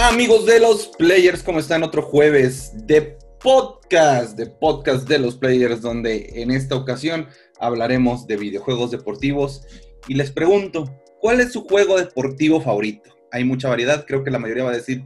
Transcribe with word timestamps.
Amigos 0.00 0.46
de 0.46 0.60
los 0.60 0.86
players, 0.96 1.42
¿cómo 1.42 1.58
están? 1.58 1.82
Otro 1.82 2.02
jueves 2.02 2.70
de 2.86 3.18
podcast, 3.42 4.38
de 4.38 4.46
podcast 4.46 5.08
de 5.08 5.18
los 5.18 5.36
players, 5.36 5.80
donde 5.80 6.30
en 6.40 6.52
esta 6.52 6.76
ocasión 6.76 7.26
hablaremos 7.58 8.24
de 8.28 8.36
videojuegos 8.36 8.92
deportivos. 8.92 9.66
Y 10.06 10.14
les 10.14 10.30
pregunto, 10.30 10.84
¿cuál 11.18 11.40
es 11.40 11.52
su 11.52 11.64
juego 11.64 11.98
deportivo 11.98 12.60
favorito? 12.60 13.10
Hay 13.32 13.42
mucha 13.42 13.68
variedad, 13.68 14.06
creo 14.06 14.22
que 14.22 14.30
la 14.30 14.38
mayoría 14.38 14.62
va 14.62 14.70
a 14.70 14.76
decir 14.76 15.02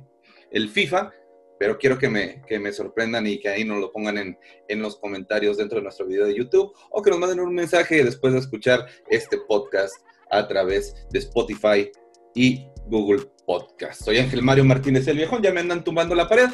el 0.51 0.69
FIFA, 0.69 1.11
pero 1.59 1.79
quiero 1.79 1.99
que 1.99 2.11
me, 2.11 2.43
que 2.47 2.59
me 2.59 2.71
sorprendan 2.71 3.27
y 3.27 3.41
que 3.41 3.49
ahí 3.49 3.65
nos 3.65 3.81
lo 3.81 3.93
pongan 3.93 4.19
en, 4.19 4.39
en 4.69 4.83
los 4.83 4.97
comentarios 4.97 5.57
dentro 5.57 5.79
de 5.79 5.85
nuestro 5.85 6.05
video 6.05 6.27
de 6.27 6.35
YouTube 6.35 6.71
o 6.91 7.01
que 7.01 7.09
nos 7.09 7.19
manden 7.19 7.41
un 7.41 7.55
mensaje 7.55 8.05
después 8.05 8.35
de 8.35 8.41
escuchar 8.41 8.87
este 9.09 9.39
podcast 9.39 9.95
a 10.31 10.47
través 10.47 10.95
de 11.11 11.19
Spotify 11.19 11.91
y 12.35 12.67
Google 12.93 13.25
Podcast. 13.47 14.03
Soy 14.03 14.19
Ángel 14.19 14.43
Mario 14.43 14.65
Martínez 14.65 15.09
el 15.09 15.17
Viejón, 15.17 15.43
ya 15.43 15.51
me 15.51 15.61
andan 15.61 15.83
tumbando 15.83 16.15
la 16.15 16.29
pared. 16.29 16.51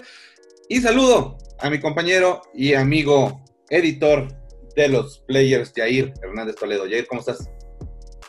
Y 0.68 0.80
saludo 0.80 1.36
a 1.58 1.68
mi 1.68 1.80
compañero 1.80 2.42
y 2.54 2.74
amigo 2.74 3.42
editor 3.68 4.28
de 4.76 4.88
los 4.88 5.18
Players, 5.26 5.72
Jair 5.74 6.14
Hernández 6.22 6.54
Toledo. 6.54 6.84
Jair, 6.84 7.08
¿cómo 7.08 7.20
estás? 7.20 7.50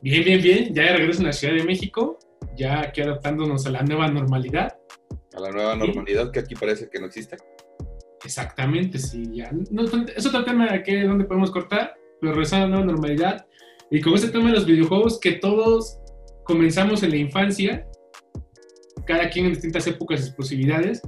Bien, 0.02 0.26
bien, 0.26 0.41
bien. 0.41 0.73
Ya 0.73 0.95
regreso 0.95 1.20
en 1.20 1.27
la 1.27 1.34
Ciudad 1.34 1.54
de 1.54 1.63
México, 1.63 2.18
ya 2.58 2.82
aquí 2.82 3.02
adaptándonos 3.02 3.68
a 3.68 3.70
la 3.70 3.84
nueva 3.84 4.08
normalidad. 4.08 4.76
A 5.35 5.40
la 5.40 5.52
nueva 5.52 5.76
normalidad 5.76 6.32
que 6.32 6.40
aquí 6.40 6.55
parece 6.55 6.90
que 6.90 6.99
no 6.99 7.05
existe. 7.05 7.38
Exactamente, 8.26 8.98
sí. 8.98 9.23
Ya. 9.32 9.52
No, 9.70 9.84
es 9.84 10.26
otro 10.26 10.44
tema 10.44 10.71
de 10.71 10.82
que, 10.82 11.04
dónde 11.04 11.26
podemos 11.26 11.52
cortar, 11.52 11.94
pero 12.20 12.34
regresando 12.34 12.66
a 12.66 12.70
la 12.70 12.76
nueva 12.76 12.91
normalidad. 12.94 13.46
Y 13.91 14.02
con 14.02 14.16
este 14.16 14.30
tema 14.30 14.49
de 14.49 14.55
los 14.55 14.66
videojuegos, 14.66 15.20
que 15.20 15.34
todos 15.34 15.99
comenzamos 16.44 17.04
en 17.04 17.12
la 17.12 17.18
infancia, 17.18 17.88
cada 19.10 19.27
quien 19.27 19.48
en 19.48 19.54
distintas 19.54 19.88
épocas 19.88 20.20
y 20.20 20.24
explosividades, 20.26 21.02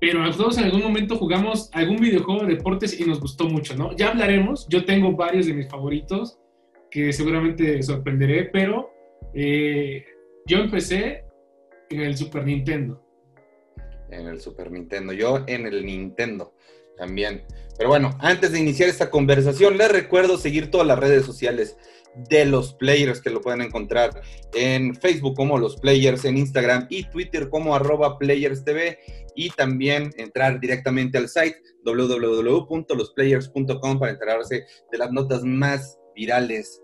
pero 0.00 0.30
todos 0.36 0.56
en 0.56 0.64
algún 0.66 0.82
momento 0.82 1.16
jugamos 1.16 1.68
algún 1.72 1.96
videojuego 1.96 2.46
de 2.46 2.54
deportes 2.54 3.00
y 3.00 3.04
nos 3.04 3.18
gustó 3.18 3.48
mucho, 3.48 3.74
¿no? 3.74 3.90
Ya 3.96 4.10
hablaremos, 4.10 4.68
yo 4.68 4.84
tengo 4.84 5.16
varios 5.16 5.46
de 5.46 5.54
mis 5.54 5.68
favoritos 5.68 6.38
que 6.92 7.12
seguramente 7.12 7.82
sorprenderé, 7.82 8.44
pero 8.52 8.88
eh, 9.34 10.04
yo 10.46 10.58
empecé 10.58 11.24
en 11.90 12.02
el 12.02 12.16
Super 12.16 12.46
Nintendo. 12.46 13.04
En 14.10 14.28
el 14.28 14.40
Super 14.40 14.70
Nintendo, 14.70 15.12
yo 15.12 15.42
en 15.48 15.66
el 15.66 15.84
Nintendo 15.84 16.54
también. 16.96 17.42
Pero 17.76 17.88
bueno, 17.88 18.16
antes 18.20 18.52
de 18.52 18.60
iniciar 18.60 18.88
esta 18.88 19.10
conversación, 19.10 19.76
les 19.76 19.90
recuerdo 19.90 20.38
seguir 20.38 20.70
todas 20.70 20.86
las 20.86 21.00
redes 21.00 21.24
sociales 21.24 21.76
de 22.28 22.44
los 22.44 22.74
players 22.74 23.20
que 23.20 23.30
lo 23.30 23.40
pueden 23.40 23.60
encontrar 23.60 24.22
en 24.54 24.94
Facebook 24.94 25.34
como 25.34 25.58
los 25.58 25.76
players, 25.76 26.24
en 26.24 26.38
Instagram 26.38 26.86
y 26.90 27.02
Twitter 27.04 27.48
como 27.48 27.74
arroba 27.74 28.18
players 28.18 28.62
y 29.34 29.50
también 29.50 30.12
entrar 30.16 30.60
directamente 30.60 31.18
al 31.18 31.28
site 31.28 31.56
www.losplayers.com 31.84 33.98
para 33.98 34.12
enterarse 34.12 34.64
de 34.90 34.98
las 34.98 35.12
notas 35.12 35.42
más 35.42 35.98
virales 36.14 36.80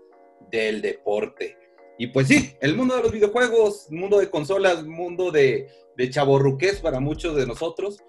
del 0.51 0.81
deporte. 0.81 1.57
Y 1.97 2.07
pues 2.07 2.27
sí, 2.27 2.55
el 2.61 2.75
mundo 2.75 2.95
de 2.95 3.03
los 3.03 3.11
videojuegos, 3.11 3.87
mundo 3.91 4.19
de 4.19 4.29
consolas, 4.29 4.83
mundo 4.83 5.31
de, 5.31 5.67
de 5.95 6.09
chaborruques 6.09 6.79
para 6.79 6.99
muchos 6.99 7.35
de 7.35 7.45
nosotros, 7.45 7.99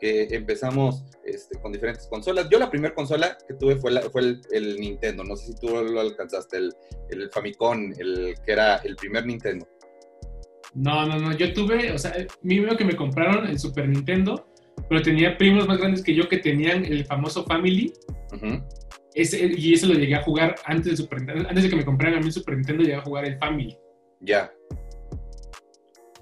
que 0.00 0.28
empezamos 0.30 1.04
este, 1.24 1.58
con 1.60 1.72
diferentes 1.72 2.06
consolas. 2.06 2.48
Yo 2.50 2.58
la 2.58 2.70
primera 2.70 2.94
consola 2.94 3.36
que 3.46 3.54
tuve 3.54 3.76
fue, 3.76 4.00
fue 4.10 4.40
el, 4.50 4.80
Nintendo, 4.80 5.22
no 5.22 5.36
sé 5.36 5.52
si 5.52 5.60
tú 5.60 5.68
lo 5.68 6.00
alcanzaste, 6.00 6.56
el, 6.56 6.74
el, 7.10 7.30
Famicom, 7.30 7.92
el 7.98 8.34
que 8.44 8.52
era 8.52 8.76
el 8.78 8.96
primer 8.96 9.26
Nintendo. 9.26 9.68
No, 10.74 11.06
no, 11.06 11.18
no, 11.18 11.36
yo 11.36 11.52
tuve, 11.52 11.92
o 11.92 11.98
sea, 11.98 12.14
mi 12.42 12.64
que 12.76 12.84
me 12.84 12.96
compraron 12.96 13.46
el 13.46 13.58
Super 13.58 13.88
Nintendo, 13.88 14.48
pero 14.88 15.02
tenía 15.02 15.36
primos 15.36 15.68
más 15.68 15.78
grandes 15.78 16.02
que 16.02 16.14
yo 16.14 16.28
que 16.28 16.38
tenían 16.38 16.84
el 16.84 17.04
famoso 17.04 17.44
Family. 17.44 17.92
ese, 19.14 19.52
y 19.56 19.74
ese 19.74 19.86
lo 19.86 19.94
llegué 19.94 20.14
a 20.14 20.22
jugar 20.22 20.54
antes 20.64 20.92
de 20.92 20.96
Super 20.96 21.18
Nintendo, 21.18 21.48
antes 21.48 21.64
de 21.64 21.70
que 21.70 21.76
me 21.76 21.84
compraran 21.84 22.18
a 22.18 22.20
mí 22.20 22.26
el 22.26 22.32
Super 22.32 22.56
Nintendo, 22.56 22.82
llegué 22.82 22.96
a 22.96 23.02
jugar 23.02 23.26
el 23.26 23.38
Family. 23.38 23.76
Ya. 24.20 24.52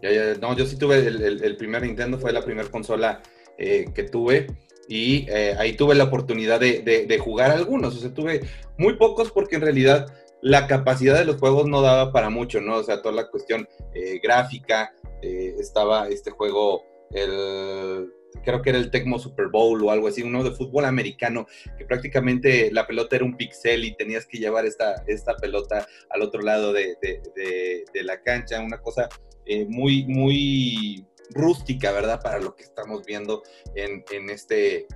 Ya, 0.00 0.12
ya, 0.12 0.34
no, 0.40 0.56
yo 0.56 0.64
sí 0.64 0.78
tuve 0.78 0.98
el, 0.98 1.42
el 1.42 1.56
primer 1.56 1.82
Nintendo, 1.82 2.18
fue 2.18 2.32
la 2.32 2.44
primera 2.44 2.68
consola 2.68 3.20
eh, 3.58 3.86
que 3.92 4.04
tuve 4.04 4.46
y 4.86 5.28
eh, 5.28 5.56
ahí 5.58 5.74
tuve 5.74 5.96
la 5.96 6.04
oportunidad 6.04 6.60
de, 6.60 7.18
jugar 7.18 7.50
algunos, 7.50 7.96
o 7.96 7.98
sea, 7.98 8.14
tuve 8.14 8.42
muy 8.78 8.96
pocos 8.96 9.32
porque 9.32 9.56
en 9.56 9.62
realidad 9.62 10.06
la 10.40 10.68
capacidad 10.68 11.18
de 11.18 11.24
los 11.24 11.38
juegos 11.38 11.66
no 11.66 11.82
daba 11.82 12.12
para 12.12 12.30
mucho, 12.30 12.60
¿no? 12.60 12.76
O 12.76 12.84
sea, 12.84 13.02
toda 13.02 13.16
la 13.16 13.28
cuestión 13.28 13.68
eh, 13.94 14.20
gráfica, 14.22 14.94
estaba 15.20 16.08
este 16.08 16.30
juego, 16.30 16.84
el, 17.10 18.08
creo 18.44 18.62
que 18.62 18.70
era 18.70 18.78
el 18.78 18.92
Tecmo 18.92 19.18
Super 19.18 19.48
Bowl 19.48 19.82
o 19.82 19.90
algo 19.90 20.06
así, 20.06 20.22
uno 20.22 20.44
de 20.44 20.52
fútbol 20.52 20.84
americano, 20.84 21.48
que 21.76 21.84
prácticamente 21.84 22.70
la 22.70 22.86
pelota 22.86 23.16
era 23.16 23.24
un 23.24 23.36
pixel 23.36 23.84
y 23.84 23.96
tenías 23.96 24.26
que 24.26 24.38
llevar 24.38 24.64
esta, 24.64 25.02
esta 25.08 25.34
pelota 25.34 25.88
al 26.10 26.22
otro 26.22 26.42
lado 26.42 26.72
de, 26.72 26.96
de 27.02 28.02
la 28.04 28.22
cancha, 28.22 28.60
una 28.60 28.80
cosa 28.80 29.08
muy, 29.68 30.04
muy 30.06 31.07
rústica, 31.30 31.92
¿verdad? 31.92 32.20
Para 32.22 32.38
lo 32.38 32.54
que 32.54 32.62
estamos 32.62 33.04
viendo 33.04 33.42
en, 33.74 34.30
este, 34.30 34.86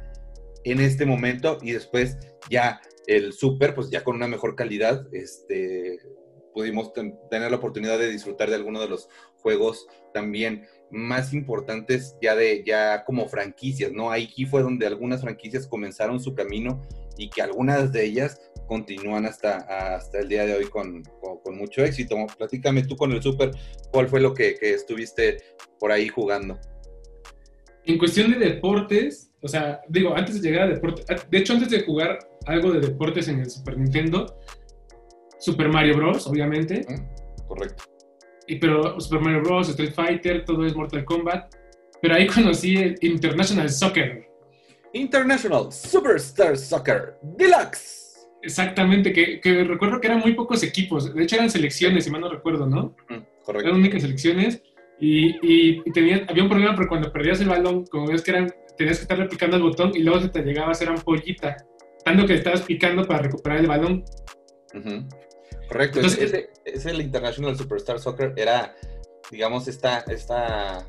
en 0.65 0.81
este 0.81 1.07
momento. 1.07 1.59
Y 1.63 1.73
después 1.73 2.17
ya 2.51 2.81
el 3.07 3.33
Super, 3.33 3.75
pues 3.75 3.91
ya 3.91 4.05
con 4.05 4.17
una 4.17 4.29
mejor 4.29 4.55
calidad, 4.55 5.07
este, 5.13 5.99
pudimos 6.53 6.93
tener 6.93 7.51
la 7.51 7.57
oportunidad 7.57 7.99
de 7.99 8.11
disfrutar 8.11 8.49
de 8.49 8.57
algunos 8.57 8.83
de 8.83 8.89
los 8.89 9.09
juegos 9.41 9.87
también 10.13 10.67
más 10.91 11.33
importantes 11.33 12.17
ya 12.21 12.37
de 12.37 12.63
ya 12.65 13.05
como 13.05 13.27
franquicias, 13.29 13.93
¿no? 13.93 14.13
Aquí 14.13 14.45
fue 14.45 14.63
donde 14.63 14.87
algunas 14.87 15.23
franquicias 15.23 15.67
comenzaron 15.67 16.21
su 16.21 16.35
camino 16.35 16.87
y 17.17 17.31
que 17.31 17.43
algunas 17.43 17.93
de 17.93 18.05
ellas 18.05 18.41
continúan 18.73 19.27
hasta, 19.27 19.59
hasta 19.97 20.21
el 20.21 20.31
día 20.31 20.47
de 20.47 20.55
hoy 20.55 20.65
con, 20.65 21.03
con, 21.45 21.59
mucho 21.59 21.85
éxito. 21.85 22.17
Platícame 22.39 22.85
tú 22.85 22.97
con 22.97 23.13
el 23.13 23.23
Super, 23.23 23.51
¿cuál 23.93 24.09
fue 24.09 24.19
lo 24.19 24.33
que, 24.33 24.55
que, 24.55 24.73
estuviste 24.73 25.37
por 25.79 25.93
ahí 25.93 26.09
jugando? 26.09 26.59
En 27.85 27.99
cuestión 27.99 28.31
de 28.31 28.39
deportes, 28.39 29.31
o 29.43 29.49
sea, 29.49 29.83
digo, 29.91 30.17
antes 30.17 30.41
de 30.41 30.49
llegar 30.49 30.69
a 30.69 30.73
deportes, 30.73 31.05
de 31.31 31.39
hecho, 31.39 31.53
antes 31.53 31.69
de 31.69 31.83
jugar 31.83 32.19
algo 32.47 32.73
de 32.73 32.81
deportes 32.81 33.29
en 33.29 33.41
el 33.41 33.51
Super 33.51 33.77
Nintendo, 33.77 34.41
Super 35.39 35.69
Mario 35.69 35.99
Bros., 35.99 36.27
obviamente. 36.27 36.87
Correcto. 37.47 37.85
Y, 38.47 38.57
pero 38.57 38.99
Super 39.01 39.21
Mario 39.21 39.43
Bros., 39.43 39.69
Street 39.69 39.93
Fighter, 39.93 40.47
todo 40.47 40.65
es 40.65 40.75
Mortal 40.75 41.05
Kombat. 41.05 41.55
Pero 42.01 42.15
ahí 42.15 42.27
conocí 42.27 42.75
el 42.77 42.97
International 43.03 43.69
Soccer. 43.69 44.27
International 44.95 45.71
Superstar 45.71 46.57
Soccer 46.57 47.19
Deluxe. 47.23 48.02
Exactamente, 48.43 49.13
que, 49.13 49.41
que, 49.41 49.65
recuerdo 49.65 50.01
que 50.01 50.09
eran 50.09 50.21
muy 50.21 50.35
pocos 50.35 50.63
equipos. 50.63 51.15
De 51.15 51.23
hecho, 51.23 51.37
eran 51.37 51.51
selecciones, 51.51 52.05
si 52.05 52.11
mal 52.11 52.21
no 52.21 52.29
recuerdo, 52.29 52.67
¿no? 52.67 52.95
correcto. 53.45 53.69
Eran 53.69 53.81
únicas 53.81 54.03
selecciones. 54.03 54.63
Y, 54.99 55.37
y, 55.43 55.83
había 56.29 56.43
un 56.43 56.49
problema 56.49 56.75
porque 56.75 56.89
cuando 56.89 57.13
perdías 57.13 57.41
el 57.41 57.49
balón, 57.49 57.87
como 57.87 58.09
ves 58.09 58.23
que 58.23 58.33
eran, 58.33 58.53
tenías 58.77 58.99
que 58.99 59.03
estar 59.03 59.29
picando 59.29 59.57
el 59.57 59.63
botón 59.63 59.93
y 59.95 60.01
luego 60.01 60.21
se 60.21 60.29
te 60.29 60.43
llegaba 60.43 60.69
a 60.69 60.73
hacer 60.73 60.89
ampollita. 60.89 61.57
Tanto 62.05 62.27
que 62.27 62.35
estabas 62.35 62.63
picando 62.63 63.07
para 63.07 63.23
recuperar 63.23 63.59
el 63.59 63.67
balón. 63.69 64.05
Correcto. 65.69 66.01
ese, 66.01 66.51
ese, 66.65 66.91
el 66.91 67.01
International 67.01 67.57
Superstar 67.57 68.01
Soccer 68.01 68.33
era, 68.37 68.75
digamos, 69.31 69.69
esta, 69.69 70.01
esta 70.09 70.87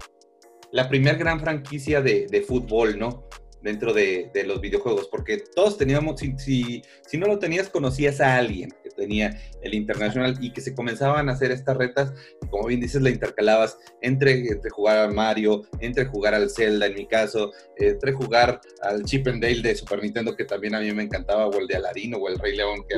la 0.71 0.89
primera 0.89 1.17
gran 1.17 1.39
franquicia 1.39 2.01
de, 2.01 2.25
de 2.27 2.41
fútbol, 2.41 2.97
¿no? 2.97 3.29
Dentro 3.63 3.93
de, 3.93 4.29
los 4.45 4.59
videojuegos, 4.59 5.07
porque 5.07 5.37
todos 5.55 5.77
teníamos, 5.77 6.19
si, 6.19 6.83
si, 7.07 7.17
no 7.17 7.27
lo 7.27 7.39
tenías, 7.39 7.69
conocías 7.69 8.19
a 8.19 8.35
alguien 8.35 8.69
que 8.83 8.89
tenía 8.89 9.39
el 9.61 9.73
Internacional 9.73 10.37
y 10.41 10.51
que 10.51 10.59
se 10.59 10.75
comenzaban 10.75 11.29
a 11.29 11.31
hacer 11.31 11.51
estas 11.51 11.77
retas, 11.77 12.13
como 12.49 12.67
bien 12.67 12.81
dices, 12.81 13.01
la 13.01 13.09
intercalabas 13.09 13.77
entre, 14.01 14.33
entre 14.33 14.69
jugar 14.69 14.97
al 14.97 15.13
Mario, 15.13 15.63
entre 15.79 16.05
jugar 16.05 16.35
al 16.35 16.49
Zelda 16.49 16.87
en 16.87 16.95
mi 16.95 17.07
caso, 17.07 17.51
entre 17.77 18.11
jugar 18.11 18.59
al 18.81 19.03
Chip 19.05 19.27
and 19.27 19.41
Dale 19.41 19.61
de 19.61 19.75
Super 19.75 20.03
Nintendo, 20.03 20.35
que 20.35 20.43
también 20.43 20.75
a 20.75 20.81
mí 20.81 20.91
me 20.91 21.03
encantaba, 21.03 21.47
o 21.47 21.57
el 21.57 21.67
de 21.67 21.77
Aladino, 21.77 22.17
o 22.17 22.27
el 22.27 22.37
Rey 22.37 22.57
León, 22.57 22.85
que 22.87 22.95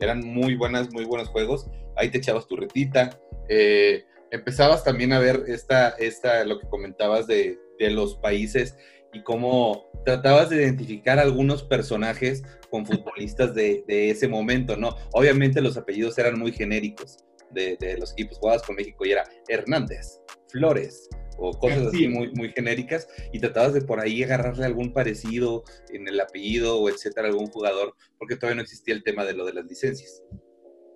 eran, 0.00 0.20
muy 0.26 0.56
buenas, 0.56 0.92
muy 0.92 1.04
buenos 1.04 1.28
juegos, 1.28 1.68
ahí 1.96 2.10
te 2.10 2.18
echabas 2.18 2.48
tu 2.48 2.56
retita, 2.56 3.20
eh, 3.48 4.04
empezabas 4.32 4.82
también 4.82 5.12
a 5.12 5.20
ver 5.20 5.44
esta, 5.46 5.90
esta, 5.90 6.44
lo 6.44 6.58
que 6.58 6.66
comentabas 6.66 7.28
de, 7.28 7.60
de 7.78 7.90
los 7.90 8.16
países 8.16 8.76
y 9.12 9.22
cómo 9.22 9.90
tratabas 10.04 10.50
de 10.50 10.56
identificar 10.56 11.18
algunos 11.18 11.62
personajes 11.62 12.42
con 12.70 12.86
futbolistas 12.86 13.54
de, 13.54 13.84
ese 13.86 14.28
momento, 14.28 14.76
¿no? 14.76 14.96
Obviamente 15.12 15.60
los 15.60 15.76
apellidos 15.76 16.18
eran 16.18 16.38
muy 16.38 16.52
genéricos 16.52 17.18
de, 17.50 17.76
los 17.98 18.12
equipos 18.12 18.38
jugados 18.38 18.62
con 18.62 18.76
México 18.76 19.04
y 19.04 19.12
era 19.12 19.24
Hernández, 19.48 20.20
Flores 20.48 21.08
o 21.38 21.50
cosas 21.52 21.86
así 21.88 22.08
muy, 22.08 22.30
muy 22.32 22.50
genéricas 22.50 23.08
y 23.32 23.38
tratabas 23.38 23.74
de 23.74 23.82
por 23.82 24.00
ahí 24.00 24.22
agarrarle 24.22 24.66
algún 24.66 24.92
parecido 24.92 25.64
en 25.92 26.06
el 26.06 26.20
apellido 26.20 26.78
o 26.78 26.88
etcétera, 26.88 27.28
algún 27.28 27.46
jugador, 27.46 27.94
porque 28.18 28.36
todavía 28.36 28.56
no 28.56 28.62
existía 28.62 28.94
el 28.94 29.02
tema 29.02 29.24
de 29.24 29.34
lo 29.34 29.44
de 29.44 29.54
las 29.54 29.64
licencias. 29.64 30.22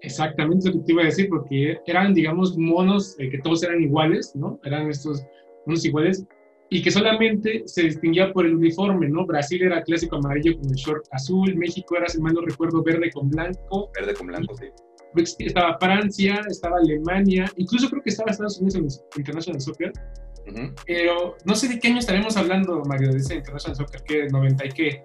Exactamente 0.03 0.69
lo 0.69 0.75
que 0.75 0.85
te 0.85 0.93
iba 0.93 1.03
a 1.03 1.07
decir, 1.07 1.29
porque 1.29 1.79
eran, 1.87 2.15
digamos, 2.15 2.57
monos 2.57 3.17
eh, 3.19 3.31
que 3.31 3.39
todos 3.39 3.63
eran 3.63 3.83
iguales, 3.83 4.37
¿no? 4.37 4.61
Eran 4.63 4.91
estos 4.91 5.25
unos 5.65 5.85
iguales, 5.85 6.25
y 6.69 6.83
que 6.83 6.91
solamente 6.91 7.63
se 7.67 7.83
distinguía 7.83 8.33
por 8.33 8.45
el 8.47 8.57
uniforme, 8.57 9.09
¿no? 9.09 9.25
Brasil 9.25 9.63
era 9.63 9.83
clásico 9.83 10.17
amarillo 10.17 10.59
con 10.59 10.69
el 10.69 10.75
short 10.75 11.07
azul, 11.13 11.55
México 11.57 11.97
era, 11.97 12.09
si 12.09 12.21
mal 12.21 12.35
no 12.35 12.41
recuerdo, 12.41 12.83
verde 12.83 13.11
con 13.13 13.29
blanco. 13.29 13.91
Verde 13.99 14.15
con 14.15 14.27
blanco, 14.27 14.55
sí. 14.57 14.67
Estaba 15.39 15.79
Francia, 15.79 16.43
estaba 16.49 16.79
Alemania, 16.79 17.51
incluso 17.57 17.89
creo 17.89 18.03
que 18.03 18.11
estaba 18.11 18.31
Estados 18.31 18.59
Unidos 18.59 19.03
en 19.15 19.21
International 19.21 19.61
Soccer. 19.61 19.93
Pero 20.87 21.37
no 21.45 21.55
sé 21.57 21.69
de 21.69 21.79
qué 21.79 21.89
año 21.89 21.99
estaremos 21.99 22.37
hablando, 22.37 22.83
Mario, 22.85 23.13
de 23.13 23.19
ese 23.19 23.35
International 23.35 23.77
Soccer, 23.77 24.03
¿qué? 24.03 24.29
¿90 24.29 24.67
y 24.67 24.69
qué? 24.71 25.05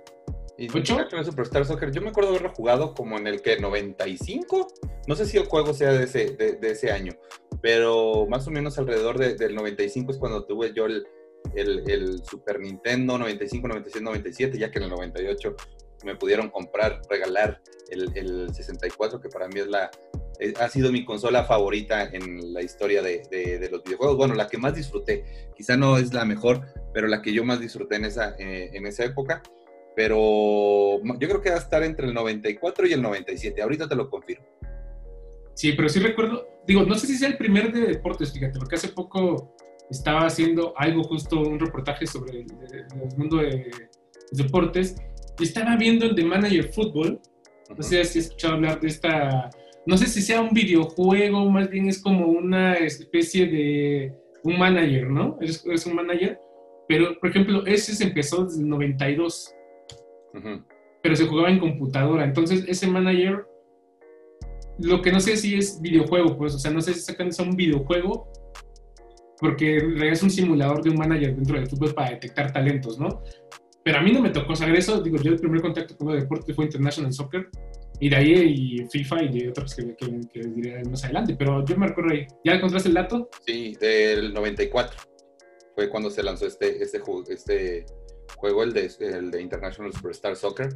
¿Ocho? 0.73 0.97
Superstar 1.23 1.65
Soccer, 1.65 1.91
yo 1.91 2.01
me 2.01 2.09
acuerdo 2.09 2.29
haberlo 2.29 2.49
jugado 2.49 2.93
como 2.93 3.17
en 3.17 3.25
el 3.25 3.41
que 3.41 3.59
95. 3.59 4.67
No 5.07 5.15
sé 5.15 5.25
si 5.25 5.37
el 5.37 5.45
juego 5.45 5.73
sea 5.73 5.93
de 5.93 6.03
ese, 6.03 6.31
de, 6.35 6.59
ese 6.61 6.91
año, 6.91 7.13
pero 7.61 8.27
más 8.27 8.47
o 8.47 8.51
menos 8.51 8.77
alrededor 8.77 9.17
del 9.17 9.55
95 9.55 10.11
es 10.11 10.17
cuando 10.19 10.45
tuve 10.45 10.73
yo 10.75 10.85
el, 10.85 11.03
el, 11.55 12.23
Super 12.23 12.59
Nintendo 12.59 13.17
95, 13.17 13.67
96, 13.67 14.03
97, 14.03 14.57
ya 14.57 14.71
que 14.71 14.79
en 14.79 14.85
el 14.85 14.89
98 14.91 15.55
me 16.05 16.15
pudieron 16.15 16.49
comprar, 16.49 17.01
regalar 17.09 17.61
el, 17.89 18.11
el 18.15 18.53
64, 18.53 19.21
que 19.21 19.29
para 19.29 19.47
mí 19.47 19.59
es 19.59 19.67
la, 19.67 19.91
eh, 20.41 20.53
ha 20.59 20.67
sido 20.69 20.91
mi 20.91 21.05
consola 21.05 21.43
favorita 21.43 22.09
en 22.11 22.51
la 22.51 22.63
historia 22.63 23.03
de, 23.03 23.21
de, 23.29 23.69
los 23.69 23.83
videojuegos. 23.83 24.17
Bueno, 24.17 24.33
la 24.33 24.47
que 24.47 24.57
más 24.57 24.73
disfruté. 24.73 25.23
Quizá 25.55 25.77
no 25.77 25.99
es 25.99 26.13
la 26.13 26.25
mejor, 26.25 26.65
pero 26.95 27.07
la 27.07 27.21
que 27.21 27.31
yo 27.31 27.45
más 27.45 27.59
disfruté 27.59 27.97
en 27.97 28.05
esa, 28.05 28.35
eh, 28.39 28.71
en 28.73 28.87
esa 28.87 29.05
época. 29.05 29.43
Pero 29.95 30.99
yo 31.03 31.27
creo 31.27 31.41
que 31.41 31.51
va 31.51 31.57
a 31.57 31.59
estar 31.59 31.83
entre 31.83 32.07
el 32.07 32.15
94 32.15 32.87
y 32.87 32.93
el 32.93 33.03
97. 33.03 33.61
Ahorita 33.61 33.87
te 33.87 33.95
lo 33.95 34.09
confirmo. 34.09 34.45
Sí, 35.53 35.73
pero 35.73 35.89
sí 35.89 35.99
recuerdo, 35.99 36.47
digo, 36.65 36.83
no 36.83 36.95
sé 36.95 37.05
si 37.05 37.17
sea 37.17 37.27
el 37.27 37.37
primer 37.37 37.71
de 37.71 37.81
deportes, 37.81 38.31
fíjate, 38.31 38.57
porque 38.57 38.75
hace 38.75 38.87
poco 38.87 39.53
estaba 39.91 40.25
haciendo 40.25 40.73
algo 40.77 41.03
justo, 41.03 41.41
un 41.41 41.59
reportaje 41.59 42.07
sobre 42.07 42.39
el, 42.39 42.47
mundo 43.17 43.37
de 43.37 43.71
deportes, 44.31 44.95
y 45.37 45.43
estaba 45.43 45.75
viendo 45.75 46.05
el 46.05 46.15
de 46.15 46.23
Manager 46.23 46.71
Football. 46.71 47.19
No 47.69 47.83
sé 47.83 47.89
si 47.89 47.97
has 47.97 48.15
escuchado 48.15 48.55
hablar 48.55 48.79
de 48.79 48.87
esta, 48.87 49.49
no 49.85 49.97
sé 49.97 50.07
si 50.07 50.21
sea 50.21 50.41
un 50.41 50.53
videojuego, 50.53 51.49
más 51.49 51.69
bien 51.69 51.87
es 51.87 52.01
como 52.01 52.27
una 52.27 52.73
especie 52.75 53.47
de 53.47 54.13
un 54.43 54.57
manager, 54.57 55.09
¿no? 55.09 55.37
Es, 55.41 55.65
es 55.65 55.85
un 55.85 55.95
manager, 55.95 56.39
pero 56.87 57.19
por 57.19 57.29
ejemplo, 57.29 57.65
ese 57.65 57.93
se 57.95 58.05
empezó 58.05 58.45
desde 58.45 58.61
el 58.61 58.69
92, 58.69 59.53
pero 61.01 61.15
se 61.15 61.25
jugaba 61.25 61.49
en 61.49 61.59
computadora. 61.59 62.25
Entonces, 62.25 62.65
ese 62.67 62.87
manager, 62.87 63.45
lo 64.79 65.01
que 65.01 65.11
no 65.11 65.19
sé 65.19 65.37
si 65.37 65.55
es 65.55 65.81
videojuego, 65.81 66.37
pues, 66.37 66.55
o 66.55 66.59
sea, 66.59 66.71
no 66.71 66.81
sé 66.81 66.93
si 66.93 67.01
sacan 67.01 67.29
un 67.39 67.55
videojuego 67.55 68.31
porque 69.41 69.77
es 70.03 70.23
un 70.23 70.29
simulador 70.29 70.83
de 70.83 70.91
un 70.91 70.97
manager 70.97 71.35
dentro 71.35 71.57
del 71.57 71.67
fútbol 71.67 71.93
para 71.93 72.11
detectar 72.11 72.53
talentos, 72.53 72.99
¿no? 72.99 73.23
Pero 73.83 73.97
a 73.97 74.01
mí 74.01 74.11
no 74.11 74.21
me 74.21 74.29
tocó 74.29 74.55
saber 74.55 74.75
eso, 74.75 75.01
digo, 75.01 75.17
yo 75.17 75.31
el 75.31 75.39
primer 75.39 75.61
contacto 75.61 75.97
con 75.97 76.11
el 76.11 76.21
deporte 76.21 76.53
fue 76.53 76.65
International 76.65 77.11
Soccer, 77.11 77.49
y 77.99 78.09
de 78.09 78.15
ahí 78.15 78.33
y 78.33 78.87
FIFA 78.87 79.23
y 79.23 79.39
de 79.39 79.49
otros 79.49 79.75
que, 79.75 79.95
que, 79.95 80.39
diré 80.47 80.83
más 80.85 81.03
adelante, 81.03 81.35
pero 81.37 81.65
yo 81.65 81.75
me 81.77 81.87
recuerdo 81.87 82.11
ahí. 82.13 82.27
¿Ya 82.43 82.53
encontraste 82.53 82.89
el 82.89 82.95
dato? 82.95 83.29
Sí, 83.45 83.75
del 83.79 84.33
94 84.33 84.99
fue 85.75 85.89
cuando 85.89 86.09
se 86.09 86.23
lanzó 86.23 86.45
este, 86.47 86.81
este, 86.81 87.01
este 87.29 87.85
juego, 88.37 88.63
el 88.63 88.73
de, 88.73 88.91
el 88.99 89.31
de 89.31 89.41
International 89.41 89.93
Superstar 89.93 90.35
Soccer, 90.35 90.69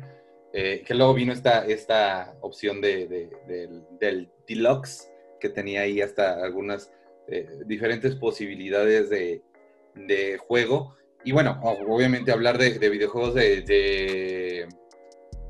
eh, 0.53 0.83
que 0.85 0.94
luego 0.94 1.13
vino 1.13 1.33
esta, 1.33 1.65
esta 1.65 2.35
opción 2.41 2.81
de, 2.81 3.07
del, 3.47 3.83
del 4.00 4.29
Deluxe, 4.47 5.12
que 5.39 5.50
tenía 5.50 5.81
ahí 5.81 6.01
hasta 6.01 6.44
algunas 6.44 6.91
eh, 7.27 7.48
diferentes 7.66 8.16
posibilidades 8.16 9.10
de, 9.10 9.42
juego. 10.39 10.95
Y 11.24 11.31
bueno, 11.31 11.60
obviamente 11.63 12.31
hablar 12.31 12.57
de, 12.57 12.89
videojuegos 12.89 13.33
de, 13.33 14.68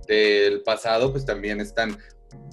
del 0.08 0.62
pasado, 0.64 1.12
pues 1.12 1.26
también 1.26 1.60
están 1.60 1.98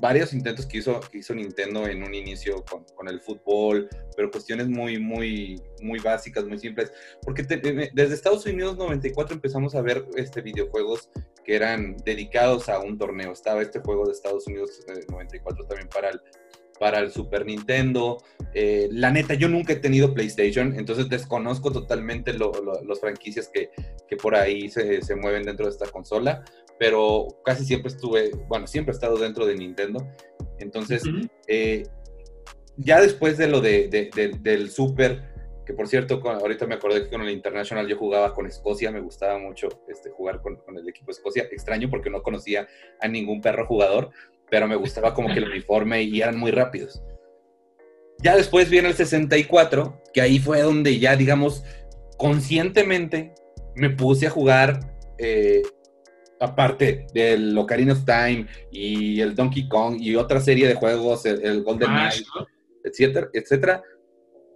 varios 0.01 0.33
intentos 0.33 0.67
que 0.67 0.79
hizo, 0.79 1.01
que 1.01 1.19
hizo 1.19 1.35
Nintendo 1.35 1.87
en 1.87 2.03
un 2.03 2.15
inicio 2.15 2.65
con, 2.65 3.09
el 3.09 3.21
fútbol, 3.21 3.89
pero 4.17 4.31
cuestiones 4.31 4.69
muy, 4.69 4.99
muy, 4.99 5.61
muy 5.81 5.99
básicas, 5.99 6.45
muy 6.45 6.59
simples. 6.59 6.93
Porque 7.23 7.43
desde 7.43 8.15
Estados 8.15 8.47
Unidos 8.47 8.77
94 8.77 9.35
empezamos 9.35 9.75
a 9.75 9.83
ver 9.83 10.05
este, 10.17 10.41
videojuegos 10.41 11.11
que 11.45 11.55
eran 11.55 11.97
dedicados 12.05 12.69
a 12.69 12.81
un 12.81 12.99
torneo. 12.99 13.33
Estaba 13.33 13.63
este 13.63 13.81
juego 13.81 14.07
de 14.07 14.13
Estados 14.13 14.47
Unidos 14.47 14.85
94 15.09 15.65
eh, 15.65 15.67
también 15.69 15.89
para 15.89 16.11
el, 16.11 16.21
para 16.79 16.99
el 17.01 17.11
Super 17.11 17.47
Nintendo. 17.47 18.19
Eh, 18.55 18.89
la 18.91 19.11
neta, 19.11 19.35
yo 19.35 19.49
nunca 19.49 19.73
he 19.73 19.77
tenido 19.77 20.15
PlayStation, 20.15 20.75
entonces 20.79 21.09
desconozco 21.09 21.73
totalmente 21.73 22.33
las 22.35 23.01
franquicias 23.01 23.49
que, 23.49 23.71
por 24.17 24.35
ahí 24.35 24.69
se, 24.69 25.01
mueven 25.17 25.45
dentro 25.45 25.67
de 25.67 25.73
esta 25.73 25.87
consola, 25.87 26.45
pero 26.79 27.29
casi 27.45 27.65
siempre 27.65 27.91
estuve, 27.91 28.31
bueno, 28.49 28.67
siempre 28.67 28.93
he 28.93 28.97
estado 28.97 29.17
dentro 29.17 29.47
de 29.47 29.57
Nintendo. 29.57 30.07
Entonces, 30.59 31.03
eh, 31.47 31.85
ya 32.77 33.01
después 33.01 33.39
de 33.39 33.49
lo 33.49 33.61
de, 33.61 34.11
del 34.41 34.71
Super, 34.71 35.32
que 35.73 35.77
por 35.77 35.89
cierto, 35.89 36.21
ahorita 36.23 36.67
me 36.67 36.75
acordé 36.75 37.05
que 37.05 37.09
con 37.09 37.23
el 37.23 37.31
International 37.31 37.89
yo 37.89 37.97
jugaba 37.97 38.35
con 38.35 38.47
Escocia, 38.47 38.91
me 38.91 39.01
gustaba 39.01 39.39
mucho 39.39 39.69
este, 39.89 40.11
jugar 40.11 40.43
con, 40.43 40.57
con 40.57 40.77
el 40.77 40.87
equipo 40.87 41.11
Escocia, 41.11 41.45
extraño 41.51 41.89
porque 41.89 42.11
no 42.11 42.23
conocía 42.23 42.69
a 43.01 43.09
ningún 43.09 43.41
perro 43.41 43.67
jugador, 43.67 44.11
pero 44.51 44.69
me 44.69 44.77
gustaba 44.77 45.15
como 45.15 45.29
que 45.29 45.39
el 45.39 45.49
uniforme 45.49 46.03
y 46.03 46.21
eran 46.21 46.39
muy 46.39 46.51
rápidos. 46.51 47.03
Ya 48.19 48.37
después 48.37 48.69
viene 48.69 48.89
el 48.89 48.95
64, 48.95 50.03
que 50.13 50.21
ahí 50.21 50.39
fue 50.39 50.61
donde 50.61 50.99
ya, 50.99 51.17
digamos, 51.17 51.65
conscientemente 52.19 53.33
me 53.75 53.89
puse 53.89 54.27
a 54.27 54.31
jugar, 54.31 54.79
eh, 55.17 55.63
aparte 56.39 57.07
del 57.15 57.57
Ocarina 57.57 57.95
of 57.95 58.05
Time 58.05 58.47
y 58.71 59.23
el 59.23 59.35
Donkey 59.35 59.69
Kong 59.69 59.97
y 60.01 60.17
otra 60.17 60.41
serie 60.41 60.69
de 60.69 60.75
juegos, 60.75 61.25
el, 61.25 61.63
Golden 61.63 61.89
Knight, 61.89 62.27
etcétera, 62.85 63.31
etcétera, 63.33 63.83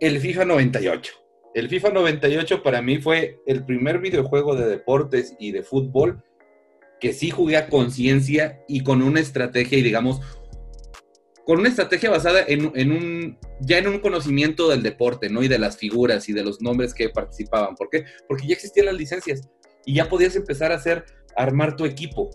el 0.00 0.20
FIFA 0.20 0.44
98. 0.44 1.12
El 1.54 1.68
FIFA 1.68 1.90
98 1.90 2.62
para 2.62 2.82
mí 2.82 2.98
fue 2.98 3.40
el 3.46 3.64
primer 3.64 3.98
videojuego 3.98 4.54
de 4.54 4.66
deportes 4.66 5.34
y 5.38 5.52
de 5.52 5.62
fútbol 5.62 6.22
que 7.00 7.12
sí 7.12 7.30
jugué 7.30 7.56
a 7.56 7.68
conciencia 7.68 8.62
y 8.68 8.82
con 8.82 9.02
una 9.02 9.20
estrategia 9.20 9.78
y 9.78 9.82
digamos, 9.82 10.20
con 11.46 11.60
una 11.60 11.68
estrategia 11.68 12.10
basada 12.10 12.44
en, 12.46 12.92
un, 12.92 13.38
ya 13.60 13.78
en 13.78 13.86
un 13.86 14.00
conocimiento 14.00 14.68
del 14.68 14.82
deporte, 14.82 15.30
¿no? 15.30 15.42
Y 15.42 15.48
de 15.48 15.58
las 15.58 15.76
figuras 15.76 16.28
y 16.28 16.32
de 16.32 16.42
los 16.42 16.60
nombres 16.60 16.92
que 16.92 17.08
participaban. 17.08 17.74
¿Por 17.76 17.88
qué? 17.88 18.04
Porque 18.26 18.48
ya 18.48 18.54
existían 18.54 18.86
las 18.86 18.96
licencias 18.96 19.48
y 19.84 19.94
ya 19.94 20.08
podías 20.08 20.34
empezar 20.34 20.72
a 20.72 20.76
hacer, 20.76 21.04
armar 21.36 21.76
tu 21.76 21.84
equipo 21.84 22.30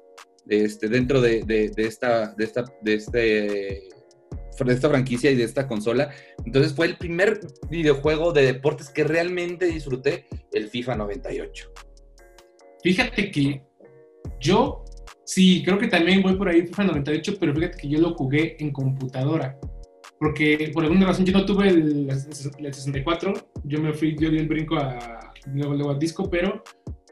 este, 0.47 0.87
dentro 0.87 1.19
de, 1.21 1.43
esta, 1.77 2.33
de, 2.35 2.43
esta, 2.43 2.63
de, 2.81 2.93
este, 2.93 3.89
de 4.59 4.73
esta 4.73 4.89
franquicia 4.89 5.31
y 5.31 5.35
de 5.35 5.43
esta 5.43 5.67
consola. 5.67 6.11
Entonces 6.45 6.73
fue 6.73 6.87
el 6.87 6.97
primer 6.97 7.39
videojuego 7.69 8.31
de 8.31 8.43
deportes 8.43 8.89
que 8.89 9.03
realmente 9.03 9.65
disfruté, 9.65 10.27
el 10.51 10.69
FIFA 10.69 10.97
98. 10.97 11.71
Fíjate 12.83 13.31
que 13.31 13.63
yo, 14.39 14.83
sí, 15.23 15.63
creo 15.63 15.77
que 15.77 15.87
también 15.87 16.21
voy 16.21 16.35
por 16.35 16.49
ahí 16.49 16.67
FIFA 16.67 16.85
98, 16.85 17.37
pero 17.39 17.53
fíjate 17.53 17.77
que 17.77 17.89
yo 17.89 17.99
lo 17.99 18.13
jugué 18.15 18.57
en 18.59 18.71
computadora. 18.71 19.57
Porque 20.19 20.69
por 20.73 20.83
alguna 20.83 21.07
razón 21.07 21.25
yo 21.25 21.33
no 21.33 21.45
tuve 21.45 21.69
el, 21.69 22.11
64, 22.11 23.33
yo 23.63 23.81
me 23.81 23.93
fui, 23.93 24.15
yo 24.19 24.29
di 24.29 24.37
el 24.37 24.47
brinco 24.47 24.75
a, 24.75 25.33
luego, 25.47 25.95
disco, 25.95 26.29
pero 26.29 26.63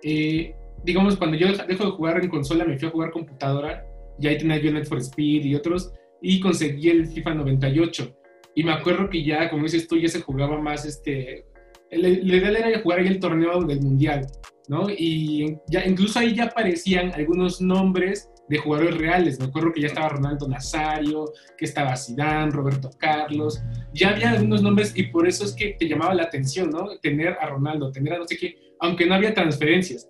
eh, 0.03 0.53
digamos, 0.84 1.17
cuando 1.17 1.36
yo 1.36 1.48
dejo 1.48 1.86
de 1.86 1.91
jugar 1.91 2.24
en 2.24 2.29
consola, 2.29 2.65
me 2.65 2.77
fui 2.77 2.88
a 2.88 2.91
jugar 2.91 3.12
computadora, 3.12 3.84
y 4.19 4.27
ahí 4.27 4.38
tenía 4.38 4.58
yo 4.58 4.72
Net 4.72 4.86
for 4.86 5.00
Speed 5.00 5.46
y 5.46 5.55
otros, 5.55 5.91
y 6.21 6.39
conseguí 6.39 6.89
el 6.89 7.07
FIFA 7.07 7.35
98. 7.35 8.15
Y 8.55 8.63
me 8.63 8.71
acuerdo 8.71 9.09
que 9.09 9.23
ya, 9.23 9.49
como 9.49 9.63
dices 9.63 9.88
tú, 9.88 9.97
ya 9.97 10.09
se 10.09 10.21
jugaba 10.21 10.59
más, 10.59 10.85
este, 10.85 11.45
la 11.91 12.07
idea 12.09 12.49
era 12.49 12.81
jugar 12.81 12.99
ahí 12.99 13.07
el 13.07 13.19
torneo 13.19 13.61
del 13.63 13.81
Mundial. 13.81 14.27
¿no? 14.69 14.88
Y 14.88 15.57
ya, 15.67 15.85
incluso 15.85 16.19
ahí 16.19 16.35
ya 16.35 16.45
aparecían 16.45 17.11
algunos 17.13 17.59
nombres 17.59 18.29
de 18.47 18.57
jugadores 18.59 18.97
reales. 18.97 19.39
Me 19.39 19.45
acuerdo 19.45 19.73
que 19.73 19.81
ya 19.81 19.88
estaba 19.88 20.09
Ronaldo 20.09 20.47
Nazario, 20.47 21.25
que 21.57 21.65
estaba 21.65 21.97
Zidane, 21.97 22.51
Roberto 22.51 22.91
Carlos. 22.97 23.61
Ya 23.93 24.09
había 24.09 24.29
algunos 24.29 24.61
nombres 24.61 24.93
y 24.95 25.03
por 25.03 25.27
eso 25.27 25.43
es 25.43 25.53
que 25.53 25.75
te 25.77 25.88
llamaba 25.88 26.13
la 26.13 26.23
atención, 26.23 26.69
¿no? 26.69 26.88
Tener 27.01 27.35
a 27.41 27.47
Ronaldo, 27.47 27.91
tener 27.91 28.13
a 28.13 28.19
no 28.19 28.27
sé 28.27 28.38
qué, 28.38 28.55
aunque 28.79 29.07
no 29.07 29.15
había 29.15 29.33
transferencias. 29.33 30.07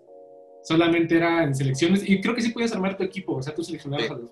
Solamente 0.62 1.16
era 1.16 1.44
en 1.44 1.56
selecciones 1.56 2.08
y 2.08 2.20
creo 2.22 2.36
que 2.36 2.42
sí 2.42 2.50
podías 2.50 2.74
armar 2.74 2.98
tu 2.98 3.04
equipo, 3.04 3.36
o 3.36 3.42
sea, 3.42 3.56
tú 3.56 3.64
seleccionabas 3.64 4.12
a 4.12 4.16
los 4.16 4.32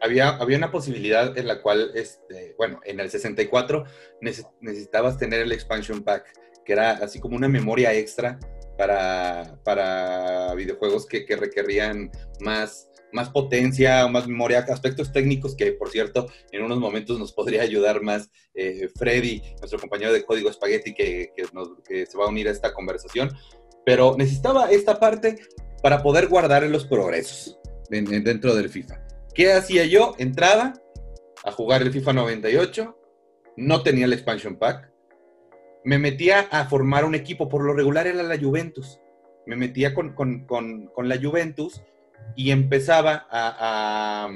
había, 0.00 0.30
había 0.30 0.58
una 0.58 0.70
posibilidad 0.70 1.36
en 1.38 1.46
la 1.46 1.62
cual, 1.62 1.92
este, 1.94 2.54
bueno, 2.58 2.80
en 2.84 2.98
el 2.98 3.10
64 3.10 3.84
necesitabas 4.20 5.16
tener 5.16 5.40
el 5.40 5.52
expansion 5.52 6.02
pack, 6.02 6.26
que 6.64 6.72
era 6.72 6.92
así 6.92 7.20
como 7.20 7.36
una 7.36 7.48
memoria 7.48 7.94
extra 7.94 8.38
para, 8.76 9.58
para 9.64 10.54
videojuegos 10.54 11.06
que, 11.06 11.24
que 11.24 11.36
requerían 11.36 12.10
más 12.40 12.90
más 13.12 13.30
potencia, 13.30 14.06
más 14.08 14.26
memoria, 14.26 14.60
aspectos 14.60 15.12
técnicos 15.12 15.54
que, 15.56 15.72
por 15.72 15.90
cierto, 15.90 16.28
en 16.52 16.62
unos 16.62 16.78
momentos 16.78 17.18
nos 17.18 17.32
podría 17.32 17.62
ayudar 17.62 18.02
más 18.02 18.30
eh, 18.54 18.88
Freddy, 18.96 19.42
nuestro 19.58 19.78
compañero 19.78 20.12
de 20.12 20.24
código 20.24 20.52
Spaghetti, 20.52 20.94
que, 20.94 21.32
se 22.06 22.18
va 22.18 22.24
a 22.24 22.28
unir 22.28 22.48
a 22.48 22.52
esta 22.52 22.72
conversación. 22.72 23.30
Pero 23.84 24.14
necesitaba 24.16 24.70
esta 24.70 25.00
parte 25.00 25.36
para 25.82 26.02
poder 26.02 26.28
guardar 26.28 26.62
los 26.64 26.84
progresos 26.84 27.58
dentro 27.88 28.54
del 28.54 28.68
FIFA. 28.68 29.00
¿Qué 29.34 29.52
hacía 29.52 29.84
yo? 29.86 30.14
Entraba 30.18 30.74
a 31.44 31.52
jugar 31.52 31.82
el 31.82 31.92
FIFA 31.92 32.12
98, 32.12 32.96
no 33.56 33.82
tenía 33.82 34.04
el 34.04 34.12
expansion 34.12 34.56
pack, 34.56 34.90
me 35.84 35.98
metía 35.98 36.40
a 36.50 36.66
formar 36.66 37.04
un 37.04 37.14
equipo, 37.14 37.48
por 37.48 37.64
lo 37.64 37.72
regular 37.72 38.06
era 38.06 38.22
la 38.22 38.38
Juventus. 38.38 39.00
Me 39.46 39.56
metía 39.56 39.94
con, 39.94 40.14
la 40.96 41.18
Juventus 41.20 41.82
y 42.36 42.50
empezaba 42.50 43.26
a, 43.30 44.28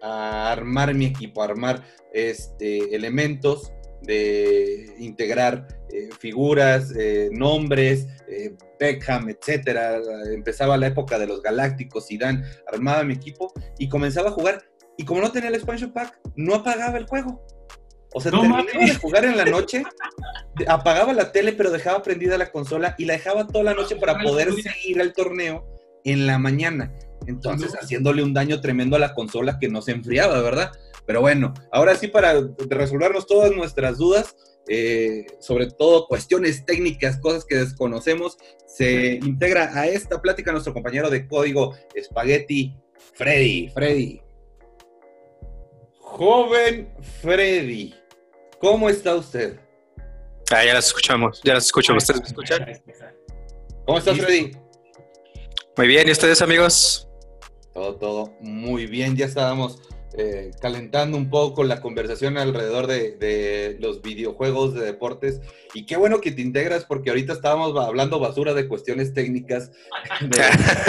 armar 0.00 0.94
mi 0.94 1.06
equipo, 1.06 1.42
a 1.42 1.46
armar 1.46 1.82
este, 2.12 2.94
elementos 2.94 3.72
de 4.02 4.94
integrar 4.98 5.66
eh, 5.92 6.08
figuras, 6.18 6.92
eh, 6.96 7.30
nombres, 7.32 8.06
eh, 8.28 8.54
Beckham, 8.78 9.28
etcétera. 9.28 10.00
Empezaba 10.32 10.76
la 10.76 10.88
época 10.88 11.18
de 11.18 11.26
los 11.26 11.42
Galácticos, 11.42 12.06
Dan 12.18 12.44
armaba 12.70 13.02
mi 13.04 13.14
equipo 13.14 13.52
y 13.78 13.88
comenzaba 13.88 14.28
a 14.28 14.32
jugar. 14.32 14.64
Y 14.96 15.04
como 15.04 15.20
no 15.20 15.30
tenía 15.30 15.48
el 15.48 15.54
expansion 15.54 15.92
pack, 15.92 16.18
no 16.36 16.54
apagaba 16.54 16.98
el 16.98 17.06
juego. 17.06 17.44
O 18.14 18.20
sea, 18.20 18.32
terminaba 18.32 18.64
de 18.64 18.94
jugar 18.94 19.24
en 19.24 19.36
la 19.36 19.44
noche, 19.44 19.84
apagaba 20.66 21.12
la 21.12 21.30
tele, 21.30 21.52
pero 21.52 21.70
dejaba 21.70 22.02
prendida 22.02 22.38
la 22.38 22.50
consola 22.50 22.94
y 22.98 23.04
la 23.04 23.14
dejaba 23.14 23.46
toda 23.46 23.64
la 23.64 23.74
noche 23.74 23.96
para 23.96 24.18
poder 24.22 24.52
seguir 24.54 25.00
el 25.00 25.12
torneo 25.12 25.66
en 26.04 26.26
la 26.26 26.38
mañana. 26.38 26.92
Entonces, 27.26 27.74
haciéndole 27.74 28.22
un 28.22 28.32
daño 28.32 28.60
tremendo 28.60 28.96
a 28.96 28.98
la 28.98 29.14
consola 29.14 29.58
que 29.58 29.68
no 29.68 29.82
se 29.82 29.92
enfriaba, 29.92 30.40
¿verdad? 30.40 30.72
Pero 31.08 31.22
bueno, 31.22 31.54
ahora 31.72 31.96
sí, 31.96 32.06
para 32.08 32.34
resolvernos 32.68 33.26
todas 33.26 33.50
nuestras 33.52 33.96
dudas, 33.96 34.36
eh, 34.68 35.24
sobre 35.40 35.70
todo 35.70 36.06
cuestiones 36.06 36.66
técnicas, 36.66 37.18
cosas 37.18 37.46
que 37.46 37.56
desconocemos, 37.56 38.36
se 38.66 39.12
integra 39.14 39.72
a 39.74 39.86
esta 39.86 40.20
plática 40.20 40.52
nuestro 40.52 40.74
compañero 40.74 41.08
de 41.08 41.26
código 41.26 41.74
Spaghetti, 41.98 42.76
Freddy. 43.14 43.70
Freddy. 43.70 44.20
Joven 45.98 46.92
Freddy, 47.22 47.94
¿cómo 48.60 48.90
está 48.90 49.14
usted? 49.14 49.58
Ah, 50.50 50.62
ya 50.62 50.74
las 50.74 50.88
escuchamos, 50.88 51.40
ya 51.42 51.54
las 51.54 51.64
escuchamos. 51.64 52.02
¿Ustedes 52.02 52.20
me 52.20 52.26
escuchan? 52.26 52.82
¿Cómo 53.86 53.96
estás, 53.96 54.18
Freddy? 54.18 54.52
Muy 55.74 55.86
bien, 55.86 56.06
¿y 56.06 56.10
ustedes, 56.10 56.42
amigos? 56.42 57.08
Todo, 57.72 57.96
todo 57.96 58.36
muy 58.40 58.84
bien. 58.84 59.16
Ya 59.16 59.24
estábamos 59.24 59.80
eh, 60.20 60.50
calentando 60.60 61.16
un 61.16 61.30
poco 61.30 61.62
la 61.62 61.80
conversación 61.80 62.38
alrededor 62.38 62.88
de, 62.88 63.76
los 63.78 64.02
videojuegos 64.02 64.74
de 64.74 64.84
deportes. 64.84 65.40
Y 65.74 65.86
qué 65.86 65.96
bueno 65.96 66.20
que 66.20 66.32
te 66.32 66.42
integras 66.42 66.84
porque 66.84 67.10
ahorita 67.10 67.34
estábamos 67.34 67.76
hablando 67.78 68.18
basura 68.18 68.52
de 68.52 68.66
cuestiones 68.66 69.14
técnicas 69.14 69.70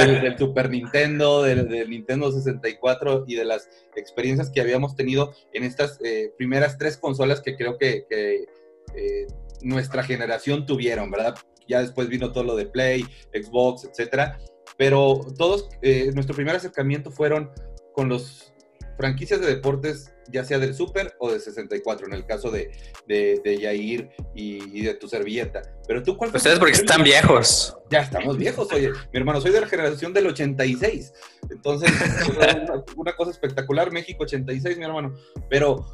del, 0.01 0.35
Super 0.35 0.71
Nintendo, 0.71 1.43
del, 1.43 1.87
Nintendo 1.91 2.31
64 2.31 3.25
y 3.27 3.35
de 3.35 3.45
las 3.45 3.69
experiencias 3.95 4.49
que 4.49 4.61
habíamos 4.61 4.95
tenido 4.95 5.31
en 5.53 5.63
estas 5.63 5.99
eh, 6.03 6.33
primeras 6.35 6.79
tres 6.79 6.97
consolas 6.97 7.39
que 7.39 7.55
creo 7.55 7.77
que, 7.77 8.07
eh, 8.09 9.27
nuestra 9.61 10.01
generación 10.01 10.65
tuvieron, 10.65 11.11
¿verdad? 11.11 11.35
Ya 11.67 11.81
después 11.81 12.09
vino 12.09 12.31
todo 12.31 12.45
lo 12.45 12.55
de 12.55 12.65
Play, 12.65 13.05
Xbox, 13.31 13.83
etcétera. 13.83 14.39
Pero 14.75 15.21
todos, 15.37 15.69
nuestro 16.15 16.35
primer 16.35 16.55
acercamiento 16.55 17.11
fueron 17.11 17.51
con 17.93 18.09
los 18.09 18.53
franquicias 18.99 19.39
de 19.39 19.47
deportes, 19.47 20.11
ya 20.29 20.43
sea 20.43 20.59
del 20.59 20.75
Super 20.75 21.15
o 21.19 21.31
de 21.31 21.39
64, 21.39 22.07
en 22.07 22.13
el 22.13 22.25
caso 22.25 22.51
de, 22.51 22.69
de, 23.07 23.39
de 23.41 23.57
Yair 23.57 24.09
y, 24.35 24.81
de 24.81 24.93
tu 24.95 25.07
servilleta. 25.07 25.61
Pero 25.87 26.03
tú, 26.03 26.17
¿cuál 26.17 26.35
Ustedes 26.35 26.59
porque 26.59 26.73
están 26.73 27.01
viejos. 27.01 27.77
Ya 27.89 28.01
estamos 28.01 28.37
viejos, 28.37 28.67
oye. 28.73 28.91
Mi 29.13 29.19
hermano, 29.19 29.39
soy 29.39 29.51
de 29.51 29.61
la 29.61 29.67
generación 29.67 30.11
del 30.11 30.27
86. 30.27 31.13
Entonces, 31.49 31.89
una, 32.29 32.83
una 32.97 33.15
cosa 33.15 33.31
espectacular, 33.31 33.89
México 33.89 34.23
86, 34.23 34.77
mi 34.77 34.83
hermano. 34.83 35.15
Pero, 35.49 35.85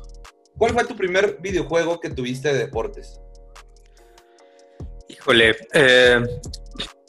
¿cuál 0.57 0.73
fue 0.73 0.83
tu 0.85 0.97
primer 0.97 1.37
videojuego 1.39 1.99
que 1.99 2.09
tuviste 2.09 2.51
de 2.51 2.57
deportes? 2.57 3.21
Híjole, 5.09 5.55
eh, 5.73 6.25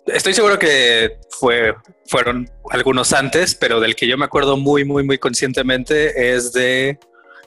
estoy 0.04 0.34
seguro 0.34 0.58
que 0.58 1.20
fue, 1.38 1.74
fueron 2.06 2.48
algunos 2.70 3.12
antes, 3.12 3.54
pero 3.54 3.80
del 3.80 3.94
que 3.94 4.06
yo 4.06 4.16
me 4.16 4.24
acuerdo 4.24 4.56
muy, 4.56 4.84
muy, 4.84 5.04
muy 5.04 5.18
conscientemente 5.18 6.34
es 6.34 6.52
de 6.52 6.98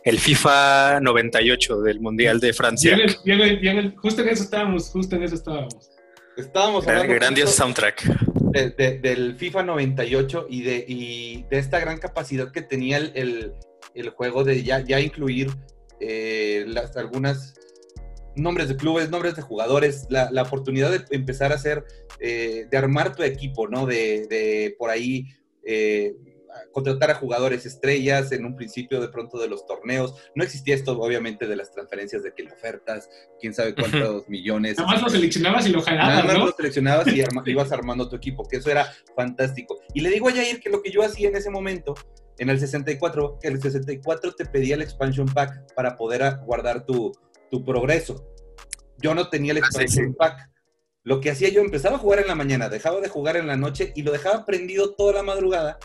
el 0.03 0.19
FIFA 0.19 1.00
98 1.01 1.81
del 1.81 2.00
Mundial 2.00 2.39
de 2.39 2.53
Francia. 2.53 2.98
justo 3.98 4.22
en 4.22 4.29
eso 4.29 4.43
estábamos, 4.43 4.89
justo 4.89 5.15
en 5.15 5.24
eso 5.24 5.36
estábamos. 5.36 5.91
Estábamos 6.38 6.88
hablando. 6.88 7.13
El 7.13 7.19
grandioso 7.19 7.53
soundtrack. 7.53 8.03
del 8.51 9.36
FIFA 9.36 9.63
98 9.63 10.48
y 10.50 10.63
de, 10.63 10.86
y 10.88 11.43
de 11.50 11.60
esta 11.60 11.79
gran 11.79 11.98
capacidad 11.98 12.51
que 12.51 12.62
tenía 12.62 12.98
el, 12.98 13.53
juego 14.15 14.43
de 14.43 14.63
ya, 14.63 14.79
ya 14.79 15.00
incluir 15.00 15.51
eh, 16.00 16.63
las, 16.67 16.96
algunas 16.96 17.55
nombres 18.39 18.69
de 18.69 18.75
clubes, 18.75 19.10
nombres 19.10 19.36
de 19.36 19.41
jugadores, 19.41 20.08
la, 20.10 20.41
oportunidad 20.41 20.91
de 20.91 21.03
empezar 21.15 21.51
a 21.51 21.55
hacer, 21.55 21.84
eh, 22.19 22.65
de 22.69 22.77
armar 22.77 23.15
tu 23.15 23.24
equipo, 23.24 23.67
¿no? 23.67 23.86
De, 23.86 24.75
por 24.77 24.89
ahí 24.89 25.27
eh, 25.63 26.15
contratar 26.72 27.12
a 27.12 27.15
jugadores 27.15 27.65
estrellas 27.65 28.31
en 28.31 28.46
un 28.46 28.55
principio 28.55 29.00
de 29.01 29.10
pronto 29.10 29.38
de 29.38 29.48
los 29.48 29.65
torneos. 29.65 30.15
No 30.36 30.43
existía 30.43 30.75
esto, 30.75 31.00
obviamente, 31.00 31.48
de 31.48 31.55
las 31.55 31.72
transferencias 31.72 32.24
de 32.24 32.34
que 32.34 32.43
le 32.43 32.51
ofertas, 32.51 33.10
quién 33.39 33.53
sabe 33.53 33.75
cuántos 33.75 34.27
millones. 34.29 34.77
Nada 34.77 34.91
más 34.91 35.01
lo 35.01 35.10
seleccionabas 35.10 35.67
y 35.67 35.72
lo 35.72 35.81
jalabas. 35.81 36.25
Nada 36.25 36.39
más 36.39 36.46
lo 36.46 36.51
seleccionabas 36.51 37.08
y 37.08 37.22
ibas 37.51 37.72
armando 37.72 38.10
tu 38.10 38.15
equipo, 38.15 38.48
que 38.48 38.58
eso 38.58 38.69
era 38.69 38.91
fantástico. 39.15 39.79
Y 39.93 40.01
le 40.01 40.10
digo 40.10 40.29
a 40.29 40.31
Jair 40.31 40.60
que 40.60 40.69
lo 40.69 40.81
que 40.81 40.91
yo 40.91 41.03
hacía 41.03 41.29
en 41.29 41.36
ese 41.36 41.50
momento 41.50 41.96
en 42.39 42.50
el 42.50 42.60
64, 42.60 43.38
que 43.41 43.50
el 43.50 43.62
64 43.62 44.31
te 44.34 44.46
pedía 44.46 44.75
el 44.75 44.81
expansion 44.81 45.27
pack 45.27 45.74
para 45.75 45.98
poder 45.98 46.38
guardar 46.46 46.86
tu, 46.86 47.12
tu 47.49 47.63
progreso. 47.63 48.25
Yo 48.97 49.15
no 49.15 49.29
tenía 49.29 49.51
el 49.51 49.57
ah, 49.57 49.61
expansion 49.61 50.13
pack. 50.13 50.49
Lo 51.03 51.21
que 51.21 51.31
hacía 51.31 51.49
yo, 51.49 51.61
empezaba 51.61 51.95
a 51.95 51.99
jugar 51.99 52.19
en 52.19 52.27
la 52.27 52.35
mañana, 52.35 52.69
dejaba 52.69 52.99
de 53.01 53.07
jugar 53.07 53.37
en 53.37 53.47
la 53.47 53.55
noche 53.55 53.93
y 53.95 54.03
lo 54.03 54.11
dejaba 54.11 54.45
prendido 54.45 54.93
toda 54.95 55.13
la 55.13 55.23
madrugada 55.23 55.79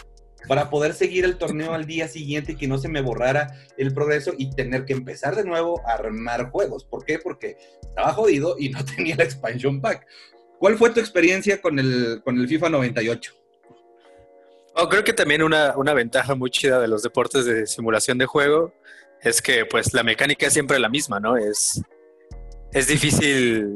para 0.49 0.69
poder 0.71 0.93
seguir 0.93 1.25
el 1.25 1.39
torneo 1.39 1.73
al 1.73 1.87
día 1.87 2.09
siguiente 2.09 2.53
y 2.53 2.57
que 2.57 2.69
no 2.69 2.79
se 2.79 2.89
me 2.89 3.01
borrara 3.01 3.55
el 3.79 3.95
progreso 3.95 4.33
y 4.37 4.51
tener 4.51 4.85
que 4.85 4.93
empezar 4.93 5.37
de 5.37 5.45
nuevo 5.45 5.81
a 5.87 5.95
armar 5.95 6.51
juegos. 6.51 6.85
¿Por 6.85 7.05
qué? 7.05 7.19
Porque 7.19 7.57
estaba 7.83 8.13
jodido 8.13 8.57
y 8.59 8.69
no 8.69 8.85
tenía 8.97 9.15
el 9.15 9.23
expansion 9.23 9.81
pack. 9.81 10.07
¿Cuál 10.59 10.77
fue 10.77 10.91
tu 10.91 11.01
experiencia 11.01 11.61
con 11.61 11.79
el, 11.79 12.21
con 12.25 12.39
el 12.39 12.49
FIFA 12.49 12.71
98? 12.71 13.35
Oh, 14.77 14.89
creo 14.89 15.05
que 15.05 15.13
también 15.13 15.43
una, 15.43 15.77
una, 15.77 15.95
ventaja 15.95 16.35
muy 16.35 16.51
chida 16.51 16.81
de 16.81 16.89
los 16.89 17.03
deportes 17.03 17.45
de 17.45 17.65
simulación 17.67 18.19
de 18.19 18.27
juego 18.27 18.75
es 19.25 19.41
que 19.41 19.65
pues 19.65 19.93
la 19.95 20.03
mecánica 20.03 20.47
es 20.47 20.53
siempre 20.53 20.79
la 20.79 20.89
misma, 20.89 21.19
¿no? 21.19 21.37
Es, 21.37 21.81
es 22.73 22.87
difícil, 22.87 23.73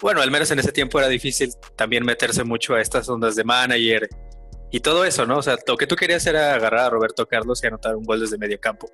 bueno, 0.00 0.20
al 0.20 0.30
menos 0.30 0.50
en 0.50 0.58
ese 0.58 0.72
tiempo 0.72 0.98
era 0.98 1.08
difícil 1.08 1.52
también 1.76 2.04
meterse 2.04 2.42
mucho 2.42 2.74
a 2.74 2.80
estas 2.80 3.08
ondas 3.08 3.36
de 3.36 3.44
manager 3.44 4.08
y 4.70 4.80
todo 4.80 5.04
eso, 5.04 5.26
¿no? 5.26 5.38
O 5.38 5.42
sea, 5.42 5.56
lo 5.66 5.76
que 5.76 5.86
tú 5.86 5.94
querías 5.94 6.26
era 6.26 6.54
agarrar 6.54 6.86
a 6.86 6.90
Roberto 6.90 7.26
Carlos 7.26 7.62
y 7.62 7.68
anotar 7.68 7.94
un 7.94 8.04
gol 8.04 8.20
desde 8.20 8.36
medio 8.36 8.58
campo, 8.58 8.90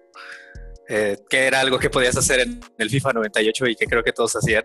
eh, 0.87 1.17
que 1.31 1.47
era 1.47 1.61
algo 1.61 1.79
que 1.79 1.89
podías 1.89 2.17
hacer 2.17 2.41
en 2.41 2.61
el 2.77 2.91
FIFA 2.91 3.15
98 3.15 3.67
y 3.69 3.77
que 3.77 3.87
creo 3.87 4.03
que 4.03 4.13
todos 4.13 4.37
hacían. 4.37 4.65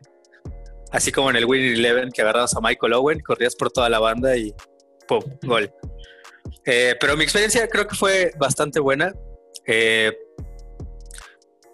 Así 0.92 1.12
como 1.12 1.30
en 1.30 1.38
el 1.38 1.46
Winning 1.46 1.76
Eleven, 1.76 2.12
que 2.12 2.22
agarrabas 2.22 2.56
a 2.56 2.62
Michael 2.62 2.94
Owen, 2.94 3.20
corrías 3.22 3.56
por 3.56 3.72
toda 3.72 3.90
la 3.90 4.00
banda 4.00 4.36
y 4.36 4.54
¡pum! 5.08 5.24
Gol. 5.44 5.72
Eh, 6.66 6.96
pero 7.00 7.16
mi 7.16 7.24
experiencia 7.24 7.68
creo 7.68 7.88
que 7.88 7.96
fue 7.96 8.32
bastante 8.38 8.80
buena. 8.80 9.14
Eh, 9.66 10.12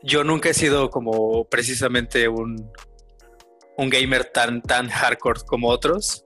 yo 0.04 0.24
nunca 0.24 0.50
he 0.50 0.54
sido 0.54 0.90
como 0.90 1.46
precisamente 1.46 2.28
un, 2.28 2.72
un 3.78 3.90
gamer 3.90 4.26
tan, 4.26 4.62
tan 4.62 4.90
hardcore 4.90 5.42
como 5.46 5.70
otros, 5.70 6.26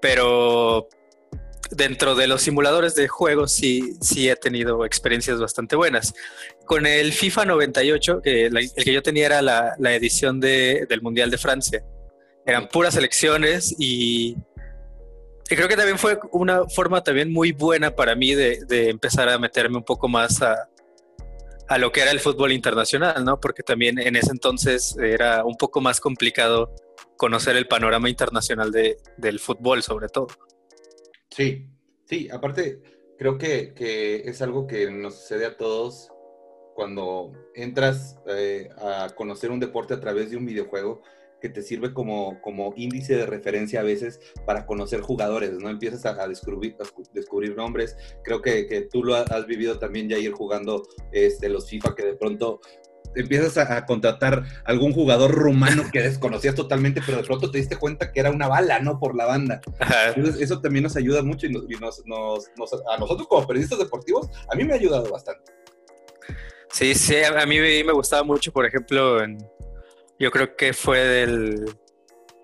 pero 0.00 0.88
dentro 1.70 2.14
de 2.14 2.26
los 2.26 2.42
simuladores 2.42 2.94
de 2.94 3.08
juegos 3.08 3.52
sí, 3.52 3.94
sí 4.00 4.28
he 4.28 4.36
tenido 4.36 4.84
experiencias 4.84 5.40
bastante 5.40 5.76
buenas. 5.76 6.14
Con 6.66 6.86
el 6.86 7.12
FIFA 7.12 7.46
98, 7.46 8.20
que 8.22 8.46
el 8.46 8.70
que 8.72 8.92
yo 8.92 9.02
tenía 9.02 9.26
era 9.26 9.42
la, 9.42 9.94
edición 9.94 10.40
de, 10.40 10.86
del 10.88 11.02
Mundial 11.02 11.30
de 11.30 11.38
Francia. 11.38 11.84
Eran 12.46 12.68
puras 12.68 12.96
elecciones 12.96 13.74
y, 13.78 14.36
creo 15.44 15.68
que 15.68 15.76
también 15.76 15.98
fue 15.98 16.18
una 16.32 16.66
forma 16.68 17.02
también 17.02 17.32
muy 17.32 17.52
buena 17.52 17.94
para 17.94 18.14
mí 18.14 18.34
de, 18.34 18.64
de 18.66 18.90
empezar 18.90 19.28
a 19.28 19.38
meterme 19.38 19.78
un 19.78 19.84
poco 19.84 20.08
más 20.08 20.42
a, 20.42 20.68
a 21.68 21.78
lo 21.78 21.92
que 21.92 22.02
era 22.02 22.10
el 22.10 22.20
fútbol 22.20 22.52
internacional, 22.52 23.24
¿no? 23.24 23.40
Porque 23.40 23.62
también 23.62 23.98
en 23.98 24.16
ese 24.16 24.30
entonces 24.30 24.96
era 24.98 25.44
un 25.44 25.56
poco 25.56 25.80
más 25.80 26.00
complicado 26.00 26.74
conocer 27.16 27.56
el 27.56 27.66
panorama 27.66 28.08
internacional 28.08 28.70
de, 28.70 28.98
del 29.16 29.38
fútbol, 29.38 29.82
sobre 29.82 30.08
todo. 30.08 30.28
Sí, 31.30 31.66
sí, 32.04 32.28
aparte, 32.30 32.80
creo 33.18 33.38
que, 33.38 33.72
que 33.74 34.16
es 34.28 34.42
algo 34.42 34.66
que 34.66 34.90
nos 34.90 35.14
sucede 35.20 35.46
a 35.46 35.56
todos 35.56 36.10
cuando 36.74 37.32
entras 37.54 38.18
eh, 38.26 38.68
a 38.76 39.08
conocer 39.14 39.50
un 39.50 39.60
deporte 39.60 39.94
a 39.94 40.00
través 40.00 40.30
de 40.30 40.36
un 40.36 40.44
videojuego 40.44 41.02
que 41.44 41.50
te 41.50 41.60
sirve 41.60 41.92
como, 41.92 42.40
como 42.40 42.72
índice 42.74 43.16
de 43.16 43.26
referencia 43.26 43.80
a 43.80 43.82
veces 43.82 44.18
para 44.46 44.64
conocer 44.64 45.02
jugadores, 45.02 45.52
¿no? 45.52 45.68
Empiezas 45.68 46.06
a, 46.06 46.26
descubrir, 46.26 46.74
descubrir 47.12 47.54
nombres. 47.54 47.98
Creo 48.22 48.40
que, 48.40 48.66
que, 48.66 48.80
tú 48.80 49.04
lo 49.04 49.14
has 49.14 49.46
vivido 49.46 49.78
también 49.78 50.08
ya 50.08 50.16
ir 50.16 50.32
jugando 50.32 50.84
este, 51.12 51.50
los 51.50 51.68
FIFA, 51.68 51.94
que 51.94 52.06
de 52.06 52.14
pronto 52.14 52.62
empiezas 53.14 53.58
a, 53.58 53.84
contratar 53.84 54.42
algún 54.64 54.94
jugador 54.94 55.32
rumano 55.32 55.82
que 55.92 56.00
desconocías 56.00 56.54
totalmente, 56.54 57.02
pero 57.04 57.18
de 57.18 57.24
pronto 57.24 57.50
te 57.50 57.58
diste 57.58 57.76
cuenta 57.76 58.10
que 58.10 58.20
era 58.20 58.30
una 58.30 58.48
bala, 58.48 58.78
¿no? 58.80 58.98
Por 58.98 59.14
la 59.14 59.26
banda. 59.26 59.60
Entonces, 60.16 60.40
eso 60.40 60.62
también 60.62 60.84
nos 60.84 60.96
ayuda 60.96 61.22
mucho 61.22 61.46
y, 61.46 61.50
nos, 61.50 62.06
nos, 62.06 62.48
a 62.90 62.96
nosotros 62.98 63.28
como 63.28 63.46
periodistas 63.46 63.80
deportivos, 63.80 64.30
a 64.50 64.56
mí 64.56 64.64
me 64.64 64.72
ha 64.72 64.76
ayudado 64.76 65.10
bastante. 65.10 65.52
Sí, 66.70 66.94
sí, 66.94 67.16
a 67.22 67.44
mí 67.44 67.60
me 67.60 67.92
gustaba 67.92 68.22
mucho, 68.22 68.50
por 68.50 68.64
ejemplo, 68.64 69.22
en, 69.22 69.36
yo 70.18 70.30
creo 70.30 70.56
que 70.56 70.72
fue 70.72 70.98
del 71.00 71.64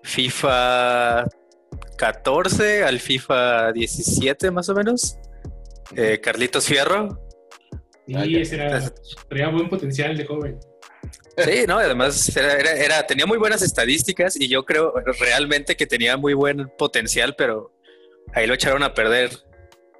FIFA 0.03 1.25
14 1.97 2.83
al 2.83 2.99
FIFA 2.99 3.71
17 3.73 4.51
más 4.51 4.69
o 4.69 4.75
menos. 4.75 5.17
Eh, 5.95 6.19
Carlitos 6.21 6.65
Fierro. 6.65 7.19
Y 8.07 8.37
ese 8.37 8.55
era, 8.55 8.81
tenía 9.29 9.49
buen 9.49 9.69
potencial 9.69 10.17
de 10.17 10.25
joven. 10.25 10.59
Sí, 11.37 11.63
no, 11.67 11.77
además 11.77 12.35
era, 12.35 13.05
tenía 13.07 13.25
muy 13.25 13.37
buenas 13.37 13.61
estadísticas 13.61 14.39
y 14.39 14.49
yo 14.49 14.65
creo 14.65 14.93
realmente 15.19 15.75
que 15.75 15.87
tenía 15.87 16.17
muy 16.17 16.33
buen 16.33 16.69
potencial, 16.77 17.35
pero 17.37 17.73
ahí 18.33 18.47
lo 18.47 18.53
echaron 18.53 18.83
a 18.83 18.93
perder 18.93 19.31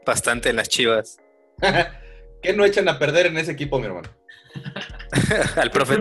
bastante 0.05 0.49
en 0.49 0.57
las 0.57 0.67
chivas. 0.67 1.17
¿Qué 2.41 2.53
no 2.53 2.65
echan 2.65 2.89
a 2.89 2.99
perder 2.99 3.27
en 3.27 3.37
ese 3.37 3.51
equipo, 3.51 3.79
mi 3.79 3.85
hermano? 3.85 4.09
Al 5.55 5.71
profe 5.71 5.97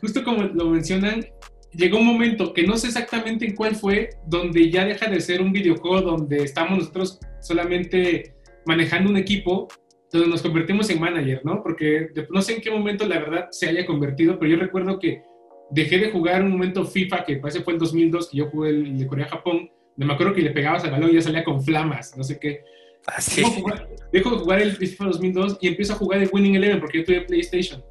justo 0.00 0.22
como 0.22 0.42
lo 0.42 0.70
mencionan, 0.70 1.24
llegó 1.72 1.98
un 1.98 2.06
momento 2.06 2.52
que 2.52 2.62
no 2.62 2.76
sé 2.76 2.88
exactamente 2.88 3.46
en 3.46 3.54
cuál 3.54 3.74
fue, 3.76 4.10
donde 4.26 4.70
ya 4.70 4.84
deja 4.84 5.08
de 5.08 5.20
ser 5.20 5.40
un 5.40 5.52
videojuego 5.52 6.02
donde 6.02 6.44
estamos 6.44 6.78
nosotros 6.78 7.18
solamente 7.40 8.34
manejando 8.66 9.10
un 9.10 9.16
equipo, 9.16 9.68
donde 10.12 10.28
nos 10.28 10.42
convertimos 10.42 10.90
en 10.90 11.00
manager, 11.00 11.40
¿no? 11.44 11.62
Porque 11.62 12.08
no 12.30 12.42
sé 12.42 12.56
en 12.56 12.60
qué 12.60 12.70
momento 12.70 13.06
la 13.06 13.18
verdad 13.18 13.48
se 13.50 13.68
haya 13.68 13.86
convertido, 13.86 14.38
pero 14.38 14.50
yo 14.50 14.58
recuerdo 14.58 14.98
que 14.98 15.22
dejé 15.70 15.98
de 15.98 16.10
jugar 16.10 16.42
un 16.42 16.50
momento 16.50 16.84
FIFA, 16.84 17.24
que 17.24 17.36
parece 17.36 17.62
fue 17.62 17.74
el 17.74 17.78
2002, 17.78 18.30
que 18.30 18.38
yo 18.38 18.50
jugué 18.50 18.70
el 18.70 18.98
de 18.98 19.06
Corea-Japón, 19.06 19.70
me 19.96 20.12
acuerdo 20.12 20.34
que 20.34 20.42
le 20.42 20.50
pegabas 20.50 20.84
al 20.84 20.92
balón 20.92 21.10
y 21.10 21.14
ya 21.14 21.22
salía 21.22 21.44
con 21.44 21.62
flamas, 21.62 22.16
no 22.16 22.24
sé 22.24 22.38
qué. 22.38 22.62
Así. 23.06 23.42
Ah, 23.42 23.86
dejo, 24.12 24.30
de 24.30 24.38
jugar 24.38 24.60
el 24.60 24.72
FIFA 24.72 25.06
2002 25.06 25.58
y 25.60 25.68
empiezo 25.68 25.92
a 25.92 25.96
jugar 25.96 26.22
el 26.22 26.28
Winning 26.32 26.56
Eleven 26.56 26.80
porque 26.80 26.98
yo 26.98 27.04
tuve 27.04 27.22
PlayStation 27.22 27.82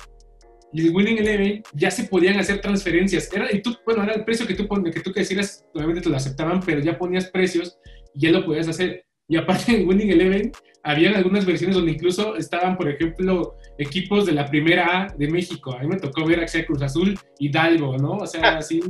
y 0.71 0.87
el 0.87 0.95
Winning 0.95 1.17
Eleven 1.17 1.63
ya 1.73 1.89
se 1.89 2.03
podían 2.03 2.37
hacer 2.37 2.61
transferencias. 2.61 3.31
Era, 3.33 3.53
y 3.53 3.61
tú, 3.61 3.75
bueno, 3.85 4.03
era 4.03 4.13
el 4.13 4.23
precio 4.23 4.45
que 4.45 4.53
tú, 4.53 4.67
que 4.83 4.99
tú 4.99 5.11
decías, 5.11 5.65
obviamente 5.73 6.01
te 6.01 6.09
lo 6.09 6.15
aceptaban, 6.15 6.59
pero 6.59 6.79
ya 6.79 6.97
ponías 6.97 7.29
precios 7.29 7.77
y 8.13 8.21
ya 8.21 8.31
lo 8.31 8.45
podías 8.45 8.67
hacer. 8.67 9.05
Y 9.27 9.37
aparte 9.37 9.71
en 9.75 9.87
Winning 9.87 10.11
Eleven, 10.11 10.51
habían 10.83 11.15
algunas 11.15 11.45
versiones 11.45 11.75
donde 11.75 11.91
incluso 11.91 12.35
estaban, 12.35 12.77
por 12.77 12.89
ejemplo, 12.89 13.55
equipos 13.77 14.25
de 14.25 14.33
la 14.33 14.45
primera 14.45 15.03
A 15.03 15.15
de 15.15 15.27
México. 15.27 15.75
A 15.75 15.81
mí 15.81 15.87
me 15.87 15.97
tocó 15.97 16.25
ver 16.25 16.39
a 16.39 16.65
Cruz 16.65 16.81
Azul, 16.81 17.17
Hidalgo, 17.39 17.97
¿no? 17.97 18.17
O 18.17 18.27
sea, 18.27 18.41
así, 18.57 18.81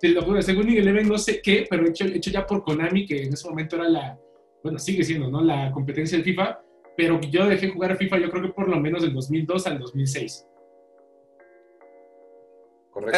te 0.00 0.08
lo 0.08 0.22
juro, 0.22 0.40
Winning 0.40 0.78
Eleven 0.78 1.08
no 1.08 1.18
sé 1.18 1.40
qué, 1.42 1.66
pero 1.68 1.86
hecho, 1.86 2.04
hecho 2.04 2.30
ya 2.30 2.46
por 2.46 2.62
Konami, 2.62 3.06
que 3.06 3.24
en 3.24 3.32
ese 3.32 3.48
momento 3.48 3.76
era 3.76 3.88
la, 3.88 4.18
bueno, 4.62 4.78
sigue 4.78 5.04
siendo, 5.04 5.30
¿no? 5.30 5.42
La 5.42 5.70
competencia 5.72 6.16
del 6.16 6.24
FIFA, 6.24 6.60
pero 6.96 7.20
yo 7.20 7.46
dejé 7.46 7.68
jugar 7.68 7.92
a 7.92 7.96
FIFA 7.96 8.18
yo 8.18 8.30
creo 8.30 8.42
que 8.42 8.48
por 8.48 8.68
lo 8.68 8.80
menos 8.80 9.02
del 9.02 9.12
2002 9.12 9.66
al 9.66 9.78
2006. 9.78 10.46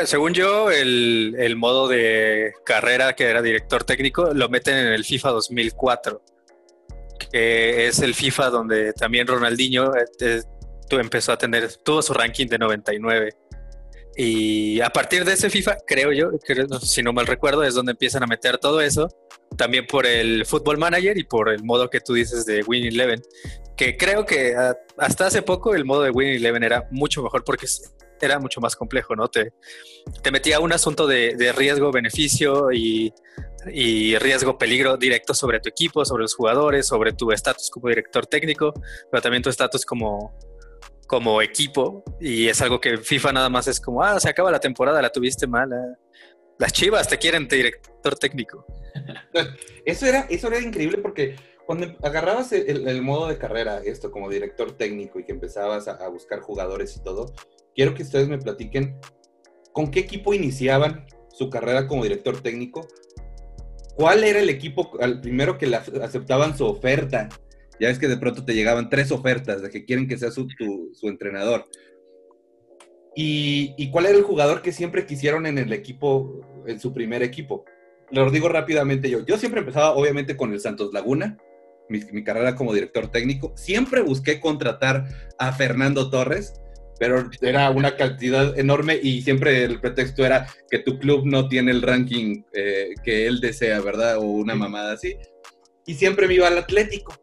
Según 0.05 0.35
yo, 0.35 0.71
el, 0.71 1.55
modo 1.57 1.89
de 1.89 2.53
carrera 2.65 3.15
que 3.15 3.25
era 3.25 3.43
director 3.43 3.85
técnico 3.85 4.35
lo 4.35 4.49
meten 4.49 4.77
en 4.77 4.89
el 4.89 5.05
FIFA 5.05 5.31
2004, 5.31 6.23
que 7.31 7.87
es 7.87 8.01
el 8.01 8.15
FIFA 8.15 8.51
donde 8.51 8.93
también 8.93 9.27
Ronaldinho 9.27 9.93
eh, 9.95 10.43
empezó 10.91 11.33
a 11.33 11.39
tener, 11.39 11.73
tuvo 11.77 12.03
su 12.03 12.13
ranking 12.13 12.47
de 12.47 12.59
99. 12.59 13.37
Y 14.17 14.81
a 14.81 14.91
partir 14.91 15.25
de 15.25 15.35
ese 15.35 15.49
FIFA, 15.49 15.77
creo 15.87 16.13
yo, 16.13 16.31
si 16.83 17.03
no 17.05 17.13
mal 17.13 17.29
recuerdo, 17.29 17.63
es 17.63 17.75
donde 17.75 17.93
empiezan 17.93 18.25
a 18.25 18.27
meter 18.27 18.59
todo 18.59 18.81
eso. 18.81 19.09
También 19.57 19.87
por 19.87 20.07
el 20.07 20.45
Football 20.45 20.79
Manager 20.79 21.17
y 21.17 21.23
por 21.23 21.49
el 21.49 21.63
modo 21.63 21.89
que 21.89 22.01
tú 22.01 22.15
dices 22.15 22.45
de 22.45 22.65
Win 22.65 22.87
Eleven. 22.87 23.23
Que 23.77 23.97
creo 23.97 24.27
que 24.27 24.57
hasta 24.97 25.27
hace 25.27 25.43
poco 25.43 25.77
el 25.77 25.85
modo 25.85 26.03
de 26.03 26.11
Win 26.11 26.31
Eleven 26.31 26.65
era 26.65 26.89
mucho 26.91 27.23
mejor 27.23 27.45
porque 27.45 27.69
era 28.27 28.39
mucho 28.39 28.61
más 28.61 28.77
complejo, 28.77 29.15
¿no? 29.15 29.29
Te, 29.29 29.53
te 30.23 30.31
metía 30.31 30.61
un 30.61 30.73
asunto 30.73 31.07
de, 31.07 31.53
riesgo-beneficio 31.57 32.73
y, 32.73 33.13
riesgo-peligro 34.19 34.97
directo 34.97 35.35
sobre 35.35 35.61
tu 35.61 35.69
equipo, 35.69 36.05
sobre 36.05 36.23
los 36.23 36.35
jugadores, 36.35 36.87
sobre 36.87 37.13
tu 37.13 37.33
estatus 37.33 37.71
como 37.71 37.89
director 37.89 38.27
técnico, 38.27 38.73
pero 39.11 39.21
también 39.21 39.43
tu 39.43 39.51
estatus 39.51 39.85
como, 39.85 40.39
como 41.07 41.43
equipo. 41.43 42.03
Y 42.21 42.49
es 42.49 42.61
algo 42.63 42.81
que 42.81 42.99
FIFA 42.99 43.33
nada 43.33 43.49
más 43.49 43.69
es 43.69 43.81
como, 43.81 44.03
ah, 44.03 44.19
se 44.21 44.29
acaba 44.29 44.51
la 44.51 44.61
temporada, 44.61 45.03
la 45.03 45.11
tuviste 45.11 45.47
mala. 45.47 45.77
Las 46.59 46.73
chivas 46.73 47.09
te 47.09 47.19
quieren 47.19 47.47
director 47.47 48.19
técnico. 48.19 48.67
Eso 49.85 50.07
era, 50.07 50.27
eso 50.29 50.49
era 50.49 50.61
increíble 50.61 50.99
porque 50.99 51.37
cuando 51.69 51.95
agarrabas 52.03 52.51
el, 52.53 53.03
modo 53.03 53.29
de 53.29 53.37
carrera, 53.37 53.83
esto 53.85 54.11
como 54.11 54.31
director 54.31 54.73
técnico 54.79 55.21
y 55.21 55.25
que 55.25 55.33
empezabas 55.33 55.87
a, 55.87 56.09
buscar 56.09 56.41
jugadores 56.41 56.97
y 56.97 57.03
todo, 57.03 57.35
quiero 57.75 57.93
que 57.93 58.05
ustedes 58.05 58.27
me 58.27 58.39
platiquen 58.39 58.99
con 59.75 59.91
qué 59.91 60.01
equipo 60.01 60.33
iniciaban 60.33 61.05
su 61.31 61.51
carrera 61.51 61.87
como 61.87 62.05
director 62.05 62.41
técnico, 62.41 62.89
cuál 63.97 64.25
era 64.25 64.41
el 64.41 64.49
equipo 64.49 64.93
al 64.99 65.21
primero 65.21 65.59
que 65.59 65.67
aceptaban 65.77 66.57
su 66.57 66.65
oferta. 66.65 67.29
Ya 67.79 67.91
es 67.91 67.99
que 67.99 68.09
de 68.09 68.17
pronto 68.17 68.47
te 68.47 68.55
llegaban 68.55 68.89
tres 68.89 69.13
ofertas 69.13 69.61
de 69.61 69.69
que 69.69 69.85
quieren 69.85 70.09
que 70.09 70.17
sea 70.17 70.31
su, 70.31 70.49
entrenador. 71.03 71.67
Y, 73.15 73.91
cuál 73.91 74.07
era 74.07 74.17
el 74.17 74.25
jugador 74.25 74.63
que 74.63 74.73
siempre 74.73 75.05
quisieron 75.05 75.45
en 75.45 75.59
el 75.59 75.75
equipo, 75.75 76.41
en 76.67 76.81
su 76.81 76.95
primer 76.95 77.23
equipo. 77.23 77.67
Lo 78.11 78.31
digo 78.31 78.49
rápidamente 78.49 79.11
yo. 79.11 79.23
Yo 79.27 79.37
siempre 79.37 79.61
empezaba, 79.61 79.93
obviamente, 79.93 80.35
con 80.35 80.55
el 80.55 80.61
Santos 80.61 80.95
Laguna, 80.95 81.37
mi, 81.89 82.01
mi, 82.13 82.25
carrera 82.25 82.55
como 82.55 82.75
director 82.75 83.11
técnico. 83.11 83.53
Siempre 83.57 84.03
busqué 84.03 84.41
contratar 84.41 85.07
a 85.39 85.53
Fernando 85.53 86.11
Torres, 86.11 86.61
pero 86.99 87.31
era 87.41 87.71
una 87.71 87.97
cantidad 87.97 88.59
enorme 88.59 88.99
y 89.01 89.23
siempre 89.23 89.65
el 89.65 89.81
pretexto 89.81 90.25
era 90.25 90.49
que 90.71 90.81
tu 90.81 90.99
club 90.99 91.25
no 91.25 91.49
tiene 91.49 91.71
el 91.71 91.83
ranking 91.83 92.43
eh, 92.53 92.95
que 93.05 93.27
él 93.27 93.41
desea, 93.41 93.81
¿verdad? 93.81 94.19
O 94.19 94.23
una 94.23 94.55
mamada 94.55 94.93
así. 94.93 95.17
Y 95.87 95.95
siempre 95.95 96.27
me 96.27 96.35
iba 96.35 96.49
al 96.49 96.59
Atlético. 96.59 97.15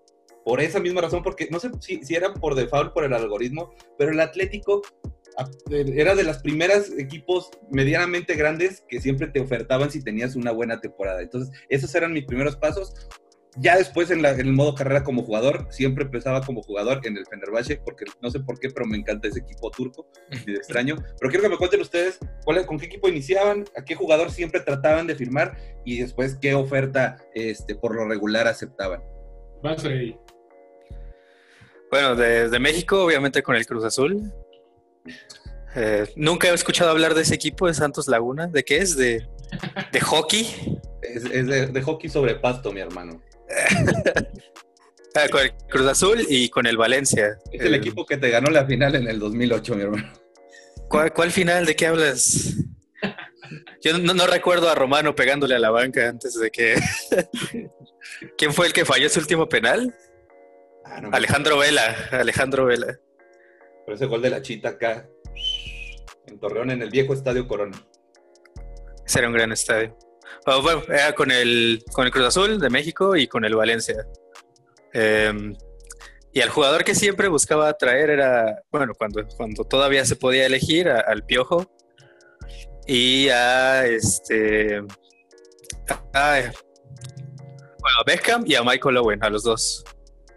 Por 0.43 0.61
esa 0.61 0.79
misma 0.79 1.01
razón, 1.01 1.23
porque 1.23 1.47
no 1.49 1.59
sé 1.59 1.71
si, 1.79 2.03
si 2.03 2.15
era 2.15 2.33
por 2.33 2.53
default, 2.53 2.93
por 2.93 3.03
el 3.03 3.13
algoritmo, 3.13 3.73
pero 3.97 4.11
el 4.11 4.19
Atlético 4.19 4.83
era 5.69 6.15
de 6.15 6.23
las 6.23 6.41
primeras 6.41 6.91
equipos 6.97 7.49
medianamente 7.69 8.35
grandes 8.35 8.83
que 8.87 9.01
siempre 9.01 9.27
te 9.27 9.41
ofertaban 9.41 9.91
si 9.91 10.03
tenías 10.03 10.35
una 10.35 10.51
buena 10.51 10.79
temporada. 10.79 11.21
Entonces, 11.21 11.53
esos 11.67 11.93
eran 11.95 12.13
mis 12.13 12.25
primeros 12.25 12.55
pasos 12.55 12.93
ya 13.57 13.77
después 13.77 14.11
en, 14.11 14.25
el 14.25 14.53
modo 14.53 14.75
carrera 14.75 15.03
como 15.03 15.23
jugador, 15.23 15.67
siempre 15.69 16.03
empezaba 16.03 16.41
como 16.41 16.61
jugador 16.61 17.01
en 17.03 17.17
el 17.17 17.25
Fenerbahce, 17.25 17.77
porque 17.77 18.05
no 18.21 18.29
sé 18.29 18.39
por 18.39 18.59
qué, 18.59 18.69
pero 18.69 18.85
me 18.85 18.97
encanta 18.97 19.27
ese 19.27 19.39
equipo 19.39 19.71
turco, 19.71 20.07
y 20.31 20.51
de 20.51 20.57
extraño. 20.57 20.95
Pero 21.19 21.29
quiero 21.29 21.43
que 21.43 21.49
me 21.49 21.57
cuenten 21.57 21.81
ustedes 21.81 22.19
cuál, 22.43 22.65
con 22.65 22.77
qué 22.77 22.85
equipo 22.85 23.07
iniciaban, 23.07 23.65
a 23.77 23.83
qué 23.83 23.95
jugador 23.95 24.31
siempre 24.31 24.59
trataban 24.61 25.07
de 25.07 25.15
firmar 25.15 25.57
y 25.85 25.99
después 25.99 26.37
qué 26.41 26.53
oferta 26.53 27.17
este, 27.33 27.75
por 27.75 27.95
lo 27.95 28.07
regular 28.07 28.47
aceptaban. 28.47 29.01
Bueno, 31.89 32.15
desde 32.15 32.59
México, 32.59 33.03
obviamente 33.03 33.41
con 33.41 33.55
el 33.55 33.65
Cruz 33.65 33.83
Azul. 33.83 34.31
Eh, 35.75 36.07
nunca 36.15 36.49
he 36.49 36.53
escuchado 36.53 36.89
hablar 36.89 37.13
de 37.13 37.21
ese 37.21 37.35
equipo 37.35 37.67
de 37.67 37.73
Santos 37.73 38.07
Laguna. 38.07 38.47
¿De 38.47 38.63
qué 38.63 38.77
es? 38.77 38.95
¿De, 38.95 39.27
de 39.91 39.99
hockey? 39.99 40.79
Es, 41.01 41.47
de, 41.73 41.81
hockey 41.81 42.09
sobre 42.09 42.35
pasto, 42.35 42.71
mi 42.71 42.79
hermano. 42.79 43.21
Ah, 45.17 45.29
con 45.31 45.41
el 45.41 45.53
Cruz 45.69 45.87
Azul 45.87 46.25
y 46.27 46.49
con 46.49 46.65
el 46.65 46.75
Valencia. 46.75 47.39
Es 47.49 47.61
el, 47.61 47.73
equipo 47.73 48.05
que 48.05 48.17
te 48.17 48.29
ganó 48.29 48.49
la 48.49 48.65
final 48.65 48.95
en 48.95 49.07
el 49.07 49.17
2008, 49.17 49.75
mi 49.75 49.83
hermano. 49.83 50.11
¿Cuál, 50.89 51.31
final? 51.31 51.65
¿De 51.65 51.73
qué 51.73 51.87
hablas? 51.87 52.53
Yo 53.81 53.97
no, 53.97 54.27
recuerdo 54.27 54.69
a 54.69 54.75
Romano 54.75 55.15
pegándole 55.15 55.55
a 55.55 55.59
la 55.59 55.71
banca 55.71 56.09
antes 56.09 56.37
de 56.37 56.51
que... 56.51 56.75
¿Quién 58.37 58.53
fue 58.53 58.67
el 58.67 58.73
que 58.73 58.83
falló 58.83 59.07
ese 59.07 59.19
último 59.19 59.47
penal? 59.47 59.95
Ah, 60.83 61.01
Alejandro 61.13 61.59
Vela. 61.59 61.95
Alejandro 62.11 62.65
Vela. 62.65 62.99
Por 63.85 63.95
ese 63.95 64.07
gol 64.07 64.21
de 64.21 64.31
la 64.31 64.41
chita 64.41 64.69
acá. 64.69 65.07
En 66.27 66.39
Torreón, 66.39 66.71
en 66.71 66.81
el 66.81 66.89
viejo 66.89 67.13
Estadio 67.13 67.47
Corona. 67.47 67.81
Ese 69.05 69.19
era 69.19 69.29
un 69.29 69.33
gran 69.33 69.53
estadio. 69.53 69.97
Bueno, 70.45 70.83
era 70.87 71.13
con 71.13 71.31
el, 71.31 71.83
con 71.91 72.05
el 72.05 72.11
Cruz 72.11 72.27
Azul 72.27 72.59
de 72.59 72.69
México 72.69 73.15
y 73.15 73.27
con 73.27 73.45
el 73.45 73.55
Valencia. 73.55 74.05
Em, 74.93 75.55
y 76.31 76.39
el 76.39 76.49
jugador 76.49 76.83
que 76.83 76.95
siempre 76.95 77.27
buscaba 77.27 77.73
traer 77.73 78.09
era, 78.09 78.61
bueno, 78.71 78.93
cuando, 78.97 79.25
cuando 79.37 79.63
todavía 79.63 80.05
se 80.05 80.15
podía 80.15 80.45
elegir, 80.45 80.89
al 80.89 81.23
Piojo 81.23 81.65
y 82.85 83.29
a 83.29 83.85
este. 83.85 84.83
A, 86.13 86.39
bueno, 87.79 87.99
a 87.99 88.03
Beckham 88.05 88.43
y 88.45 88.55
a 88.55 88.63
Michael 88.63 88.97
Owen, 88.97 89.23
a 89.23 89.29
los 89.29 89.43
dos. 89.43 89.83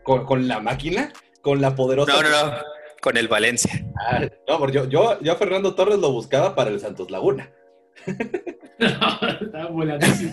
¿Con, 0.04 0.48
la 0.48 0.60
máquina? 0.60 1.12
¿Con 1.42 1.60
la 1.60 1.74
poderosa? 1.74 2.12
No, 2.12 2.22
no, 2.22 2.30
no, 2.30 2.56
con 3.02 3.16
el 3.16 3.28
Valencia. 3.28 3.84
Ah, 3.98 4.20
no, 4.46 4.58
porque 4.58 4.76
yo, 4.76 4.84
yo, 4.88 5.20
yo 5.20 5.32
a 5.32 5.36
Fernando 5.36 5.74
Torres 5.74 5.98
lo 5.98 6.12
buscaba 6.12 6.54
para 6.54 6.70
el 6.70 6.80
Santos 6.80 7.10
Laguna. 7.10 7.52
Estaba 8.78 9.70
voladísimo. 9.70 10.32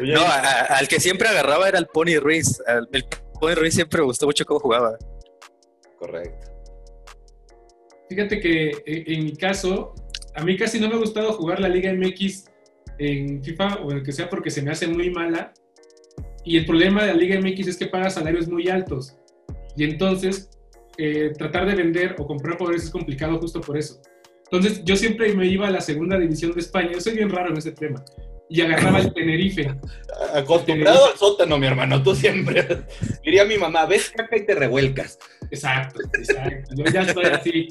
No, 0.00 0.22
al 0.68 0.88
que 0.88 0.98
siempre 0.98 1.28
agarraba 1.28 1.68
era 1.68 1.78
el 1.78 1.86
Pony 1.86 2.18
Ruiz. 2.18 2.62
El, 2.66 3.04
Pony 3.38 3.54
Ruiz 3.54 3.74
siempre 3.74 4.00
me 4.00 4.06
gustó 4.06 4.26
mucho 4.26 4.44
cómo 4.44 4.60
jugaba. 4.60 4.96
Correcto. 5.98 6.48
Fíjate 8.08 8.40
que 8.40 8.68
eh, 8.68 9.04
en, 9.06 9.24
mi 9.24 9.36
caso, 9.36 9.94
a 10.34 10.42
mí 10.42 10.56
casi 10.56 10.80
no 10.80 10.88
me 10.88 10.94
ha 10.94 10.98
gustado 10.98 11.32
jugar 11.34 11.60
la 11.60 11.68
Liga 11.68 11.92
MX 11.92 12.46
en 12.98 13.42
FIFA 13.44 13.76
o 13.82 13.90
en 13.92 13.98
el 13.98 14.02
que 14.02 14.12
sea 14.12 14.28
porque 14.28 14.50
se 14.50 14.62
me 14.62 14.70
hace 14.70 14.86
muy 14.86 15.10
mala. 15.10 15.52
Y 16.44 16.56
el 16.56 16.64
problema 16.64 17.04
de 17.04 17.08
la 17.08 17.14
Liga 17.14 17.38
MX 17.38 17.68
es 17.68 17.76
que 17.76 17.86
paga 17.86 18.08
salarios 18.08 18.48
muy 18.48 18.68
altos. 18.68 19.16
Y 19.76 19.84
entonces, 19.84 20.50
eh, 20.96 21.32
tratar 21.36 21.66
de 21.66 21.74
vender 21.74 22.16
o 22.18 22.26
comprar 22.26 22.56
jugadores 22.56 22.84
es 22.84 22.90
complicado 22.90 23.38
justo 23.38 23.60
por 23.60 23.76
eso. 23.76 24.00
Entonces, 24.52 24.82
yo 24.84 24.96
siempre 24.96 25.32
me 25.34 25.46
iba 25.46 25.68
a 25.68 25.70
la 25.70 25.80
segunda 25.80 26.18
división 26.18 26.52
de 26.52 26.60
España. 26.60 26.90
Yo 26.92 27.00
soy 27.00 27.14
bien 27.14 27.30
raro 27.30 27.50
en 27.50 27.58
ese 27.58 27.72
tema 27.72 28.04
y 28.50 28.60
agarraba 28.60 28.98
el 28.98 29.14
Tenerife. 29.14 29.72
Acostumbrado 30.34 31.06
al 31.06 31.16
sótano, 31.16 31.56
mi 31.56 31.66
hermano, 31.66 32.02
tú 32.02 32.14
siempre. 32.14 32.66
Diría 33.24 33.44
mi 33.44 33.56
mamá, 33.56 33.86
ves 33.86 34.12
caca 34.14 34.36
y 34.36 34.44
te 34.44 34.54
revuelcas. 34.54 35.18
Exacto, 35.50 36.00
exacto. 36.14 36.74
Yo 36.76 36.84
ya 36.92 37.02
estoy 37.02 37.24
así. 37.26 37.68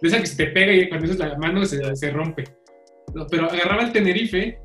De 0.00 0.08
esa 0.08 0.20
que 0.20 0.26
se 0.26 0.36
te 0.36 0.46
pega 0.52 0.72
y 0.72 0.88
cuando 0.88 1.06
dices 1.06 1.18
la 1.18 1.36
mano 1.38 1.64
se, 1.64 1.94
se 1.94 2.10
rompe. 2.10 2.44
pero 3.30 3.50
agarraba 3.50 3.82
el 3.82 3.92
Tenerife 3.92 4.58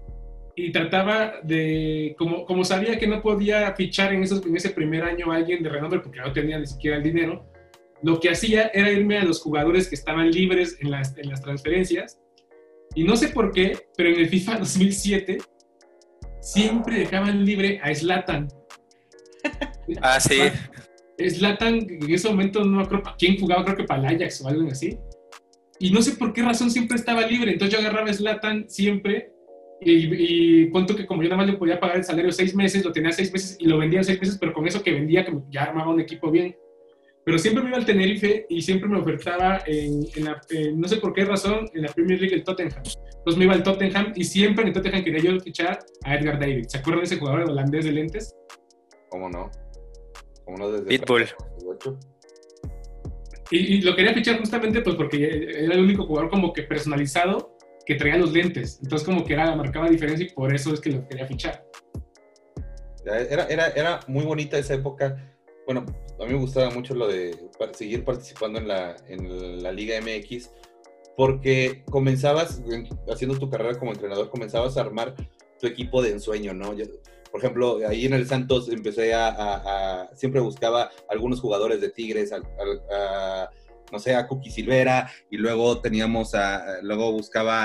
y 0.56 0.72
trataba 0.72 1.36
de, 1.44 2.16
como, 2.18 2.46
como 2.46 2.64
sabía 2.64 2.98
que 2.98 3.08
no 3.08 3.22
podía 3.22 3.74
fichar 3.74 4.14
en, 4.14 4.24
esos, 4.24 4.46
en 4.46 4.56
ese 4.56 4.70
primer 4.70 5.04
año 5.04 5.32
a 5.32 5.36
alguien 5.36 5.64
de 5.64 5.70
renombre 5.70 6.00
porque 6.00 6.20
no 6.20 6.32
tenía 6.32 6.60
ni 6.60 6.68
siquiera 6.68 6.98
el 6.98 7.04
dinero, 7.04 7.46
lo 8.04 8.20
que 8.20 8.30
hacía 8.30 8.72
era 8.74 8.92
irme 8.92 9.18
a 9.18 9.24
los 9.24 9.42
jugadores 9.42 9.88
que 9.88 9.96
estaban 9.96 10.32
libres 10.32 10.78
en 10.82 10.92
las, 10.92 11.18
en 11.18 11.30
las 11.30 11.42
transferencias 11.42 12.20
y 12.96 13.04
no 13.04 13.16
sé 13.16 13.30
por 13.30 13.52
qué, 13.52 13.78
pero 13.96 14.10
en 14.10 14.20
el 14.20 14.30
FIFA 14.30 14.60
2007 14.60 15.38
siempre 16.42 17.00
dejaban 17.00 17.46
libre 17.46 17.80
a 17.84 17.94
Slatan. 17.94 18.48
Ah, 20.02 20.20
sí. 20.20 20.40
Slatan 21.18 21.80
en 21.80 22.14
ese 22.14 22.30
momento 22.30 22.64
no 22.64 22.88
creo 22.88 23.04
quién 23.18 23.38
jugaba, 23.38 23.66
creo 23.66 23.76
que 23.76 23.84
para 23.84 24.00
el 24.10 24.16
Ajax 24.16 24.42
o 24.42 24.48
algo 24.48 24.70
así. 24.70 24.98
Y 25.80 25.92
no 25.92 26.02
sé 26.02 26.14
por 26.14 26.32
qué 26.32 26.44
razón 26.44 26.72
siempre 26.72 26.96
estaba 26.96 27.26
libre. 27.26 27.52
Entonces 27.52 27.78
yo 27.78 27.86
agarraba 27.86 28.10
a 28.10 28.14
Slatan 28.14 28.70
siempre 28.70 29.34
y, 29.82 30.64
y 30.64 30.72
que 30.72 31.06
como 31.08 31.24
yo 31.24 31.30
nada 31.30 31.42
más 31.42 31.52
le 31.52 31.58
podía 31.58 31.80
pagar 31.80 31.98
el 31.98 32.04
salario 32.04 32.32
seis 32.32 32.56
meses, 32.56 32.86
lo 32.86 32.92
tenía 32.92 33.12
seis 33.12 33.34
meses 33.34 33.58
y 33.60 33.66
lo 33.66 33.80
vendía 33.80 34.04
seis 34.04 34.20
meses, 34.20 34.38
pero 34.40 34.54
con 34.54 34.68
eso 34.68 34.84
que 34.84 34.92
vendía, 34.92 35.26
que 35.26 35.34
ya 35.50 35.64
armaba 35.64 35.92
un 35.92 36.00
equipo 36.00 36.30
bien. 36.30 36.56
Pero 37.24 37.38
siempre 37.38 37.64
me 37.64 37.70
iba 37.70 37.78
al 37.78 37.86
Tenerife 37.86 38.46
y 38.50 38.62
siempre 38.62 38.90
me 38.90 38.98
ofertaba, 39.00 39.62
en, 39.68 40.06
la, 40.24 40.42
no 40.76 40.88
sé 40.88 40.98
por 40.98 41.14
qué 41.14 41.24
razón, 41.26 41.70
en 41.74 41.84
la 41.84 41.90
Premier 41.90 42.20
League 42.20 42.36
el 42.36 42.44
Tottenham. 42.44 42.82
Entonces 42.84 43.38
me 43.38 43.46
iba 43.46 43.54
al 43.54 43.64
Tottenham 43.64 44.14
y 44.16 44.24
siempre 44.24 44.64
en 44.64 44.70
el 44.70 44.74
Tottenham 44.74 45.04
quería 45.04 45.22
yo 45.22 45.40
fichar 45.40 45.80
a 46.04 46.16
Edgar 46.16 46.40
David. 46.40 46.66
¿Se 46.68 46.80
acuerdan 46.80 47.02
de 47.02 47.06
ese 47.06 47.18
jugador 47.18 47.50
holandés 47.50 47.86
de 47.86 47.92
lentes? 47.92 48.36
¿Cómo 49.10 49.30
no? 49.30 49.52
¿Cómo 50.46 50.58
no 50.58 50.72
desde 50.72 50.86
Pitbull. 50.86 51.28
Y, 53.52 53.58
y, 53.58 53.82
lo 53.82 53.96
quería 53.96 54.14
fichar 54.14 54.40
justamente 54.40 54.82
pues 54.82 54.96
porque 54.96 55.26
era 55.26 55.76
el 55.76 55.82
único 55.82 56.06
jugador 56.06 56.30
como 56.32 56.54
que 56.54 56.64
personalizado 56.64 57.56
que 57.86 57.96
traía 57.96 58.18
los 58.18 58.32
lentes. 58.32 58.80
Entonces 58.82 59.06
como 59.06 59.24
que 59.24 59.34
era, 59.34 59.56
marcaba 59.56 59.90
diferencia 59.90 60.26
y 60.26 60.32
por 60.32 60.56
eso 60.56 60.74
es 60.74 60.80
que 60.80 60.90
lo 60.90 61.08
quería 61.08 61.28
fichar. 61.28 61.64
Era, 63.06 63.46
era, 63.48 63.68
era 63.70 64.00
muy 64.08 64.24
bonita 64.24 64.58
esa 64.58 64.76
época 64.76 65.31
bueno, 65.74 65.86
a 66.20 66.26
mí 66.26 66.34
me 66.34 66.40
gustaba 66.40 66.70
mucho 66.70 66.94
lo 66.94 67.08
de 67.08 67.38
seguir 67.74 68.04
participando 68.04 68.60
en 68.60 68.68
la, 68.68 68.98
en 69.08 69.64
la 69.64 69.72
Liga 69.72 70.00
MX, 70.02 70.52
porque 71.16 71.84
comenzabas, 71.90 72.62
haciendo 73.10 73.40
tu 73.40 73.50
carrera 73.50 73.80
como 73.80 73.92
entrenador, 73.92 74.30
comenzabas 74.30 74.76
a 74.76 74.82
armar 74.82 75.16
tu 75.60 75.68
equipo 75.68 76.02
de 76.02 76.12
ensueño, 76.12 76.54
¿no? 76.54 76.76
por 77.32 77.40
ejemplo, 77.40 77.80
ahí 77.88 78.06
en 78.06 78.14
el 78.14 78.28
Santos 78.28 78.68
empecé 78.68 79.14
a, 79.14 80.10
siempre 80.14 80.42
buscaba 80.42 80.92
algunos 81.08 81.40
jugadores 81.40 81.80
de 81.80 81.90
Tigres, 81.90 82.34
no 83.92 84.00
sé, 84.00 84.16
a 84.16 84.28
Cookie 84.28 84.52
Silvera, 84.52 85.10
y 85.30 85.38
luego 85.38 85.80
teníamos 85.80 86.36
a, 86.36 86.82
luego 86.82 87.14
buscaba 87.14 87.64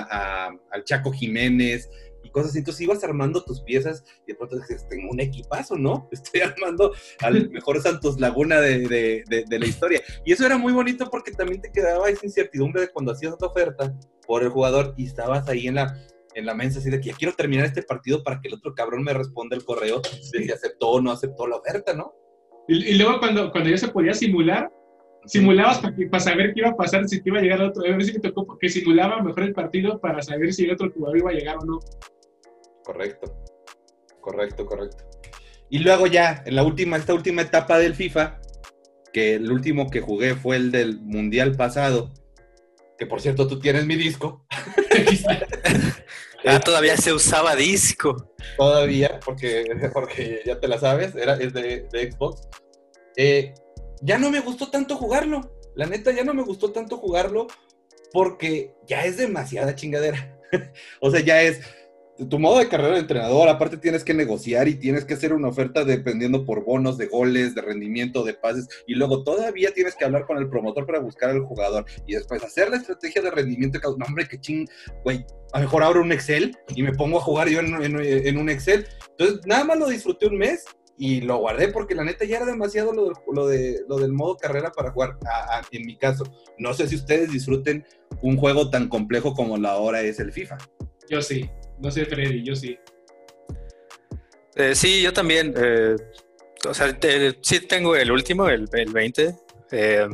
al 0.70 0.84
Chaco 0.84 1.10
Jiménez, 1.10 1.90
cosas 2.36 2.54
Entonces 2.54 2.82
ibas 2.82 3.02
armando 3.02 3.42
tus 3.42 3.62
piezas 3.62 4.04
y 4.26 4.32
de 4.32 4.34
pronto 4.34 4.56
dices, 4.58 4.86
tengo 4.90 5.10
un 5.10 5.20
equipazo, 5.20 5.78
¿no? 5.78 6.06
Estoy 6.12 6.42
armando 6.42 6.92
al 7.20 7.48
mejor 7.48 7.80
Santos 7.80 8.20
Laguna 8.20 8.60
de, 8.60 9.24
la 9.48 9.66
historia. 9.66 10.02
Y 10.26 10.32
eso 10.32 10.44
era 10.44 10.58
muy 10.58 10.74
bonito 10.74 11.08
porque 11.10 11.32
también 11.32 11.62
te 11.62 11.72
quedaba 11.72 12.10
esa 12.10 12.26
incertidumbre 12.26 12.82
de 12.82 12.88
cuando 12.88 13.12
hacías 13.12 13.32
otra 13.32 13.48
oferta 13.48 13.94
por 14.26 14.42
el 14.42 14.50
jugador 14.50 14.92
y 14.98 15.06
estabas 15.06 15.48
ahí 15.48 15.66
en 15.66 15.76
la, 15.76 15.96
en 16.34 16.44
la 16.44 16.54
mensa 16.54 16.78
así 16.78 16.90
de 16.90 17.00
que 17.00 17.08
ya 17.10 17.16
quiero 17.16 17.34
terminar 17.34 17.64
este 17.64 17.82
partido 17.82 18.22
para 18.22 18.38
que 18.40 18.48
el 18.48 18.54
otro 18.54 18.74
cabrón 18.74 19.02
me 19.02 19.14
responda 19.14 19.56
el 19.56 19.64
correo 19.64 20.02
de 20.02 20.44
si 20.44 20.52
aceptó 20.52 20.88
o 20.88 21.00
no 21.00 21.12
aceptó 21.12 21.46
la 21.46 21.56
oferta, 21.56 21.94
¿no? 21.94 22.14
Y, 22.68 22.98
luego 22.98 23.18
cuando, 23.20 23.50
cuando 23.52 23.70
ya 23.70 23.78
se 23.78 23.88
podía 23.88 24.12
simular, 24.12 24.70
simulabas 25.24 25.78
para, 25.78 25.94
para, 26.10 26.20
saber 26.20 26.52
qué 26.52 26.60
iba 26.60 26.70
a 26.70 26.76
pasar, 26.76 27.08
si 27.08 27.22
te 27.22 27.30
iba 27.30 27.38
a 27.38 27.42
llegar 27.42 27.62
otro. 27.62 27.82
A 27.84 27.96
ver 27.96 28.04
si 28.04 28.12
me 28.12 28.18
tocó 28.18 28.58
que 28.58 28.68
simulaba 28.68 29.22
mejor 29.22 29.44
el 29.44 29.54
partido 29.54 30.00
para 30.00 30.20
saber 30.20 30.52
si 30.52 30.64
el 30.64 30.72
otro 30.72 30.90
jugador 30.90 31.18
iba 31.18 31.30
a 31.30 31.34
llegar 31.34 31.56
o 31.58 31.64
no. 31.64 31.78
Correcto, 32.86 33.34
correcto, 34.20 34.64
correcto. 34.64 35.10
Y 35.68 35.80
luego 35.80 36.06
ya, 36.06 36.44
en 36.46 36.54
la 36.54 36.62
última, 36.62 36.96
esta 36.96 37.14
última 37.14 37.42
etapa 37.42 37.80
del 37.80 37.96
FIFA, 37.96 38.40
que 39.12 39.34
el 39.34 39.50
último 39.50 39.90
que 39.90 40.00
jugué 40.00 40.36
fue 40.36 40.54
el 40.54 40.70
del 40.70 41.00
Mundial 41.00 41.56
pasado, 41.56 42.14
que 42.96 43.06
por 43.06 43.20
cierto 43.20 43.48
tú 43.48 43.58
tienes 43.58 43.86
mi 43.86 43.96
disco. 43.96 44.46
ah, 46.46 46.60
todavía 46.60 46.96
se 46.96 47.12
usaba 47.12 47.56
disco. 47.56 48.32
Todavía, 48.56 49.18
porque, 49.24 49.64
porque 49.92 50.42
ya 50.46 50.60
te 50.60 50.68
la 50.68 50.78
sabes, 50.78 51.16
era, 51.16 51.34
es 51.34 51.52
de, 51.52 51.88
Xbox. 51.90 52.42
Eh, 53.16 53.52
ya 54.00 54.16
no 54.16 54.30
me 54.30 54.38
gustó 54.38 54.70
tanto 54.70 54.94
jugarlo. 54.94 55.40
La 55.74 55.86
neta, 55.86 56.12
ya 56.12 56.22
no 56.22 56.34
me 56.34 56.44
gustó 56.44 56.70
tanto 56.70 56.98
jugarlo 56.98 57.48
porque 58.12 58.76
ya 58.86 59.04
es 59.04 59.16
demasiada 59.16 59.74
chingadera. 59.74 60.38
o 61.00 61.10
sea, 61.10 61.18
ya 61.18 61.42
es, 61.42 61.60
tu 62.28 62.38
modo 62.38 62.58
de 62.58 62.68
carrera 62.68 62.94
de 62.94 63.00
entrenador, 63.00 63.48
aparte 63.48 63.76
tienes 63.76 64.02
que 64.02 64.14
negociar 64.14 64.68
y 64.68 64.74
tienes 64.74 65.04
que 65.04 65.14
hacer 65.14 65.32
una 65.32 65.48
oferta 65.48 65.84
dependiendo 65.84 66.44
por 66.44 66.64
bonos 66.64 66.96
de 66.96 67.06
goles, 67.06 67.54
de 67.54 67.62
rendimiento, 67.62 68.24
de 68.24 68.34
pases, 68.34 68.68
y 68.86 68.94
luego 68.94 69.22
todavía 69.22 69.72
tienes 69.72 69.94
que 69.94 70.04
hablar 70.04 70.26
con 70.26 70.38
el 70.38 70.48
promotor 70.48 70.86
para 70.86 70.98
buscar 70.98 71.30
al 71.30 71.40
jugador 71.40 71.84
y 72.06 72.14
después 72.14 72.42
hacer 72.42 72.70
la 72.70 72.76
estrategia 72.76 73.22
de 73.22 73.30
rendimiento. 73.30 73.78
No, 73.98 74.06
hombre, 74.06 74.26
qué 74.28 74.40
ching, 74.40 74.66
güey, 75.04 75.24
a 75.52 75.58
lo 75.58 75.64
mejor 75.64 75.82
abro 75.82 76.00
un 76.00 76.12
Excel 76.12 76.56
y 76.74 76.82
me 76.82 76.92
pongo 76.92 77.18
a 77.18 77.22
jugar 77.22 77.48
yo 77.48 77.60
en, 77.60 78.38
un 78.38 78.50
Excel. 78.50 78.86
Entonces, 79.10 79.46
nada 79.46 79.64
más 79.64 79.78
lo 79.78 79.88
disfruté 79.88 80.26
un 80.26 80.38
mes 80.38 80.64
y 80.98 81.20
lo 81.20 81.36
guardé 81.38 81.68
porque 81.68 81.94
la 81.94 82.04
neta 82.04 82.24
ya 82.24 82.38
era 82.38 82.46
demasiado 82.46 82.92
lo, 82.92 83.46
de, 83.46 83.82
lo 83.88 83.98
del 83.98 84.12
modo 84.12 84.36
carrera 84.36 84.72
para 84.72 84.90
jugar, 84.90 85.18
en 85.70 85.86
mi 85.86 85.96
caso. 85.96 86.24
No 86.58 86.72
sé 86.72 86.88
si 86.88 86.96
ustedes 86.96 87.30
disfruten 87.30 87.84
un 88.22 88.36
juego 88.36 88.70
tan 88.70 88.88
complejo 88.88 89.34
como 89.34 89.58
la 89.58 89.76
hora 89.76 90.00
es 90.00 90.18
el 90.20 90.32
FIFA. 90.32 90.56
Yo 91.08 91.22
sí. 91.22 91.48
No 91.78 91.90
sé, 91.90 92.06
Freddy, 92.06 92.42
yo 92.42 92.56
sí. 92.56 92.78
Eh, 94.56 94.74
sí, 94.74 95.02
yo 95.02 95.12
también. 95.12 95.54
Eh, 95.56 95.96
o 96.66 96.74
sea, 96.74 96.98
sí 97.42 97.60
tengo 97.60 97.94
el 97.94 98.10
último, 98.10 98.48
el, 98.48 98.68
el 98.72 98.92
20. 98.92 99.36
Eh, 99.72 100.08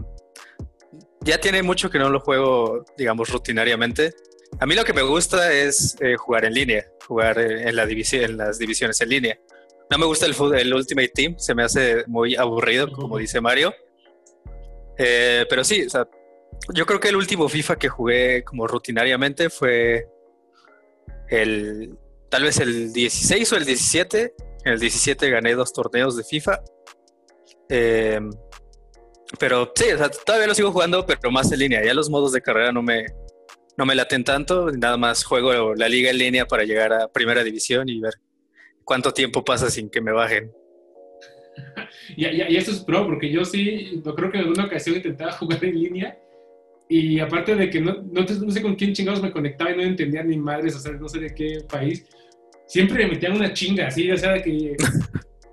ya 1.20 1.38
tiene 1.38 1.62
mucho 1.62 1.88
que 1.88 1.98
no 1.98 2.11
lo 2.11 2.20
juego, 2.20 2.85
digamos, 2.96 3.31
rutinariamente. 3.31 4.12
A 4.59 4.66
mí 4.66 4.75
lo 4.75 4.85
que 4.85 4.92
me 4.92 5.03
gusta 5.03 5.53
es 5.53 5.96
jugar 6.18 6.44
en 6.44 6.53
línea, 6.53 6.87
jugar 7.07 7.38
en, 7.38 7.75
la 7.77 7.85
en 7.85 8.37
las 8.37 8.59
divisiones 8.59 9.01
en 9.01 9.09
línea. 9.09 9.38
No 9.88 9.98
me 9.98 10.05
gusta 10.05 10.27
el, 10.27 10.35
el 10.59 10.75
Ultimate 10.75 11.12
Team, 11.14 11.38
se 11.38 11.55
me 11.55 11.62
hace 11.62 12.05
muy 12.07 12.35
aburrido, 12.35 12.90
como 12.90 13.18
dice 13.18 13.40
Mario. 13.40 13.72
pero 14.96 15.64
sí, 15.64 15.87
o 15.87 15.90
sea, 15.90 16.09
yo 16.75 16.85
creo 16.85 17.01
que 17.01 17.09
el 17.09 17.16
último 17.16 17.48
FIFA 17.48 17.77
que 17.77 17.88
jugué 17.88 18.44
como 18.44 18.66
rutinariamente 18.66 19.48
fue 19.48 20.07
el, 21.32 21.96
tal 22.28 22.42
vez 22.42 22.60
el 22.60 22.92
16 22.92 23.52
o 23.52 23.56
el 23.56 23.64
17. 23.64 24.34
En 24.64 24.72
el 24.72 24.78
17 24.78 25.30
gané 25.30 25.54
dos 25.54 25.72
torneos 25.72 26.16
de 26.16 26.24
FIFA. 26.24 26.62
Em, 27.68 28.30
pero 29.38 29.72
sí, 29.74 29.86
todavía 30.26 30.46
lo 30.46 30.54
sigo 30.54 30.72
jugando, 30.72 31.06
pero 31.06 31.30
más 31.30 31.50
en 31.50 31.60
línea. 31.60 31.82
Ya 31.82 31.94
los 31.94 32.10
modos 32.10 32.32
de 32.32 32.42
carrera 32.42 32.70
no 32.70 32.82
me, 32.82 33.06
no 33.78 33.86
me 33.86 33.94
laten 33.94 34.24
tanto. 34.24 34.70
Nada 34.72 34.98
más 34.98 35.24
juego 35.24 35.74
la 35.74 35.88
liga 35.88 36.10
en 36.10 36.18
línea 36.18 36.46
para 36.46 36.64
llegar 36.64 36.92
a 36.92 37.08
primera 37.08 37.42
división 37.42 37.88
y 37.88 37.98
ver 37.98 38.14
cuánto 38.84 39.12
tiempo 39.12 39.42
pasa 39.42 39.70
sin 39.70 39.88
que 39.88 40.02
me 40.02 40.12
bajen. 40.12 40.52
y, 42.16 42.26
y, 42.26 42.56
eso 42.56 42.72
es 42.72 42.80
pro, 42.80 43.06
porque 43.06 43.30
yo 43.30 43.44
sí, 43.44 44.02
yo 44.04 44.14
creo 44.14 44.30
que 44.30 44.38
en 44.38 44.44
alguna 44.44 44.66
ocasión 44.66 44.96
intentaba 44.96 45.32
jugar 45.32 45.64
en 45.64 45.80
línea 45.80 46.21
y 46.92 47.20
aparte 47.20 47.55
de 47.55 47.70
que 47.70 47.81
no, 47.81 48.02
no, 48.02 48.22
no, 48.22 48.50
sé 48.50 48.61
con 48.61 48.74
quién 48.74 48.92
chingados 48.92 49.22
me 49.22 49.33
conectaba 49.33 49.70
y 49.70 49.76
no 49.76 49.83
entendía 49.83 50.22
ni 50.22 50.37
madres, 50.37 50.76
o 50.76 50.78
sea, 50.78 50.92
no 50.92 51.09
sé 51.09 51.20
de 51.20 51.35
qué 51.35 51.59
país, 51.66 52.05
siempre 52.66 53.05
me 53.05 53.12
metían 53.12 53.33
una 53.33 53.52
chinga, 53.55 53.87
así, 53.87 54.11
o 54.11 54.16
sea, 54.16 54.42
que... 54.42 54.76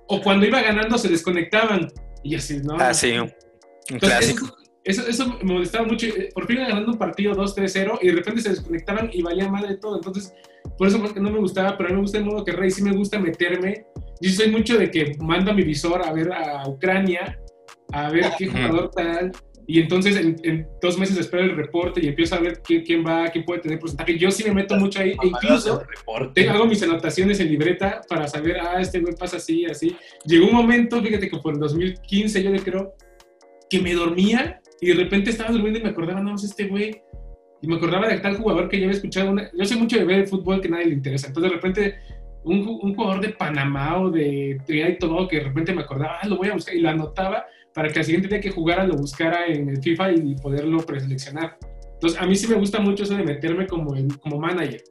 o 0.07 0.21
cuando 0.21 0.45
iba 0.45 0.61
ganando 0.61 0.97
se 0.97 1.07
desconectaban. 1.07 1.87
Y 2.23 2.35
así, 2.35 2.59
¿no? 2.61 2.75
Ah, 2.77 2.93
sí, 2.93 3.13
un 3.17 3.99
clásico. 3.99 4.53
Eso, 4.83 5.07
eso, 5.07 5.37
me 5.41 5.53
molestaba 5.53 5.85
mucho. 5.85 6.07
Por 6.33 6.45
fin 6.45 6.57
iba 6.57 6.67
ganando 6.67 6.91
un 6.91 6.97
partido 6.97 7.33
2-3-0 7.35 7.99
y 8.01 8.07
de 8.07 8.13
repente 8.13 8.41
se 8.41 8.49
desconectaban 8.49 9.09
y 9.13 9.21
valía 9.21 9.47
madre 9.47 9.77
todo. 9.77 9.95
Entonces, 9.95 10.33
por 10.77 10.87
eso 10.87 10.99
porque 10.99 11.19
no 11.19 11.29
me 11.29 11.39
gustaba, 11.39 11.77
pero 11.77 11.89
a 11.89 11.91
mí 11.91 11.95
me 11.95 12.01
gusta 12.01 12.17
el 12.17 12.25
modo 12.25 12.43
que 12.43 12.51
Rey, 12.51 12.71
sí 12.71 12.81
me 12.81 12.91
gusta 12.91 13.19
meterme. 13.19 13.85
Yo 14.19 14.31
soy 14.31 14.51
mucho 14.51 14.77
de 14.77 14.91
que 14.91 15.15
mando 15.19 15.51
a 15.51 15.53
mi 15.53 15.63
visor 15.63 16.01
a 16.05 16.11
ver 16.11 16.33
a 16.33 16.67
Ucrania, 16.67 17.39
a 17.91 18.09
ver 18.09 18.25
qué 18.37 18.47
jugador 18.47 18.91
tal, 18.91 19.31
y 19.69 19.79
entonces 19.79 20.15
en, 20.15 20.67
dos 20.81 20.97
meses 20.97 21.15
espero 21.15 21.43
el 21.43 21.55
reporte 21.55 22.03
y 22.03 22.07
empiezo 22.07 22.33
a 22.33 22.39
ver 22.39 22.59
quién, 22.63 23.05
va, 23.05 23.27
quién 23.27 23.45
puede 23.45 23.61
tener 23.61 23.77
porcentaje. 23.77 24.17
Yo 24.17 24.31
sí 24.31 24.43
me 24.43 24.51
meto 24.51 24.75
mucho 24.75 24.99
ahí, 24.99 25.15
incluso 25.21 25.83
tengo, 26.33 26.53
hago 26.53 26.65
mis 26.65 26.81
anotaciones 26.81 27.39
en 27.39 27.49
libreta 27.49 28.01
para 28.09 28.27
saber, 28.27 28.57
ah, 28.59 28.81
este 28.81 28.99
güey 28.99 29.13
pasa 29.13 29.37
así, 29.37 29.65
así. 29.65 29.95
Llegó 30.25 30.47
un 30.47 30.55
momento, 30.55 30.99
fíjate 30.99 31.29
que 31.29 31.37
por 31.37 31.53
el 31.53 31.59
2015 31.59 32.41
yo 32.41 32.49
le 32.49 32.61
creo, 32.61 32.95
que 33.69 33.79
me 33.79 33.93
dormía 33.93 34.59
y 34.81 34.87
de 34.87 34.95
repente 34.95 35.29
estaba 35.29 35.51
durmiendo 35.51 35.77
y 35.77 35.83
me 35.83 35.89
acordaba, 35.89 36.19
no, 36.19 36.33
es 36.33 36.45
este 36.45 36.65
güey. 36.65 37.03
Y 37.61 37.67
me 37.67 37.75
acordaba 37.75 38.07
de 38.07 38.17
tal 38.17 38.37
jugador 38.37 38.69
que 38.69 38.79
ya 38.79 38.85
había 38.85 38.97
escuchado. 38.97 39.35
yo 39.53 39.65
sé 39.65 39.75
mucho 39.75 39.99
de 39.99 40.05
ver 40.05 40.27
fútbol 40.27 40.61
que 40.61 40.69
nadie 40.69 40.87
le 40.87 40.93
interesa. 40.95 41.27
Entonces 41.27 41.51
de 41.51 41.55
repente 41.55 41.95
un, 42.43 42.67
un 42.81 42.95
jugador 42.95 43.21
de 43.21 43.29
Panamá 43.29 44.01
o 44.01 44.09
de 44.09 44.59
Trinidad 44.65 44.89
y 44.89 44.97
todo 44.97 45.27
que 45.27 45.37
de 45.37 45.43
repente 45.43 45.75
me 45.75 45.83
acordaba, 45.83 46.17
ah, 46.23 46.27
lo 46.27 46.37
voy 46.37 46.47
a 46.47 46.53
buscar 46.55 46.73
y 46.73 46.79
lo 46.79 46.89
anotaba 46.89 47.45
para 47.73 47.89
que 47.89 47.99
al 47.99 48.05
siguiente 48.05 48.27
día 48.27 48.41
que 48.41 48.51
jugara 48.51 48.85
lo 48.85 48.95
buscara 48.95 49.47
en 49.47 49.69
el 49.69 49.81
FIFA 49.81 50.11
y 50.11 50.35
poderlo 50.35 50.79
preseleccionar. 50.79 51.57
Entonces, 51.93 52.19
a 52.19 52.25
mí 52.25 52.35
sí 52.35 52.47
me 52.47 52.55
gusta 52.55 52.79
mucho 52.79 53.03
eso 53.03 53.15
de 53.15 53.23
meterme 53.23 53.67
como, 53.67 53.93
como 54.21 54.39
manager. 54.39 54.81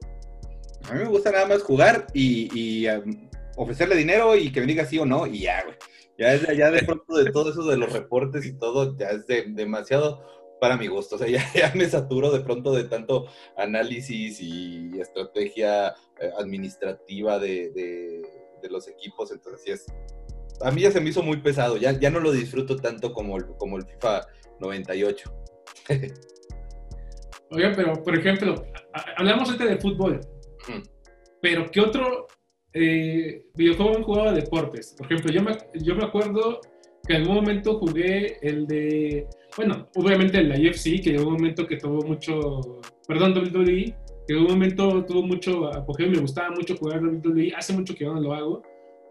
A 0.89 0.95
mí 0.95 1.01
me 1.01 1.09
gusta 1.09 1.31
nada 1.31 1.47
más 1.47 1.63
jugar 1.63 2.07
y, 2.13 2.87
um, 2.89 3.29
ofrecerle 3.57 3.97
dinero 3.97 4.37
y 4.37 4.53
que 4.53 4.61
me 4.61 4.67
diga 4.67 4.85
sí 4.85 4.99
o 4.99 5.07
no 5.07 5.27
y 5.27 5.41
ya, 5.41 5.63
güey. 5.65 5.77
Ya, 6.19 6.35
es, 6.35 6.43
ya 6.57 6.71
de 6.71 6.83
pronto 6.83 7.17
de 7.17 7.31
todo 7.31 7.51
eso 7.51 7.63
de 7.65 7.77
los 7.77 7.93
reportes 7.93 8.45
y 8.45 8.53
todo, 8.53 8.97
ya 8.97 9.11
es 9.11 9.27
demasiado 9.27 10.25
para 10.61 10.77
mi 10.77 10.87
gusto. 10.89 11.17
O 11.17 11.19
sea, 11.19 11.29
ya, 11.29 11.73
me 11.75 11.89
saturo 11.89 12.31
de 12.31 12.41
pronto 12.41 12.73
de 12.73 12.85
tanto 12.85 13.27
análisis 13.57 14.41
y 14.41 15.01
estrategia 15.01 15.95
eh, 16.21 16.31
administrativa 16.39 17.39
de, 17.39 17.71
de, 17.71 18.23
de 18.61 18.69
los 18.69 18.89
equipos. 18.89 19.31
Entonces, 19.31 19.63
sí 19.65 19.71
es, 19.71 19.87
a 20.63 20.71
mí 20.71 20.83
ya 20.83 20.91
se 20.91 21.01
me 21.01 21.11
hizo 21.11 21.23
muy 21.23 21.39
pesado, 21.39 21.77
ya, 21.77 21.99
ya 21.99 22.11
no 22.11 22.21
lo 22.21 22.33
disfruto 22.33 22.77
tanto 22.77 23.13
como 23.13 23.37
el, 23.37 23.47
como 23.59 23.77
el 23.77 23.85
FIFA 23.85 24.27
98. 24.61 25.33
Oiga, 27.51 27.73
pero 27.75 27.95
por 28.03 28.19
ejemplo, 28.19 28.67
hablamos 29.17 29.49
ahorita 29.49 29.65
de 29.65 29.79
fútbol, 29.79 30.21
pero 31.41 31.71
¿qué 31.71 31.81
otro 31.81 32.27
eh, 32.75 33.47
videojuego 33.55 33.97
han 33.97 34.03
jugado 34.03 34.33
de 34.33 34.41
deportes? 34.43 34.95
Por 34.97 35.07
ejemplo, 35.07 35.33
yo 35.33 35.43
me, 35.43 35.57
yo 35.83 35.95
me 35.95 36.05
acuerdo 36.05 36.61
que 37.07 37.15
en 37.15 37.23
algún 37.23 37.37
momento 37.37 37.79
jugué 37.79 38.37
el 38.43 38.67
de, 38.67 39.27
bueno, 39.57 39.89
obviamente 39.95 40.39
el 40.39 40.51
de 40.51 40.61
IFC, 40.61 41.03
que 41.03 41.15
en 41.15 41.21
un 41.21 41.33
momento 41.33 41.67
que 41.67 41.77
tuvo 41.77 42.03
mucho, 42.07 42.61
perdón, 43.07 43.33
WWE, 43.33 43.95
que 44.27 44.35
en 44.35 44.39
un 44.41 44.45
momento 44.45 45.05
tuvo 45.07 45.23
mucho 45.23 45.73
apogeo, 45.73 46.11
me 46.11 46.19
gustaba 46.19 46.51
mucho 46.51 46.77
jugar 46.77 47.03
WWE, 47.03 47.55
hace 47.57 47.73
mucho 47.73 47.95
que 47.95 48.05
yo 48.05 48.13
no 48.13 48.21
lo 48.21 48.35
hago, 48.35 48.63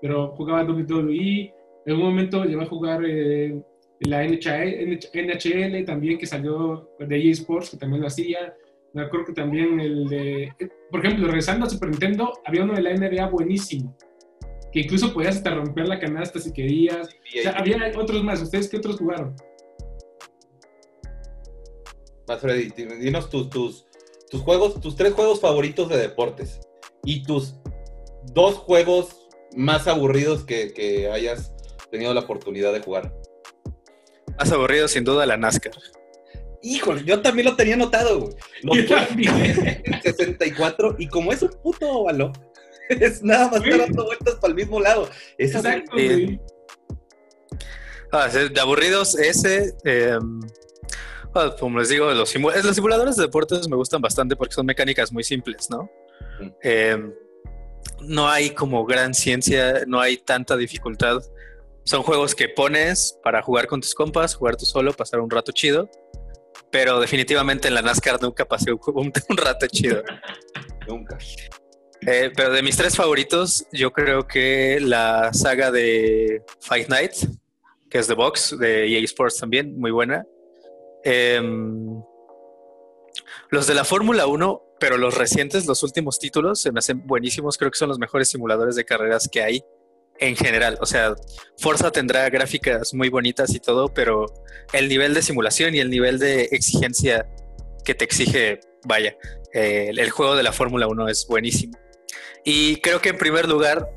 pero 0.01 0.35
jugaba 0.35 0.63
WWE. 0.63 1.53
En 1.85 1.95
un 1.95 2.01
momento 2.01 2.43
llegó 2.43 2.61
a 2.61 2.65
jugar 2.65 3.01
eh, 3.05 3.61
la 4.01 4.23
NHL, 4.23 4.99
NHL, 5.13 5.85
también, 5.85 6.17
que 6.17 6.25
salió 6.25 6.89
de 6.99 7.29
eSports, 7.29 7.71
que 7.71 7.77
también 7.77 8.01
lo 8.01 8.07
hacía. 8.07 8.55
Me 8.93 9.03
acuerdo 9.03 9.27
que 9.27 9.33
también 9.33 9.79
el 9.79 10.07
de. 10.07 10.53
Por 10.91 11.05
ejemplo, 11.05 11.27
regresando 11.27 11.65
a 11.65 11.69
Super 11.69 11.89
Nintendo, 11.89 12.33
había 12.45 12.63
uno 12.63 12.73
de 12.73 12.81
la 12.81 12.93
NBA 12.93 13.27
buenísimo. 13.29 13.95
Que 14.71 14.81
incluso 14.81 15.13
podías 15.13 15.37
hasta 15.37 15.55
romper 15.55 15.87
la 15.87 15.99
canasta 15.99 16.39
si 16.39 16.51
querías. 16.51 17.07
O 17.07 17.41
sea, 17.41 17.51
había 17.53 17.77
otros 17.97 18.23
más. 18.23 18.41
¿Ustedes 18.41 18.69
qué 18.69 18.77
otros 18.77 18.97
jugaron? 18.97 19.35
Más 22.27 22.41
Freddy, 22.41 22.69
dinos 22.99 23.29
tus, 23.29 23.49
tus, 23.49 23.85
tus 24.29 24.41
juegos, 24.41 24.81
tus 24.81 24.95
tres 24.95 25.13
juegos 25.13 25.39
favoritos 25.39 25.87
de 25.89 25.97
deportes. 25.97 26.59
Y 27.03 27.23
tus 27.23 27.55
dos 28.33 28.55
juegos 28.55 29.26
más 29.57 29.87
aburridos 29.87 30.45
que, 30.45 31.09
hayas 31.11 31.51
tenido 31.91 32.13
la 32.13 32.21
oportunidad 32.21 32.71
de 32.71 32.79
jugar? 32.79 33.13
Más 34.37 34.51
aburrido, 34.51 34.87
sin 34.87 35.03
duda, 35.03 35.25
la 35.25 35.35
NASCAR. 35.35 35.73
Híjole, 36.61 37.03
yo 37.03 37.21
también 37.21 37.47
lo 37.47 37.55
tenía 37.55 37.75
notado, 37.75 38.19
güey. 38.19 38.35
en 38.63 40.01
64, 40.01 40.95
y 40.99 41.07
como 41.07 41.31
es 41.31 41.41
un 41.41 41.49
puto 41.49 41.89
óvalo, 41.89 42.31
es 42.89 43.23
nada 43.23 43.49
más 43.49 43.63
estar 43.63 43.79
dando 43.79 44.05
vueltas 44.05 44.35
para 44.35 44.51
el 44.51 44.55
mismo 44.55 44.79
lado. 44.79 45.09
Exacto, 45.37 45.91
güey. 45.93 46.39
Ah, 48.11 48.27
de 48.27 48.59
aburridos, 48.61 49.17
ese. 49.17 49.75
Ah, 51.33 51.55
como 51.59 51.79
les 51.79 51.89
digo, 51.89 52.11
los, 52.13 52.33
los 52.35 52.75
simuladores 52.75 53.15
de 53.15 53.23
deportes 53.23 53.67
me 53.67 53.75
gustan 53.75 54.01
bastante 54.01 54.35
porque 54.35 54.53
son 54.53 54.65
mecánicas 54.65 55.11
muy 55.11 55.23
simples, 55.23 55.67
¿no? 55.69 55.89
No 58.01 58.29
hay 58.29 58.51
como 58.51 58.85
gran 58.85 59.13
ciencia, 59.13 59.83
no 59.87 59.99
hay 59.99 60.17
tanta 60.17 60.55
dificultad. 60.55 61.21
Son 61.83 62.03
juegos 62.03 62.35
que 62.35 62.49
pones 62.49 63.17
para 63.23 63.41
jugar 63.41 63.67
con 63.67 63.81
tus 63.81 63.93
compas, 63.93 64.35
jugar 64.35 64.55
tú 64.57 64.65
solo, 64.65 64.93
pasar 64.93 65.19
un 65.19 65.29
rato 65.29 65.51
chido. 65.51 65.89
Pero 66.71 66.99
definitivamente 66.99 67.67
en 67.67 67.75
la 67.75 67.81
NASCAR 67.81 68.21
nunca 68.21 68.45
pasé 68.45 68.71
un, 68.71 68.79
un 69.29 69.37
rato 69.37 69.67
chido. 69.67 70.03
nunca. 70.87 71.17
Eh, 72.05 72.31
pero 72.35 72.51
de 72.51 72.61
mis 72.61 72.77
tres 72.77 72.95
favoritos, 72.95 73.65
yo 73.71 73.91
creo 73.91 74.27
que 74.27 74.79
la 74.81 75.33
saga 75.33 75.71
de 75.71 76.43
Fight 76.61 76.89
Night, 76.89 77.13
que 77.89 77.99
es 77.99 78.07
The 78.07 78.13
Box, 78.13 78.57
de 78.59 78.87
EA 78.87 78.99
Sports 79.03 79.37
también, 79.37 79.77
muy 79.79 79.91
buena. 79.91 80.25
Em, 81.03 82.01
los 83.49 83.65
de 83.65 83.73
la 83.73 83.83
Fórmula 83.83 84.27
1 84.27 84.66
pero 84.79 84.97
los 84.97 85.15
recientes, 85.15 85.65
los 85.65 85.83
últimos 85.83 86.19
títulos, 86.19 86.61
se 86.61 86.71
me 86.71 86.79
hacen 86.79 87.05
buenísimos. 87.05 87.57
Creo 87.57 87.71
que 87.71 87.77
son 87.77 87.89
los 87.89 87.99
mejores 87.99 88.29
simuladores 88.29 88.75
de 88.75 88.85
carreras 88.85 89.27
que 89.31 89.41
hay 89.41 89.63
en 90.19 90.35
general. 90.35 90.77
O 90.81 90.85
sea, 90.85 91.15
Forza 91.57 91.91
tendrá 91.91 92.29
gráficas 92.29 92.93
muy 92.93 93.09
bonitas 93.09 93.53
y 93.53 93.59
todo, 93.59 93.93
pero 93.93 94.25
el 94.73 94.89
nivel 94.89 95.13
de 95.13 95.21
simulación 95.21 95.75
y 95.75 95.79
el 95.79 95.89
nivel 95.89 96.19
de 96.19 96.43
exigencia 96.51 97.27
que 97.83 97.95
te 97.95 98.05
exige, 98.05 98.59
vaya, 98.85 99.15
eh, 99.53 99.91
el, 99.95 100.09
juego 100.09 100.35
de 100.35 100.43
la 100.43 100.51
Fórmula 100.51 100.87
1 100.87 101.07
es 101.07 101.25
buenísimo. 101.27 101.77
Y 102.43 102.77
creo 102.77 103.01
que 103.01 103.09
en 103.09 103.17
primer 103.17 103.47
lugar, 103.47 103.87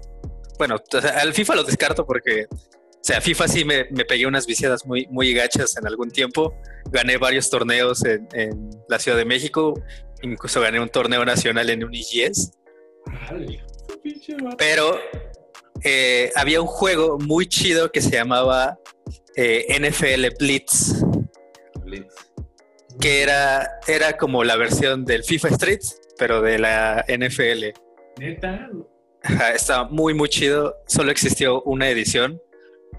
bueno, 0.59 0.77
al 1.15 1.35
FIFA 1.35 1.57
lo 1.57 1.65
descarto 1.65 2.07
porque, 2.07 2.47
o 2.51 3.03
sea, 3.03 3.21
FIFA 3.21 3.49
sí 3.49 3.65
me, 3.65 3.85
pegué 3.85 4.27
unas 4.27 4.47
viciadas 4.47 4.85
muy, 4.87 5.07
muy 5.11 5.33
gachas 5.35 5.77
en 5.77 5.87
algún 5.87 6.11
tiempo. 6.11 6.55
Gané 6.91 7.17
varios 7.19 7.51
torneos 7.51 8.05
en, 8.05 8.29
en 8.33 8.71
la 8.89 8.99
Ciudad 8.99 9.17
de 9.17 9.25
México 9.25 9.75
Incluso 10.23 10.61
gané 10.61 10.81
un 10.81 10.89
torneo 10.89 11.25
nacional 11.25 11.71
en 11.71 11.85
un 11.85 11.95
IGS. 11.95 12.53
Pero 14.59 14.99
eh, 15.83 16.31
había 16.37 16.61
un 16.61 16.67
juego 16.67 17.19
muy 17.19 17.47
chido 17.47 17.91
que 17.91 18.01
se 18.01 18.11
llamaba 18.11 18.79
eh, 19.37 19.67
NFL 19.79 20.37
Blitz. 20.39 21.03
Blitz. 21.85 22.15
Que 23.01 23.23
era, 23.23 23.79
era 23.87 24.17
como 24.17 24.45
la 24.45 24.57
versión 24.57 25.05
del 25.05 25.25
FIFA 25.25 25.49
Street, 25.49 25.81
pero 26.19 26.43
de 26.43 26.59
la 26.59 27.05
NFL. 27.09 27.67
Neta. 28.19 28.69
Estaba 29.55 29.89
muy, 29.89 30.15
muy 30.15 30.29
chido. 30.29 30.77
Solo 30.87 31.11
existió 31.11 31.63
una 31.63 31.89
edición, 31.89 32.41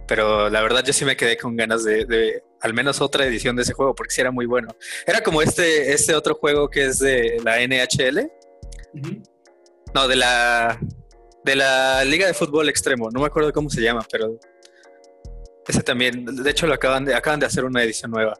pero 0.07 0.49
la 0.49 0.61
verdad 0.61 0.83
yo 0.83 0.93
sí 0.93 1.05
me 1.05 1.15
quedé 1.15 1.37
con 1.37 1.55
ganas 1.55 1.83
de 1.83 2.43
al 2.61 2.73
menos 2.73 3.01
otra 3.01 3.25
edición 3.25 3.55
de 3.55 3.63
ese 3.63 3.73
juego, 3.73 3.95
porque 3.95 4.13
sí 4.13 4.21
era 4.21 4.31
muy 4.31 4.45
bueno. 4.45 4.69
Era 5.05 5.21
como 5.21 5.41
este, 5.41 5.93
este 5.93 6.15
otro 6.15 6.35
juego 6.35 6.69
que 6.69 6.85
es 6.85 6.99
de 6.99 7.41
la 7.43 7.59
NHL. 7.59 8.31
No, 9.93 10.07
de 10.07 10.15
la 10.15 10.79
de 11.43 11.55
la 11.55 12.03
Liga 12.05 12.27
de 12.27 12.33
Fútbol 12.33 12.69
Extremo. 12.69 13.09
No 13.09 13.19
me 13.19 13.25
acuerdo 13.25 13.51
cómo 13.51 13.69
se 13.69 13.81
llama, 13.81 14.05
pero 14.11 14.39
ese 15.67 15.81
también. 15.81 16.25
De 16.25 16.49
hecho, 16.49 16.67
lo 16.67 16.75
acaban 16.75 17.05
de, 17.05 17.15
acaban 17.15 17.39
de 17.39 17.47
hacer 17.47 17.65
una 17.65 17.83
edición 17.83 18.11
nueva. 18.11 18.37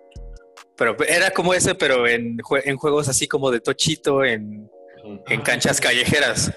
Pero 0.78 0.95
era 1.04 1.32
como 1.32 1.54
ese, 1.54 1.76
pero 1.76 2.08
en, 2.08 2.38
en 2.63 2.78
juegos 2.78 3.08
así 3.08 3.28
como 3.28 3.52
de 3.52 3.60
tochito, 3.60 4.24
en, 4.24 4.69
en 5.28 5.41
canchas 5.41 5.82
callejeras. 5.82 6.52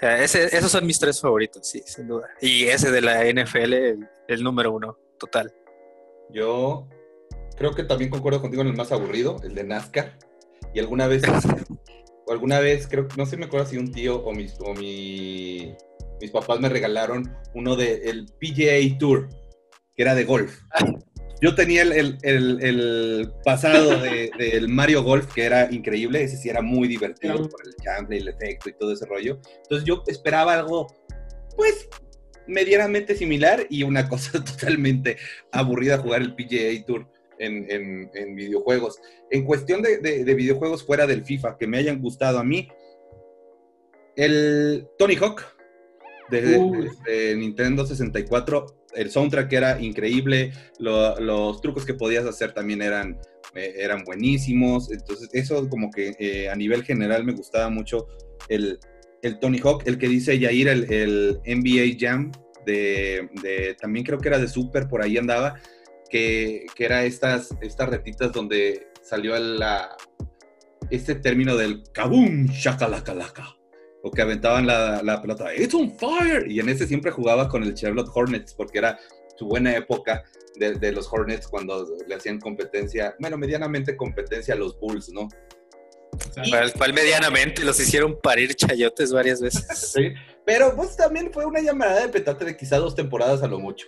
Esos 0.00 0.70
son 0.70 0.86
mis 0.86 0.98
tres 0.98 1.20
favoritos, 1.20 1.66
sí, 1.66 1.82
sin 1.84 2.08
duda. 2.08 2.28
Y 2.40 2.64
ese 2.64 2.90
de 2.90 3.00
la 3.00 3.24
NFL, 3.24 3.74
el 4.28 4.42
número 4.42 4.72
uno, 4.72 4.96
total. 5.18 5.52
Yo 6.30 6.88
creo 7.56 7.74
que 7.74 7.84
también 7.84 8.10
concuerdo 8.10 8.40
contigo 8.40 8.62
en 8.62 8.68
el 8.68 8.76
más 8.76 8.92
aburrido, 8.92 9.36
el 9.42 9.54
de 9.54 9.64
NASCAR. 9.64 10.18
Y 10.74 10.78
alguna 10.78 11.06
vez, 11.06 11.22
o 12.26 12.32
alguna 12.32 12.60
vez, 12.60 12.86
creo 12.88 13.08
no 13.16 13.26
sé 13.26 13.36
me 13.36 13.46
acuerdo 13.46 13.66
si 13.66 13.76
un 13.76 13.90
tío 13.90 14.22
o 14.22 14.32
mis, 14.32 14.54
o 14.60 14.74
mis 14.74 15.76
papás 16.32 16.60
me 16.60 16.68
regalaron 16.68 17.34
uno 17.54 17.74
del 17.74 18.26
PGA 18.38 18.98
Tour, 18.98 19.28
que 19.96 20.02
era 20.02 20.14
de 20.14 20.24
golf. 20.24 20.60
Yo 21.40 21.54
tenía 21.54 21.82
el, 21.82 23.32
pasado 23.44 24.00
del 24.38 24.68
Mario 24.68 25.02
Golf, 25.02 25.32
que 25.32 25.44
era 25.44 25.72
increíble, 25.72 26.22
ese 26.22 26.36
sí 26.36 26.48
era 26.48 26.62
muy 26.62 26.88
divertido 26.88 27.48
por 27.48 27.66
el 27.66 27.74
gameplay, 27.84 28.20
el 28.20 28.28
efecto 28.28 28.68
y 28.68 28.72
todo 28.72 28.92
ese 28.92 29.06
rollo. 29.06 29.38
Entonces 29.62 29.86
yo 29.86 30.02
esperaba 30.06 30.54
algo, 30.54 30.88
pues, 31.56 31.88
medianamente 32.46 33.14
similar 33.14 33.66
y 33.70 33.82
una 33.84 34.08
cosa 34.08 34.42
totalmente 34.44 35.16
aburrida 35.52 35.98
jugar 35.98 36.22
el 36.22 36.34
PGA 36.34 36.84
Tour 36.84 37.06
en, 37.38 38.34
videojuegos. 38.34 38.98
En 39.30 39.44
cuestión 39.44 39.82
de, 39.82 40.34
videojuegos 40.34 40.84
fuera 40.84 41.06
del 41.06 41.24
FIFA 41.24 41.56
que 41.56 41.66
me 41.66 41.78
hayan 41.78 42.00
gustado 42.00 42.38
a 42.38 42.44
mí, 42.44 42.68
el 44.16 44.88
Tony 44.98 45.14
Hawk 45.14 45.44
de, 46.30 47.36
Nintendo 47.36 47.86
64, 47.86 48.77
el 48.94 49.10
soundtrack 49.10 49.52
era 49.52 49.80
increíble, 49.80 50.52
los 50.78 51.60
trucos 51.60 51.84
que 51.84 51.94
podías 51.94 52.24
hacer 52.24 52.52
también 52.52 52.82
eran, 52.82 53.18
eh, 53.54 53.74
eran 53.76 54.04
buenísimos, 54.04 54.90
entonces 54.90 55.28
eso 55.32 55.68
como 55.68 55.90
que 55.90 56.14
eh, 56.18 56.48
a 56.48 56.56
nivel 56.56 56.84
general 56.84 57.24
me 57.24 57.32
gustaba 57.32 57.68
mucho 57.68 58.06
el, 58.48 58.78
el 59.22 59.38
Tony 59.38 59.58
Hawk, 59.58 59.82
el 59.86 59.98
que 59.98 60.08
dice 60.08 60.38
Yair, 60.38 60.68
el, 60.68 60.92
el 60.92 61.40
NBA 61.44 61.96
Jam, 61.98 62.32
de, 62.64 63.76
también 63.80 64.04
creo 64.04 64.18
que 64.18 64.28
era 64.28 64.38
de 64.38 64.48
Super, 64.48 64.88
por 64.88 65.02
ahí 65.02 65.16
andaba, 65.16 65.54
que, 66.10 66.66
que 66.74 66.84
era 66.84 67.04
estas, 67.04 67.54
estas 67.60 67.88
retitas 67.88 68.32
donde 68.32 68.88
salió 69.02 69.38
la, 69.38 69.96
este 70.90 71.14
término 71.14 71.56
del 71.56 71.82
kaboom, 71.92 72.46
shakalaka 72.46 73.57
o 74.02 74.10
que 74.10 74.22
aventaban 74.22 74.66
la, 74.66 75.02
la 75.02 75.20
pelota, 75.20 75.54
it's 75.54 75.74
on 75.74 75.90
fire, 75.98 76.50
y 76.50 76.60
en 76.60 76.68
ese 76.68 76.86
siempre 76.86 77.10
jugaba 77.10 77.48
con 77.48 77.62
el 77.62 77.74
Charlotte 77.74 78.10
Hornets, 78.12 78.54
porque 78.54 78.78
era 78.78 78.98
su 79.36 79.46
buena 79.46 79.76
época 79.76 80.24
de, 80.56 80.74
de 80.74 80.92
los 80.92 81.12
Hornets 81.12 81.48
cuando 81.48 81.86
le 82.06 82.14
hacían 82.14 82.40
competencia, 82.40 83.14
bueno, 83.18 83.36
medianamente 83.36 83.96
competencia 83.96 84.54
a 84.54 84.56
los 84.56 84.78
Bulls, 84.78 85.10
¿no? 85.10 85.28
cual, 86.76 86.92
medianamente 86.92 87.64
los 87.64 87.78
hicieron 87.80 88.18
parir 88.20 88.54
chayotes 88.54 89.12
varias 89.12 89.40
veces. 89.40 89.66
sí, 89.94 90.12
pero 90.44 90.74
pues 90.74 90.96
también 90.96 91.32
fue 91.32 91.44
una 91.44 91.60
llamada 91.60 92.00
de 92.00 92.08
petate 92.08 92.44
de 92.44 92.56
quizá 92.56 92.78
dos 92.78 92.94
temporadas 92.94 93.42
a 93.42 93.48
lo 93.48 93.58
mucho. 93.58 93.86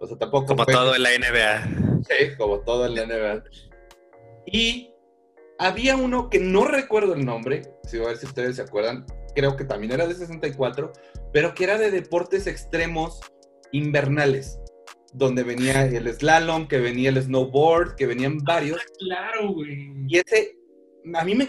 O 0.00 0.06
sea, 0.06 0.16
tampoco. 0.16 0.46
Como 0.46 0.66
todo 0.66 0.94
en 0.94 1.02
la 1.02 1.10
NBA. 1.10 2.02
Sí, 2.08 2.36
como 2.36 2.60
todo 2.60 2.86
en 2.86 2.94
la 2.94 3.06
NBA. 3.06 3.44
Y 4.46 4.93
había 5.58 5.96
uno 5.96 6.30
que 6.30 6.40
no 6.40 6.64
recuerdo 6.64 7.14
el 7.14 7.24
nombre, 7.24 7.62
si 7.84 7.98
a 7.98 8.06
ver 8.06 8.16
si 8.16 8.26
ustedes 8.26 8.56
se 8.56 8.62
acuerdan, 8.62 9.06
creo 9.34 9.56
que 9.56 9.64
también 9.64 9.92
era 9.92 10.06
de 10.06 10.14
64, 10.14 10.92
pero 11.32 11.54
que 11.54 11.64
era 11.64 11.78
de 11.78 11.90
deportes 11.90 12.46
extremos 12.46 13.20
invernales, 13.72 14.58
donde 15.12 15.42
venía 15.42 15.84
el 15.84 16.12
slalom, 16.12 16.66
que 16.66 16.78
venía 16.78 17.10
el 17.10 17.22
snowboard, 17.22 17.96
que 17.96 18.06
venían 18.06 18.38
varios. 18.38 18.78
Ah, 18.80 18.92
claro, 18.98 19.52
güey. 19.52 19.92
Y 20.08 20.18
ese 20.18 20.56
a 21.12 21.24
mí 21.24 21.34
me, 21.34 21.46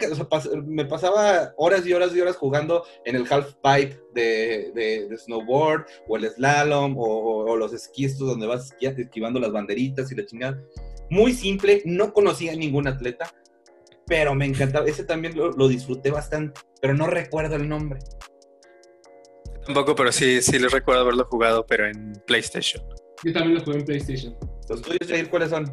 me, 0.66 0.86
pasaba 0.86 1.54
horas 1.56 1.86
y 1.88 1.94
horas 1.94 2.14
y 2.14 2.20
horas 2.20 2.36
jugando 2.36 2.84
en 3.06 3.16
el 3.16 3.26
half 3.30 3.54
pipe 3.56 3.98
de, 4.14 5.08
snowboard 5.18 5.86
o 6.08 6.18
el 6.18 6.30
slalom 6.30 6.96
o, 6.98 7.56
los 7.56 7.74
esquís 7.74 8.18
donde 8.18 8.48
vas 8.48 8.76
esquivando 8.80 9.40
las 9.40 9.52
banderitas 9.52 10.12
y 10.12 10.16
la 10.16 10.26
chingada. 10.26 10.62
Muy 11.10 11.34
simple, 11.34 11.82
no 11.86 12.12
conocía 12.12 12.52
a 12.52 12.56
ningún 12.56 12.88
atleta, 12.88 13.34
pero 14.08 14.36
me 14.36 14.46
encantaba. 14.46 14.88
Ese 14.88 15.04
también 15.04 15.36
lo, 15.36 15.68
disfruté 15.68 16.12
bastante, 16.12 16.60
pero 16.82 16.94
no 16.94 17.08
recuerdo 17.08 17.56
el 17.56 17.68
nombre. 17.68 18.00
Tampoco, 19.66 19.96
pero 19.96 20.12
sí, 20.12 20.42
sí 20.42 20.60
les 20.60 20.72
recuerdo 20.72 21.02
haberlo 21.02 21.26
jugado, 21.26 21.66
pero 21.66 21.88
en 21.88 22.14
PlayStation. 22.28 22.84
Yo 23.24 23.34
también 23.34 23.56
lo 23.56 23.64
jugué 23.64 23.80
en 23.80 23.86
PlayStation. 23.86 24.38
¿Los 24.70 24.82
tuyos, 24.82 25.10
Jair, 25.10 25.30
cuáles 25.30 25.50
son? 25.50 25.72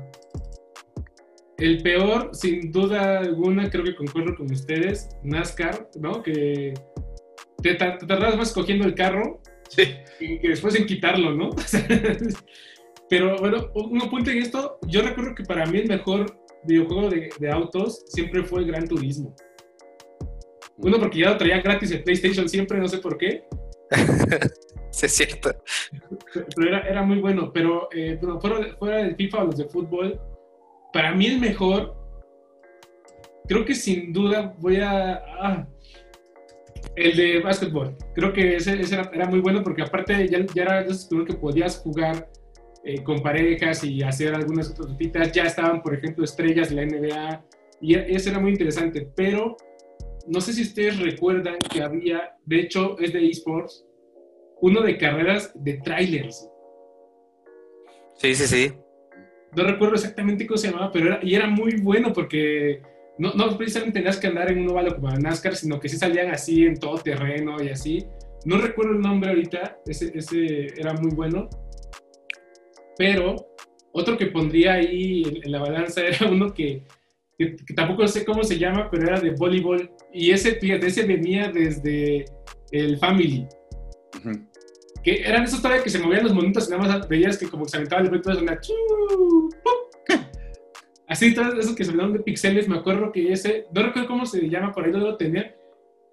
El 1.59 1.83
peor, 1.83 2.31
sin 2.33 2.73
duda 2.73 3.19
alguna, 3.19 3.71
creo 3.71 3.85
que 3.85 3.95
concuerdo 3.95 4.35
con 4.35 4.51
ustedes, 4.51 5.09
NASCAR, 5.23 5.89
¿no? 6.01 6.23
Que 6.23 6.75
te, 7.63 7.75
tardabas 7.75 8.37
más 8.37 8.53
cogiendo 8.53 8.87
el 8.87 8.95
carro 8.95 9.41
sí. 9.69 9.95
y 10.19 10.39
que 10.41 10.49
después 10.49 10.75
en 10.75 10.87
quitarlo, 10.87 11.35
¿no? 11.35 11.51
Pero 13.09 13.37
bueno, 13.37 13.71
un 13.75 14.01
apunte 14.01 14.33
en 14.33 14.39
esto, 14.39 14.79
yo 14.89 15.03
recuerdo 15.03 15.35
que 15.35 15.45
para 15.45 15.67
mí 15.67 15.79
el 15.79 15.89
mejor 15.89 16.42
videojuego 16.65 17.11
de, 17.11 17.51
autos 17.51 18.05
siempre 18.09 18.43
fue 18.45 18.61
el 18.61 18.67
Gran 18.67 18.89
Turismo. 18.89 19.35
Uno, 20.79 20.99
porque 20.99 21.21
ya 21.21 21.31
lo 21.31 21.37
traía 21.37 21.61
gratis 21.61 21.91
el 21.91 22.03
PlayStation 22.03 22.49
siempre, 22.49 22.79
no 22.79 22.89
sé 22.89 22.99
por 22.99 23.19
qué. 23.19 23.45
sí, 24.91 25.07
es 25.07 25.13
cierto. 25.13 25.55
Pero 26.57 26.69
era, 26.69 26.81
era 26.81 27.03
muy 27.03 27.19
bueno. 27.19 27.53
Pero 27.53 27.89
eh, 27.93 28.19
fuera, 28.41 28.77
fuera 28.77 28.97
del 28.99 29.17
FIFA 29.17 29.43
o 29.43 29.47
los 29.47 29.57
de 29.59 29.69
fútbol, 29.69 30.21
para 30.93 31.15
mí 31.15 31.27
el 31.27 31.41
mejor, 31.41 31.95
creo 33.47 33.65
que 33.65 33.75
sin 33.75 34.13
duda 34.13 34.55
voy 34.59 34.77
a... 34.77 35.23
Ah, 35.41 35.69
el 36.97 37.17
de 37.17 37.41
básquetbol. 37.41 37.97
Creo 38.15 38.33
que 38.33 38.57
ese, 38.57 38.81
era, 38.81 39.27
muy 39.27 39.41
bueno 39.41 39.63
porque 39.63 39.83
aparte 39.83 40.29
ya, 40.29 40.45
ya 40.55 40.63
era 40.63 40.87
creo 41.09 41.25
que 41.25 41.35
podías 41.35 41.79
jugar 41.79 42.29
eh, 42.85 43.03
con 43.03 43.23
parejas 43.23 43.85
y 43.85 44.03
hacer 44.03 44.35
algunas 44.35 44.71
otras 44.71 44.89
cositas. 44.89 45.33
Ya 45.33 45.45
estaban, 45.45 45.83
por 45.83 45.95
ejemplo, 45.95 46.25
estrellas 46.25 46.71
de 46.71 46.77
la 46.77 46.87
NBA 46.87 47.45
y 47.81 47.95
e, 47.95 48.15
ese 48.15 48.31
era 48.31 48.39
muy 48.39 48.53
interesante. 48.53 49.09
Pero 49.15 49.57
no 50.27 50.41
sé 50.41 50.53
si 50.53 50.63
ustedes 50.63 50.99
recuerdan 50.99 51.59
que 51.59 51.83
había, 51.83 52.37
de 52.45 52.61
hecho 52.61 52.99
es 52.99 53.13
de 53.13 53.29
esports, 53.29 53.85
uno 54.61 54.81
de 54.83 54.97
carreras 54.97 55.53
de 55.55 55.75
trailers. 55.75 56.49
Sí, 58.17 58.35
sí, 58.35 58.47
sí 58.47 58.73
no 59.55 59.65
recuerdo 59.65 59.95
exactamente 59.95 60.47
cómo 60.47 60.59
se 60.59 60.71
llamaba, 60.71 60.91
pero 60.93 61.07
era, 61.07 61.21
y 61.23 61.35
era 61.35 61.47
muy 61.47 61.77
bueno 61.81 62.13
porque 62.13 62.81
no, 63.19 63.35
no 63.35 63.57
precisamente 63.57 63.99
tenías 63.99 64.19
que 64.19 64.27
andar 64.27 64.51
en 64.51 64.61
un 64.61 64.71
óvalo 64.71 64.95
como 64.95 65.11
en 65.11 65.23
NASCAR, 65.23 65.55
sino 65.55 65.79
que 65.79 65.89
sí 65.89 65.97
salían 65.97 66.31
así 66.31 66.65
en 66.65 66.79
todo 66.79 66.99
terreno 66.99 67.63
y 67.63 67.69
así. 67.69 68.07
No 68.45 68.59
recuerdo 68.59 68.93
el 68.93 69.01
nombre 69.01 69.31
ahorita, 69.31 69.79
ese, 69.87 70.11
ese 70.17 70.67
era 70.79 70.95
muy 70.95 71.15
bueno. 71.15 71.49
Pero 73.03 73.35
otro 73.91 74.17
que 74.17 74.27
pondría 74.27 74.75
ahí 74.75 75.41
en, 75.43 75.51
la 75.51 75.59
balanza 75.59 76.03
era 76.07 76.31
uno 76.31 76.55
que, 76.55 76.85
que, 77.37 77.57
tampoco 77.75 78.07
sé 78.07 78.25
cómo 78.25 78.45
se 78.45 78.61
llama, 78.61 78.89
pero 78.93 79.09
era 79.09 79.19
de 79.19 79.31
voleibol. 79.31 79.91
Y 80.13 80.31
ese, 80.31 80.55
fíjate, 80.55 80.87
ese 80.87 81.05
venía 81.05 81.51
desde 81.51 82.27
el 82.71 82.97
Family. 82.99 83.49
Que 85.03 85.23
eran 85.23 85.43
esos 85.43 85.61
todavía 85.61 85.83
que 85.83 85.91
se 85.91 85.99
movían 85.99 86.23
los 86.23 86.33
monitos 86.33 86.69
y 86.69 86.71
nada 86.71 86.85
más 86.85 87.09
veías 87.09 87.39
que 87.39 87.49
como 87.49 87.67
se 87.67 87.77
aventaba 87.77 88.03
el 88.03 88.11
viento 88.11 88.31
de 88.31 88.41
una 88.41 88.61
así 91.09 91.35
todos 91.35 91.59
esos 91.59 91.75
que 91.75 91.85
se 91.85 91.91
hablaban 91.91 92.13
de 92.13 92.21
pixeles 92.21 92.69
me 92.69 92.77
acuerdo 92.77 93.11
que 93.11 93.33
ese 93.33 93.67
no 93.75 93.83
recuerdo 93.83 94.09
cómo 94.09 94.27
se 94.27 94.49
llama 94.49 94.71
por 94.71 94.85
ahí 94.85 94.93
no 94.93 94.99
lo 94.99 95.17
tenía 95.17 95.57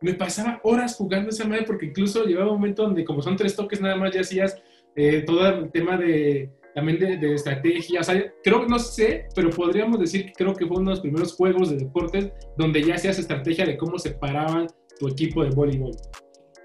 me 0.01 0.15
pasaba 0.15 0.59
horas 0.63 0.95
jugando 0.95 1.29
esa 1.29 1.45
madre 1.45 1.65
porque 1.65 1.85
incluso 1.85 2.23
llegaba 2.23 2.51
un 2.51 2.59
momento 2.59 2.81
donde 2.83 3.05
como 3.05 3.21
son 3.21 3.37
tres 3.37 3.55
toques 3.55 3.79
nada 3.79 3.95
más 3.95 4.11
ya 4.11 4.21
hacías 4.21 4.59
eh, 4.95 5.21
todo 5.21 5.47
el 5.47 5.71
tema 5.71 5.97
de 5.97 6.49
también 6.75 6.99
de, 6.99 7.17
de, 7.17 7.33
estrategia, 7.33 8.01
o 8.01 8.03
sea, 8.03 8.31
creo 8.43 8.61
que 8.61 8.67
no 8.67 8.79
sé, 8.79 9.27
pero 9.35 9.49
podríamos 9.49 9.99
decir 9.99 10.25
que 10.25 10.33
creo 10.33 10.53
que 10.53 10.65
fue 10.65 10.77
uno 10.77 10.91
de 10.91 10.95
los 10.95 11.01
primeros 11.01 11.33
juegos 11.33 11.69
de 11.71 11.77
deportes 11.77 12.31
donde 12.57 12.83
ya 12.83 12.95
hacías 12.95 13.19
estrategia 13.19 13.65
de 13.65 13.77
cómo 13.77 13.97
separaban 13.97 14.67
tu 14.99 15.07
equipo 15.07 15.43
de 15.43 15.49
voleibol. 15.49 15.91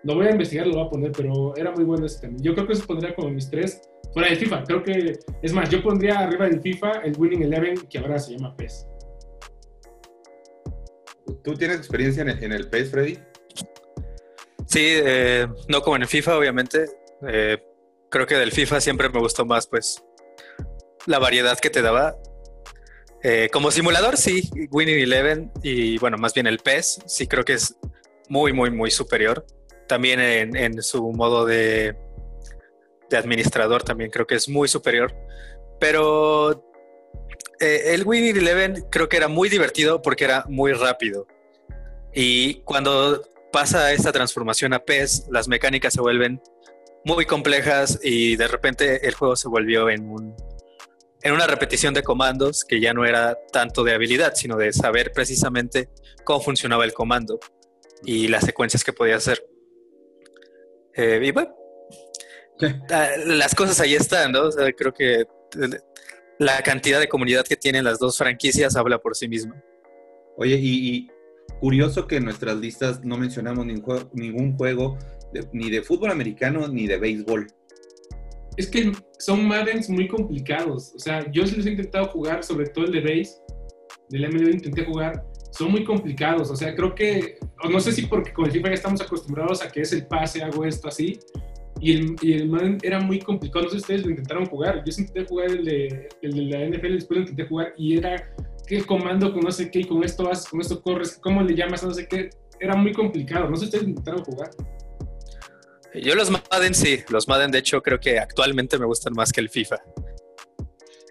Lo 0.03 0.17
voy 0.17 0.27
a 0.27 0.33
investigar, 0.33 0.67
lo 0.67 0.75
voy 0.75 0.87
a 0.87 0.91
poner, 0.91 1.13
pero 1.13 1.57
era 1.57 1.71
muy 1.73 1.85
bueno 1.85 2.05
ese 2.05 2.21
también. 2.21 2.43
Yo 2.43 2.55
creo 2.55 2.67
que 2.67 2.75
se 2.75 2.85
pondría 2.85 3.15
como 3.15 3.31
mis 3.31 3.49
tres 3.49 3.81
fuera 4.13 4.29
de 4.29 4.37
FIFA. 4.37 4.65
Creo 4.65 4.83
que, 4.83 5.19
es 5.43 5.53
más, 5.53 5.71
yo 5.71 5.83
pondría 5.83 6.19
arriba 6.19 6.47
del 6.47 6.61
FIFA 6.61 6.93
el 7.05 7.15
Winning 7.19 7.43
Eleven, 7.43 7.77
que 7.89 7.99
ahora 7.99 8.19
se 8.19 8.33
llama 8.33 8.55
PES. 8.55 8.87
¿Tú 11.43 11.55
tienes 11.55 11.79
experiencia 11.79 12.23
en 12.23 12.53
el, 12.53 12.69
PES, 12.69 12.91
Freddy? 12.91 13.19
Sí, 14.67 14.83
eh, 14.83 15.47
no 15.69 15.81
como 15.81 15.97
en 15.97 16.03
el 16.03 16.09
FIFA, 16.09 16.39
obviamente. 16.39 16.85
Eh, 17.27 17.59
creo 18.15 18.29
que 18.29 18.37
del 18.37 18.53
FIFA 18.53 18.81
siempre 18.81 19.09
me 19.09 19.19
gustó 19.19 19.45
más, 19.45 19.67
pues, 19.67 20.01
la 21.05 21.19
variedad 21.19 21.59
que 21.59 21.69
te 21.69 21.83
daba. 21.83 22.17
Eh, 23.25 23.49
como 23.53 23.73
simulador, 23.73 24.17
sí, 24.17 24.49
Winning 24.71 25.01
Eleven 25.01 25.51
y, 25.65 25.99
bueno, 25.99 26.17
más 26.17 26.33
bien 26.33 26.47
el 26.47 26.61
PES, 26.61 27.01
sí 27.07 27.27
creo 27.27 27.45
que 27.45 27.55
es 27.55 27.77
muy, 28.29 28.53
muy, 28.53 28.71
muy 28.71 28.93
superior 28.93 29.45
también 29.87 30.21
en, 30.21 30.83
su 30.83 31.13
modo 31.13 31.45
de, 31.45 31.97
administrador 33.13 33.85
también 33.85 34.11
creo 34.11 34.27
que 34.27 34.35
es 34.35 34.49
muy 34.49 34.69
superior. 34.69 35.15
Pero 35.79 36.65
eh, 37.61 37.95
el 37.95 38.05
Winning 38.05 38.37
Eleven 38.37 38.87
creo 38.91 39.09
que 39.09 39.17
era 39.17 39.29
muy 39.29 39.49
divertido 39.49 40.03
porque 40.03 40.25
era 40.25 40.45
muy 40.49 40.73
rápido. 40.73 41.27
Y 42.13 42.61
cuando 42.63 43.23
pasa 43.53 43.93
esta 43.93 44.13
transformación 44.13 44.73
a 44.73 44.81
PES, 44.81 45.27
las 45.31 45.49
mecánicas 45.49 45.95
se 45.95 46.01
vuelven 46.01 46.41
muy 47.05 47.27
complejas 47.27 47.99
y 48.03 48.37
de 48.37 48.49
repente 48.49 49.07
el 49.07 49.15
juego 49.15 49.37
se 49.37 49.49
volvió 49.49 49.91
en 49.91 50.09
un 50.09 50.35
en 51.25 51.33
una 51.33 51.47
repetición 51.47 51.95
de 51.95 52.03
comandos 52.03 52.65
que 52.65 52.81
ya 52.81 52.93
no 52.93 53.07
era 53.07 53.39
tanto 53.51 53.83
de 53.83 53.95
habilidad, 53.95 54.35
sino 54.35 54.59
de 54.59 54.75
saber 54.75 55.11
precisamente 55.13 55.89
cómo 56.23 56.41
funcionaba 56.41 56.85
el 56.85 56.93
comando 56.93 57.41
y 58.05 58.29
las 58.29 58.45
secuencias 58.45 58.85
que 58.85 58.93
podía 58.93 59.17
hacer. 59.17 59.43
Eh, 60.95 61.21
y 61.25 61.33
bueno. 61.33 61.57
ah, 62.91 63.09
las 63.25 63.55
cosas 63.55 63.81
ahí 63.81 63.95
están, 63.95 64.33
¿no? 64.33 64.43
O 64.43 64.53
sea, 64.53 64.71
creo 64.73 64.93
que 64.93 65.21
eh, 65.23 65.27
la 66.39 66.63
cantidad 66.63 67.01
de 67.01 67.09
comunidad 67.09 67.47
que 67.47 67.57
tienen 67.57 67.85
las 67.85 67.99
dos 67.99 68.19
franquicias 68.19 68.77
habla 68.77 68.99
por 68.99 69.17
sí 69.17 69.27
misma. 69.27 69.63
Oye, 70.37 70.59
y, 70.61 71.09
curioso 71.59 72.07
que 72.07 72.17
en 72.17 72.25
nuestras 72.25 72.57
listas 72.57 73.03
no 73.03 73.17
mencionamos 73.17 73.65
ningún 73.65 74.57
juego, 74.59 74.99
ni 75.53 75.71
de 75.71 75.83
fútbol 75.83 76.11
americano 76.11 76.69
ni 76.69 76.87
de 76.87 76.99
béisbol. 76.99 77.47
Es 78.57 78.69
que 78.69 78.93
son 79.19 79.47
Maddens 79.47 79.89
muy 79.89 80.07
complicados. 80.07 80.93
O 80.95 80.99
sea, 80.99 81.31
yo 81.33 81.47
sí 81.47 81.57
los 81.57 81.67
he 81.67 81.71
intentado 81.71 82.07
jugar, 82.07 82.45
sobre 82.45 82.69
todo 82.69 82.85
el 82.85 82.93
de 82.93 83.01
base, 83.01 83.37
del 84.11 84.29
MLB 84.29 84.55
intenté 84.55 84.85
jugar, 84.85 85.25
son 85.51 85.71
muy 85.71 85.85
complicados. 85.85 86.51
O 86.51 86.57
sea, 86.57 86.75
creo 86.75 86.95
que, 86.95 87.39
no 87.69 87.81
sé 87.81 87.93
si 87.93 88.07
porque 88.07 88.33
con 88.33 88.47
el 88.47 88.53
FIFA 88.53 88.69
ya 88.69 88.75
estamos 88.75 89.01
acostumbrados 89.01 89.63
a 89.63 89.71
que 89.71 89.81
es 89.81 89.93
el 89.93 90.07
pase, 90.07 90.43
hago 90.43 90.65
esto 90.65 90.89
así, 90.89 91.19
y 91.81 91.93
el, 91.93 92.17
y 92.23 92.33
el 92.35 92.49
Madden 92.49 92.79
era 92.83 93.01
muy 93.01 93.19
complicado. 93.19 93.65
No 93.65 93.71
sé 93.71 93.77
si 93.77 93.83
ustedes 93.83 94.05
lo 94.05 94.11
intentaron 94.11 94.47
jugar. 94.47 94.83
Yo 94.85 94.93
intenté 94.97 95.25
jugar 95.27 95.51
el 95.51 95.65
de, 95.65 96.09
el 96.23 96.33
de 96.33 96.43
la 96.43 96.69
NFL, 96.69 96.93
después 96.95 97.19
lo 97.19 97.21
intenté 97.23 97.47
jugar 97.47 97.75
y 97.77 97.99
era 97.99 98.35
que 98.67 98.77
el 98.77 98.87
comando 98.87 99.33
con 99.33 99.43
no 99.43 99.51
sé 99.51 99.71
qué, 99.71 99.81
y 99.81 99.85
con 99.85 100.03
esto 100.03 100.25
vas, 100.25 100.49
con 100.49 100.61
esto 100.61 100.81
corres, 100.81 101.19
cómo 101.23 101.43
le 101.43 101.55
llamas, 101.55 101.85
no 101.85 101.93
sé 101.93 102.07
qué. 102.07 102.31
Era 102.61 102.77
muy 102.77 102.93
complicado. 102.93 103.49
No 103.51 103.57
sé 103.57 103.63
si 103.63 103.67
ustedes 103.67 103.89
intentaron 103.89 104.25
jugar. 104.25 104.51
Yo 105.95 106.15
los 106.15 106.31
Madden 106.31 106.75
sí, 106.75 107.01
los 107.09 107.29
Madden 107.29 107.51
de 107.51 107.59
hecho 107.59 107.83
creo 107.83 108.01
que 108.01 108.19
actualmente 108.19 108.79
me 108.79 108.87
gustan 108.87 109.13
más 109.15 109.33
que 109.33 109.41
el 109.41 109.49
FIFA. 109.49 109.77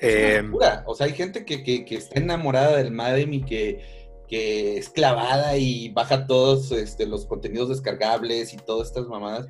Eh, 0.02 0.44
o 0.86 0.96
sea, 0.96 1.08
hay 1.08 1.14
gente 1.14 1.46
que, 1.46 1.64
que, 1.64 1.86
que, 1.86 1.96
está 1.96 2.20
enamorada 2.20 2.76
del 2.76 2.92
Madden 2.92 3.34
y 3.34 3.44
que, 3.44 3.80
que 4.28 4.78
es 4.78 4.90
clavada 4.90 5.56
y 5.58 5.90
baja 5.90 6.28
todos 6.28 6.74
este, 6.74 7.06
los 7.06 7.26
contenidos 7.26 7.70
descargables 7.70 8.54
y 8.54 8.58
todas 8.58 8.90
estas 8.90 9.08
mamadas. 9.08 9.48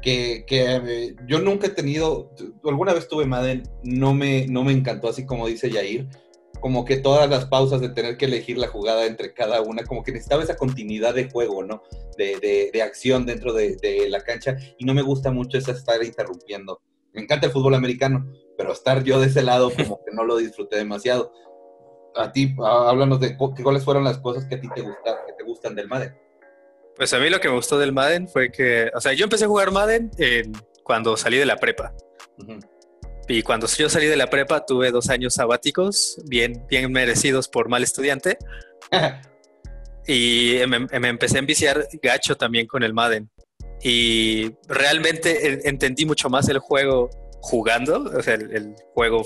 Que, 0.00 0.44
que 0.46 0.64
eh, 0.64 1.16
yo 1.28 1.40
nunca 1.40 1.66
he 1.66 1.70
tenido, 1.70 2.34
alguna 2.64 2.94
vez 2.94 3.06
tuve 3.06 3.26
Madden, 3.26 3.64
no 3.84 4.14
me, 4.14 4.46
no 4.46 4.64
me 4.64 4.72
encantó 4.72 5.08
así 5.08 5.26
como 5.26 5.46
dice 5.46 5.70
Yair, 5.70 6.08
como 6.62 6.84
que 6.84 6.96
todas 6.96 7.28
las 7.28 7.46
pausas 7.46 7.80
de 7.80 7.88
tener 7.88 8.16
que 8.16 8.26
elegir 8.26 8.56
la 8.56 8.68
jugada 8.68 9.04
entre 9.04 9.34
cada 9.34 9.60
una, 9.60 9.82
como 9.82 10.04
que 10.04 10.12
necesitaba 10.12 10.44
esa 10.44 10.56
continuidad 10.56 11.12
de 11.12 11.28
juego, 11.28 11.64
¿no? 11.64 11.82
De, 12.16 12.38
de, 12.38 12.70
de 12.72 12.82
acción 12.82 13.26
dentro 13.26 13.52
de, 13.52 13.76
de, 13.76 14.08
la 14.08 14.20
cancha 14.20 14.56
y 14.78 14.84
no 14.84 14.94
me 14.94 15.02
gusta 15.02 15.32
mucho 15.32 15.58
esa 15.58 15.72
estar 15.72 16.02
interrumpiendo. 16.04 16.80
Me 17.12 17.20
encanta 17.20 17.46
el 17.46 17.52
fútbol 17.52 17.74
americano, 17.74 18.32
pero 18.56 18.72
estar 18.72 19.02
yo 19.02 19.20
de 19.20 19.26
ese 19.26 19.42
lado 19.42 19.70
como 19.70 20.02
que 20.04 20.12
no 20.12 20.22
lo 20.24 20.36
disfruté 20.36 20.76
demasiado. 20.76 21.32
A 22.14 22.30
ti, 22.30 22.54
háblanos 22.64 23.18
de 23.18 23.36
cuáles 23.36 23.84
fueron 23.84 24.04
las 24.04 24.18
cosas 24.18 24.44
que 24.44 24.54
a 24.54 24.60
ti 24.60 24.68
te, 24.72 24.82
gustan, 24.82 25.16
que 25.26 25.32
te 25.32 25.42
gustan 25.42 25.74
del 25.74 25.88
Madden. 25.88 26.16
Pues 26.94 27.12
a 27.12 27.18
mí 27.18 27.28
lo 27.28 27.40
que 27.40 27.48
me 27.48 27.56
gustó 27.56 27.76
del 27.76 27.92
Madden 27.92 28.28
fue 28.28 28.52
que, 28.52 28.88
o 28.94 29.00
sea, 29.00 29.14
yo 29.14 29.24
empecé 29.24 29.46
a 29.46 29.48
jugar 29.48 29.72
Madden 29.72 30.12
cuando 30.84 31.16
salí 31.16 31.38
de 31.38 31.46
la 31.46 31.56
prepa. 31.56 31.92
Y 33.32 33.42
cuando 33.42 33.66
yo 33.66 33.88
salí 33.88 34.04
de 34.08 34.16
la 34.18 34.28
prepa 34.28 34.66
tuve 34.66 34.90
dos 34.90 35.08
años 35.08 35.32
sabáticos, 35.32 36.20
bien, 36.26 36.66
bien 36.68 36.92
merecidos 36.92 37.48
por 37.48 37.70
mal 37.70 37.82
estudiante. 37.82 38.36
y 40.06 40.58
me, 40.68 41.08
empecé 41.08 41.36
a 41.36 41.38
enviciar 41.38 41.88
gacho 42.02 42.36
también 42.36 42.66
con 42.66 42.82
el 42.82 42.92
Madden. 42.92 43.30
Y 43.82 44.50
realmente 44.68 45.66
entendí 45.66 46.04
mucho 46.04 46.28
más 46.28 46.46
el 46.50 46.58
juego 46.58 47.08
jugando, 47.40 48.02
o 48.02 48.22
sea, 48.22 48.34
el, 48.34 48.74
juego 48.92 49.24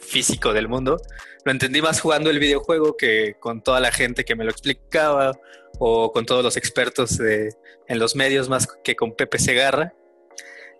físico 0.00 0.52
del 0.52 0.66
mundo. 0.66 1.00
Lo 1.44 1.52
entendí 1.52 1.80
más 1.80 2.00
jugando 2.00 2.30
el 2.30 2.40
videojuego 2.40 2.96
que 2.96 3.36
con 3.38 3.62
toda 3.62 3.78
la 3.78 3.92
gente 3.92 4.24
que 4.24 4.34
me 4.34 4.42
lo 4.42 4.50
explicaba 4.50 5.38
o 5.78 6.10
con 6.10 6.26
todos 6.26 6.42
los 6.42 6.56
expertos 6.56 7.20
en 7.20 7.98
los 8.00 8.16
medios 8.16 8.48
más 8.48 8.66
que 8.82 8.96
con 8.96 9.14
Pepe 9.14 9.38
Segarra. 9.38 9.94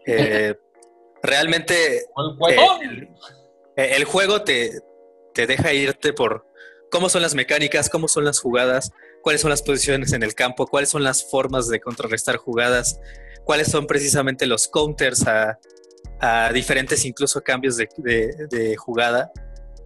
Eh, 0.08 0.54
realmente 1.26 1.98
eh, 1.98 3.06
el, 3.76 4.04
juego 4.04 4.42
te, 4.42 4.80
te 5.34 5.46
deja 5.46 5.72
irte 5.72 6.12
por 6.12 6.46
cómo 6.90 7.08
son 7.08 7.22
las 7.22 7.34
mecánicas, 7.34 7.90
cómo 7.90 8.08
son 8.08 8.24
las 8.24 8.40
jugadas, 8.40 8.92
cuáles 9.22 9.40
son 9.40 9.50
las 9.50 9.62
posiciones 9.62 10.12
en 10.12 10.22
el 10.22 10.34
campo, 10.34 10.66
cuáles 10.66 10.88
son 10.88 11.02
las 11.02 11.28
formas 11.28 11.68
de 11.68 11.80
contrarrestar 11.80 12.36
jugadas, 12.36 13.00
cuáles 13.44 13.68
son 13.68 13.86
precisamente 13.86 14.46
los 14.46 14.68
counters 14.68 15.24
a, 15.26 15.58
diferentes 16.54 17.04
incluso 17.04 17.42
cambios 17.42 17.76
de, 17.76 18.76
jugada. 18.78 19.30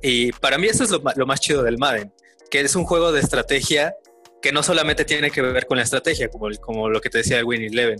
Y 0.02 0.32
para 0.32 0.58
mí 0.58 0.68
eso 0.68 0.84
es 0.84 0.90
lo, 0.90 1.02
lo, 1.16 1.26
más 1.26 1.40
chido 1.40 1.62
del 1.62 1.78
Madden, 1.78 2.12
que 2.50 2.60
es 2.60 2.76
un 2.76 2.84
juego 2.84 3.12
de 3.12 3.20
estrategia 3.20 3.96
que 4.40 4.52
no 4.52 4.62
solamente 4.62 5.04
tiene 5.04 5.30
que 5.30 5.42
ver 5.42 5.66
con 5.66 5.76
la 5.76 5.82
estrategia, 5.82 6.28
como, 6.28 6.48
como 6.60 6.88
lo 6.88 7.00
que 7.00 7.10
te 7.10 7.18
decía 7.18 7.44
Winnie 7.44 7.68
Eleven. 7.68 7.98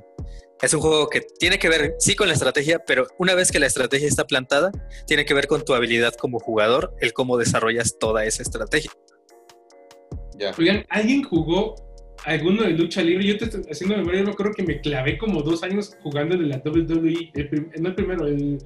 Es 0.63 0.75
un 0.75 0.81
juego 0.81 1.09
que 1.09 1.23
tiene 1.39 1.59
que 1.59 1.71
ver, 1.71 1.95
sí, 1.99 2.15
con 2.15 2.29
la 2.29 2.35
estrategia, 2.35 2.83
pero 2.87 3.07
una 3.19 3.35
vez 3.35 3.51
que 3.51 3.59
la 3.59 3.67
estrategia 3.67 4.07
está 4.07 4.27
plantada, 4.27 4.71
tiene 5.07 5.25
que 5.25 5.33
ver 5.33 5.47
con 5.47 5.65
tu 5.65 5.73
habilidad 5.73 6.13
como 6.15 6.39
jugador, 6.39 6.95
el 7.01 7.15
cómo 7.15 7.39
desarrollas 7.39 7.99
toda 7.99 8.27
esa 8.27 8.43
estrategia. 8.43 8.91
Ya. 10.39 10.53
Oigan, 10.59 10.85
¿alguien 10.91 11.23
jugó 11.23 11.77
alguno 12.25 12.63
de 12.65 12.71
lucha 12.71 13.03
libre? 13.03 13.27
Yo 13.27 13.39
te 13.39 13.47
estoy 13.47 13.63
haciendo 13.71 13.97
memoria, 13.97 14.23
yo 14.23 14.35
creo 14.35 14.53
que 14.53 14.63
me 14.63 14.81
clavé 14.83 15.17
como 15.17 15.43
dos 15.43 15.63
años 15.63 15.97
jugando 16.03 16.37
de 16.37 16.47
la 16.47 16.59
WWE, 16.59 17.33
no 17.81 17.89
el 17.89 17.95
primero, 17.95 18.27
el, 18.27 18.59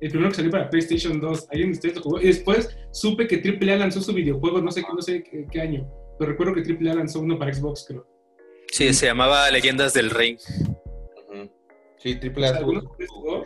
primero 0.00 0.28
que 0.28 0.34
salió 0.34 0.50
para 0.50 0.68
PlayStation 0.68 1.18
2. 1.18 1.46
¿Alguien 1.50 1.70
de 1.70 1.76
ustedes 1.76 1.96
lo 1.96 2.02
jugó? 2.02 2.20
Y 2.20 2.26
después 2.26 2.76
supe 2.92 3.26
que 3.26 3.36
AAA 3.36 3.76
lanzó 3.76 4.02
su 4.02 4.12
videojuego, 4.12 4.60
no 4.60 4.70
sé, 4.70 4.82
no 4.82 5.00
sé 5.00 5.24
qué 5.50 5.60
año. 5.62 5.88
Pero 6.18 6.32
recuerdo 6.32 6.54
que 6.54 6.60
AAA 6.60 6.94
lanzó 6.94 7.20
uno 7.20 7.38
para 7.38 7.54
Xbox, 7.54 7.86
creo. 7.88 8.06
Sí, 8.70 8.92
se 8.92 9.06
llamaba 9.06 9.50
Leyendas 9.50 9.94
del 9.94 10.10
Ring. 10.10 10.38
Sí, 11.98 12.18
AAA 12.20 12.62
jugó. 12.62 13.44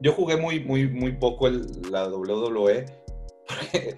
Yo 0.00 0.12
jugué 0.12 0.36
muy, 0.36 0.60
muy, 0.60 0.86
muy 0.88 1.12
poco 1.12 1.48
el, 1.48 1.66
la 1.90 2.08
WWE. 2.08 2.86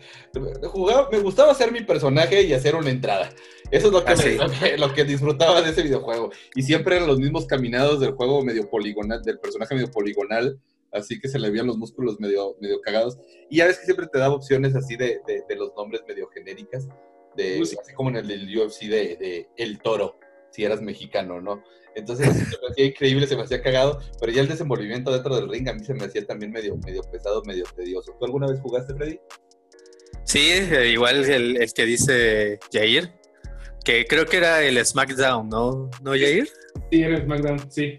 Jugaba, 0.63 1.09
me 1.11 1.19
gustaba 1.19 1.51
hacer 1.51 1.73
mi 1.73 1.81
personaje 1.81 2.43
y 2.43 2.53
hacer 2.53 2.75
una 2.77 2.91
entrada. 2.91 3.31
Eso 3.71 3.89
es 3.89 3.93
lo 3.93 4.05
que, 4.05 4.13
ah, 4.13 4.77
lo, 4.79 4.95
que, 4.95 5.05
disfrutaba 5.05 5.61
de 5.61 5.71
ese 5.71 5.83
videojuego. 5.83 6.31
Y 6.55 6.63
siempre 6.63 6.97
eran 6.97 7.09
los 7.09 7.19
mismos 7.19 7.47
caminados 7.47 8.01
del 8.01 8.13
juego 8.13 8.43
medio 8.43 8.71
poligonal, 8.71 9.23
del 9.23 9.39
personaje 9.41 9.75
medio 9.75 9.91
poligonal, 9.91 10.59
así 10.93 11.21
que 11.21 11.29
se 11.29 11.39
le 11.39 11.51
veían 11.51 11.67
los 11.67 11.77
músculos 11.77 12.19
medio, 12.21 12.57
medio 12.61 12.81
cagados. 12.81 13.19
Y 13.51 13.59
ya 13.59 13.67
ves 13.67 13.79
que 13.79 13.87
siempre 13.87 14.07
te 14.07 14.19
daba 14.19 14.35
opciones 14.35 14.75
así 14.77 14.97
de, 14.97 15.21
de 15.27 15.57
los 15.57 15.75
nombres 15.77 16.03
medio 16.07 16.29
genéricas 16.29 16.89
de, 17.37 17.61
así 17.61 17.95
como 17.95 18.11
en 18.11 18.17
el 18.17 18.29
del 18.29 18.59
UFC 18.59 18.83
de, 18.83 19.17
de, 19.17 19.49
El 19.57 19.81
Toro, 19.81 20.17
si 20.51 20.65
eras 20.65 20.81
mexicano, 20.81 21.41
¿no? 21.41 21.63
Entonces 21.95 22.29
se 22.29 22.59
me 22.61 22.69
hacía 22.71 22.85
increíble, 22.87 23.27
se 23.27 23.37
me 23.37 23.43
hacía 23.43 23.63
cagado, 23.63 24.01
pero 24.19 24.33
ya 24.33 24.43
el 24.43 24.49
desenvolvimiento 24.49 25.13
dentro 25.13 25.37
del 25.37 25.49
ring 25.49 25.69
a 25.69 25.75
mí 25.75 25.85
se 25.85 25.95
me 25.95 26.05
hacía 26.05 26.27
también 26.27 26.53
medio, 26.53 26.77
medio 26.79 27.03
pesado, 27.03 27.43
medio 27.45 27.65
tedioso. 27.77 28.15
¿Tú 28.19 28.25
alguna 28.25 28.47
vez 28.47 28.61
jugaste, 28.61 28.95
Freddy? 28.95 29.21
Sí, 30.25 30.51
eh, 30.51 30.89
igual 30.89 31.25
el, 31.25 31.61
el 31.61 31.73
que 31.73 31.85
dice 31.85 32.59
Jair, 32.73 33.13
que 33.85 34.07
creo 34.07 34.27
que 34.27 34.37
era 34.37 34.63
el 34.63 34.85
SmackDown, 34.85 35.49
¿no? 35.49 35.91
¿No, 36.03 36.11
Jair? 36.13 36.49
Sí, 36.91 37.03
era 37.03 37.17
el 37.17 37.25
SmackDown, 37.25 37.71
sí. 37.71 37.99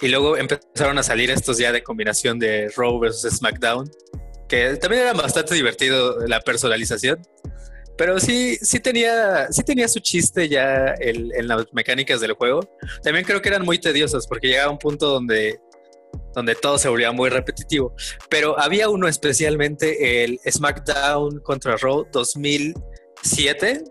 Y 0.00 0.08
luego 0.08 0.36
empezaron 0.36 0.98
a 0.98 1.02
salir 1.02 1.30
estos 1.30 1.58
ya 1.58 1.72
de 1.72 1.82
combinación 1.82 2.38
de 2.38 2.70
Raw 2.76 2.98
versus 2.98 3.32
SmackDown, 3.38 3.90
que 4.48 4.76
también 4.76 5.02
era 5.02 5.12
bastante 5.14 5.54
divertido 5.54 6.26
la 6.26 6.40
personalización. 6.40 7.20
Pero 7.96 8.20
sí, 8.20 8.56
sí 8.56 8.80
tenía, 8.80 9.50
sí 9.50 9.62
tenía 9.62 9.88
su 9.88 10.00
chiste 10.00 10.48
ya 10.48 10.94
en 10.98 11.48
las 11.48 11.72
mecánicas 11.72 12.20
del 12.20 12.32
juego. 12.32 12.60
También 13.02 13.24
creo 13.24 13.40
que 13.40 13.48
eran 13.48 13.64
muy 13.64 13.78
tediosas 13.78 14.26
porque 14.26 14.48
llegaba 14.48 14.70
un 14.70 14.78
punto 14.78 15.08
donde, 15.08 15.60
donde 16.34 16.54
todo 16.54 16.78
se 16.78 16.88
volvía 16.88 17.12
muy 17.12 17.30
repetitivo. 17.30 17.94
Pero 18.28 18.58
había 18.58 18.88
uno 18.88 19.08
especialmente, 19.08 20.24
el 20.24 20.38
SmackDown 20.46 21.40
contra 21.40 21.76
Raw 21.76 22.06
2007, 22.12 23.84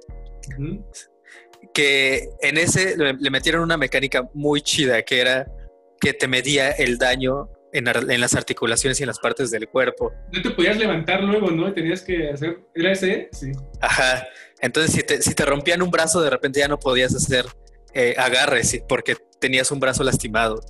que 1.74 2.30
en 2.42 2.58
ese 2.58 2.96
le 2.98 3.30
metieron 3.32 3.64
una 3.64 3.78
mecánica 3.78 4.30
muy 4.34 4.62
chida 4.62 5.02
que 5.04 5.20
era 5.20 5.52
que 6.00 6.14
te 6.14 6.28
medía 6.28 6.70
el 6.72 6.98
daño 6.98 7.50
en, 7.78 8.22
las 8.22 8.36
articulaciones 8.36 9.00
y 9.00 9.04
en 9.04 9.08
las 9.08 9.20
partes 9.20 9.52
del 9.52 9.68
cuerpo. 9.68 10.14
No 10.32 10.42
te 10.42 10.52
podías 10.52 10.78
levantar 10.78 11.24
luego, 11.24 11.52
¿no? 11.52 11.74
Tenías 11.74 12.02
que 12.02 12.30
hacer. 12.30 12.60
¿Era 12.74 12.92
ese? 12.92 13.30
Sí. 13.32 13.52
Ajá. 13.82 14.28
Entonces, 14.62 14.94
si 14.94 15.04
te, 15.04 15.22
si 15.22 15.34
te 15.36 15.46
rompían 15.46 15.82
un 15.82 15.92
brazo, 15.92 16.22
de 16.22 16.30
repente 16.30 16.60
ya 16.60 16.68
no 16.68 16.80
podías 16.80 17.14
hacer 17.14 17.46
eh, 17.94 18.16
agarres 18.18 18.82
porque 18.88 19.16
tenías 19.40 19.72
un 19.72 19.80
brazo 19.80 20.04
lastimado. 20.04 20.62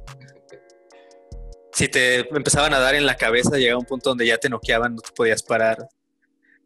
Si 1.72 1.88
te 1.88 2.20
empezaban 2.36 2.74
a 2.74 2.80
dar 2.80 2.96
en 2.96 3.06
la 3.06 3.18
cabeza, 3.18 3.58
llegaba 3.58 3.80
un 3.80 3.86
punto 3.86 4.10
donde 4.10 4.26
ya 4.26 4.38
te 4.38 4.50
noqueaban, 4.50 4.96
no 4.96 5.02
te 5.02 5.12
podías 5.12 5.44
parar. 5.44 5.78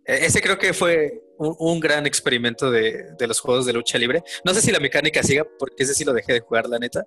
E, 0.06 0.26
ese 0.26 0.42
creo 0.42 0.58
que 0.58 0.74
fue 0.74 1.24
un, 1.38 1.80
gran 1.80 2.06
experimento 2.06 2.70
de, 2.70 3.14
de, 3.18 3.28
los 3.28 3.40
juegos 3.40 3.66
de 3.66 3.74
lucha 3.74 3.98
libre. 3.98 4.24
No 4.44 4.54
sé 4.54 4.62
si 4.62 4.72
la 4.72 4.80
mecánica 4.80 5.24
siga, 5.24 5.46
porque 5.58 5.84
ese 5.84 5.94
sí 5.94 6.04
lo 6.04 6.14
dejé 6.14 6.34
de 6.34 6.40
jugar, 6.42 6.68
la 6.68 6.78
neta. 6.78 7.06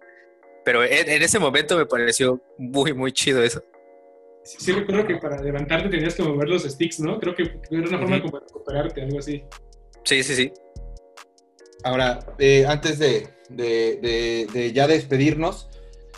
Pero 0.65 0.85
en, 0.85 1.23
ese 1.23 1.39
momento 1.39 1.77
me 1.77 1.87
pareció 1.87 2.41
muy, 2.59 2.93
muy 2.93 3.13
chido 3.13 3.43
eso. 3.43 3.63
Sí, 4.45 4.73
recuerdo 4.73 5.07
que 5.07 5.17
para 5.17 5.41
levantarte 5.41 5.89
tenías 5.89 6.15
que 6.15 6.23
mover 6.23 6.49
los 6.49 6.63
sticks, 6.65 7.01
¿no? 7.01 7.19
Creo 7.21 7.35
que 7.35 7.43
era 7.71 7.89
una 7.89 7.99
forma 7.99 8.17
de 8.17 8.23
recuperarte, 8.23 9.03
algo 9.03 9.19
así. 9.19 9.43
Sí, 10.05 10.23
sí, 10.23 10.35
sí. 10.35 10.53
Ahora, 11.85 12.21
eh, 12.39 12.65
antes 12.67 12.99
de, 12.99 13.29
de, 13.49 14.47
de, 14.53 14.73
ya 14.73 14.87
despedirnos, 14.87 15.69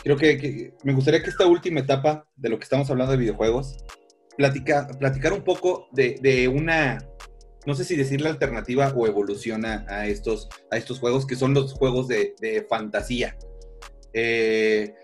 creo 0.03 0.17
que, 0.17 0.73
me 0.83 0.93
gustaría 0.93 1.23
que 1.23 1.29
esta 1.29 1.47
última 1.47 1.79
etapa 1.79 2.27
de 2.35 2.49
lo 2.49 2.57
que 2.57 2.63
estamos 2.63 2.89
hablando 2.89 3.11
de 3.11 3.17
videojuegos, 3.17 3.77
platica, 4.37 4.87
platicar 4.99 5.33
un 5.33 5.43
poco 5.43 5.87
de, 5.91 6.51
una, 6.53 6.99
no 7.65 7.73
sé 7.73 7.83
si 7.83 7.95
decir 7.95 8.21
la 8.21 8.29
alternativa 8.29 8.93
o 8.95 9.07
evoluciona 9.07 9.85
a 9.87 10.07
estos, 10.07 10.49
a 10.71 10.77
estos 10.77 10.99
juegos, 10.99 11.25
que 11.25 11.35
son 11.35 11.53
los 11.53 11.73
juegos 11.73 12.07
de, 12.07 12.65
fantasía. 12.69 13.37
Eh, 14.17 14.95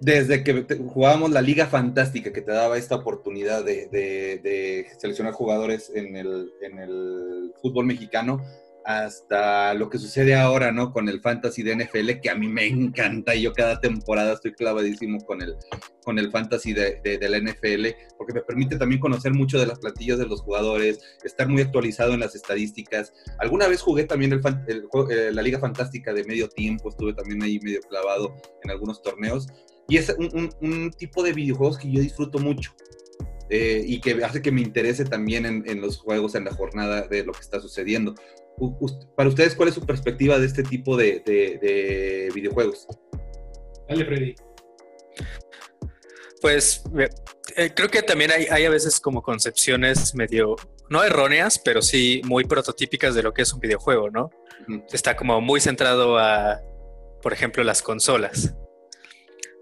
desde 0.00 0.42
que 0.42 0.64
jugábamos 0.92 1.30
la 1.30 1.40
Liga 1.40 1.66
Fantástica, 1.66 2.32
que 2.32 2.40
te 2.40 2.50
daba 2.50 2.76
esta 2.76 2.96
oportunidad 2.96 3.64
de, 3.64 4.86
seleccionar 4.98 5.32
jugadores 5.32 5.92
en 5.94 6.16
el, 6.16 6.52
en 6.60 6.78
el, 6.80 7.54
fútbol 7.62 7.86
mexicano, 7.86 8.44
hasta 8.84 9.72
lo 9.74 9.88
que 9.88 9.98
sucede 9.98 10.34
ahora, 10.34 10.70
¿no? 10.70 10.92
Con 10.92 11.08
el 11.08 11.20
fantasy 11.20 11.62
de 11.62 11.74
NFL, 11.74 12.20
que 12.20 12.30
a 12.30 12.34
mí 12.34 12.48
me 12.48 12.66
encanta 12.66 13.34
y 13.34 13.42
yo 13.42 13.52
cada 13.52 13.80
temporada 13.80 14.34
estoy 14.34 14.52
clavadísimo 14.52 15.24
con 15.24 15.40
el, 15.40 15.56
con 16.04 16.18
el 16.18 16.30
fantasy 16.30 16.74
de, 16.74 17.00
de, 17.02 17.28
la 17.28 17.38
NFL, 17.38 17.86
porque 18.18 18.34
me 18.34 18.42
permite 18.42 18.76
también 18.76 19.00
conocer 19.00 19.32
mucho 19.32 19.58
de 19.58 19.66
las 19.66 19.78
plantillas 19.78 20.18
de 20.18 20.26
los 20.26 20.42
jugadores, 20.42 20.98
estar 21.24 21.48
muy 21.48 21.62
actualizado 21.62 22.12
en 22.12 22.20
las 22.20 22.34
estadísticas. 22.34 23.12
Alguna 23.38 23.68
vez 23.68 23.80
jugué 23.80 24.04
también 24.04 24.32
el, 24.32 24.40
eh, 25.10 25.30
la 25.32 25.42
Liga 25.42 25.58
Fantástica 25.58 26.12
de 26.12 26.24
medio 26.24 26.48
tiempo, 26.48 26.90
estuve 26.90 27.14
también 27.14 27.42
ahí 27.42 27.58
medio 27.60 27.80
clavado 27.88 28.36
en 28.62 28.70
algunos 28.70 29.00
torneos, 29.02 29.46
y 29.88 29.96
es 29.96 30.14
un, 30.18 30.50
un, 30.60 30.90
tipo 30.90 31.22
de 31.22 31.32
videojuegos 31.32 31.78
que 31.78 31.90
yo 31.90 32.00
disfruto 32.00 32.38
mucho. 32.38 32.74
Eh, 33.50 33.84
y 33.86 34.00
que 34.00 34.24
hace 34.24 34.40
que 34.40 34.50
me 34.50 34.62
interese 34.62 35.04
también 35.04 35.44
en, 35.44 35.68
en, 35.68 35.82
los 35.82 35.98
juegos, 35.98 36.34
en 36.34 36.46
la 36.46 36.54
jornada 36.54 37.06
de 37.06 37.24
lo 37.24 37.32
que 37.32 37.40
está 37.40 37.60
sucediendo. 37.60 38.14
Para 39.16 39.28
ustedes, 39.28 39.54
¿cuál 39.54 39.68
es 39.68 39.74
su 39.74 39.84
perspectiva 39.84 40.38
de 40.38 40.46
este 40.46 40.62
tipo 40.62 40.96
de, 40.96 42.30
videojuegos? 42.34 42.86
Dale, 43.88 44.04
Freddy. 44.04 44.34
Pues 46.40 46.82
eh, 47.56 47.72
creo 47.74 47.88
que 47.88 48.02
también 48.02 48.30
hay, 48.30 48.46
hay, 48.50 48.64
a 48.64 48.70
veces 48.70 49.00
como 49.00 49.22
concepciones 49.22 50.14
medio, 50.14 50.56
no 50.90 51.02
erróneas, 51.02 51.58
pero 51.58 51.80
sí 51.80 52.20
muy 52.24 52.44
prototípicas 52.44 53.14
de 53.14 53.22
lo 53.22 53.32
que 53.32 53.42
es 53.42 53.52
un 53.52 53.60
videojuego, 53.60 54.10
¿no? 54.10 54.30
Está 54.92 55.16
como 55.16 55.40
muy 55.40 55.60
centrado 55.60 56.18
a, 56.18 56.60
por 57.22 57.32
ejemplo, 57.32 57.64
las 57.64 57.82
consolas. 57.82 58.54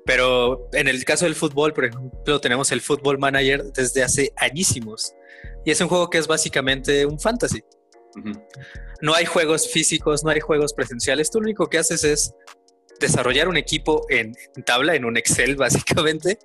Pero 0.05 0.69
en 0.73 0.89
el 0.89 1.05
caso 1.05 1.25
del 1.25 1.35
fútbol, 1.35 1.73
por 1.73 1.85
ejemplo, 1.85 2.41
tenemos 2.41 2.73
el 2.73 2.81
Football 2.81 3.19
Manager 3.19 3.65
desde 3.73 4.03
hace 4.03 4.33
añísimos. 4.37 5.15
Y 5.65 5.71
es 5.71 5.81
un 5.81 5.89
juego 5.89 6.11
que 6.11 6.19
es 6.19 6.27
básicamente 6.27 7.07
un 7.07 7.21
fantasy. 7.21 7.63
No 9.01 9.15
hay 9.15 9.25
juegos 9.25 9.71
físicos, 9.71 10.25
no 10.25 10.31
hay 10.31 10.41
juegos 10.41 10.73
presenciales. 10.75 11.31
Tú 11.31 11.41
lo 11.41 11.45
único 11.45 11.69
que 11.69 11.79
haces 11.79 12.05
es 12.05 12.35
desarrollar 13.01 13.49
un 13.49 13.57
equipo 13.57 14.07
en, 14.09 14.35
tabla, 14.65 14.95
en 14.95 15.05
un 15.05 15.17
Excel 15.17 15.57
básicamente, 15.57 16.39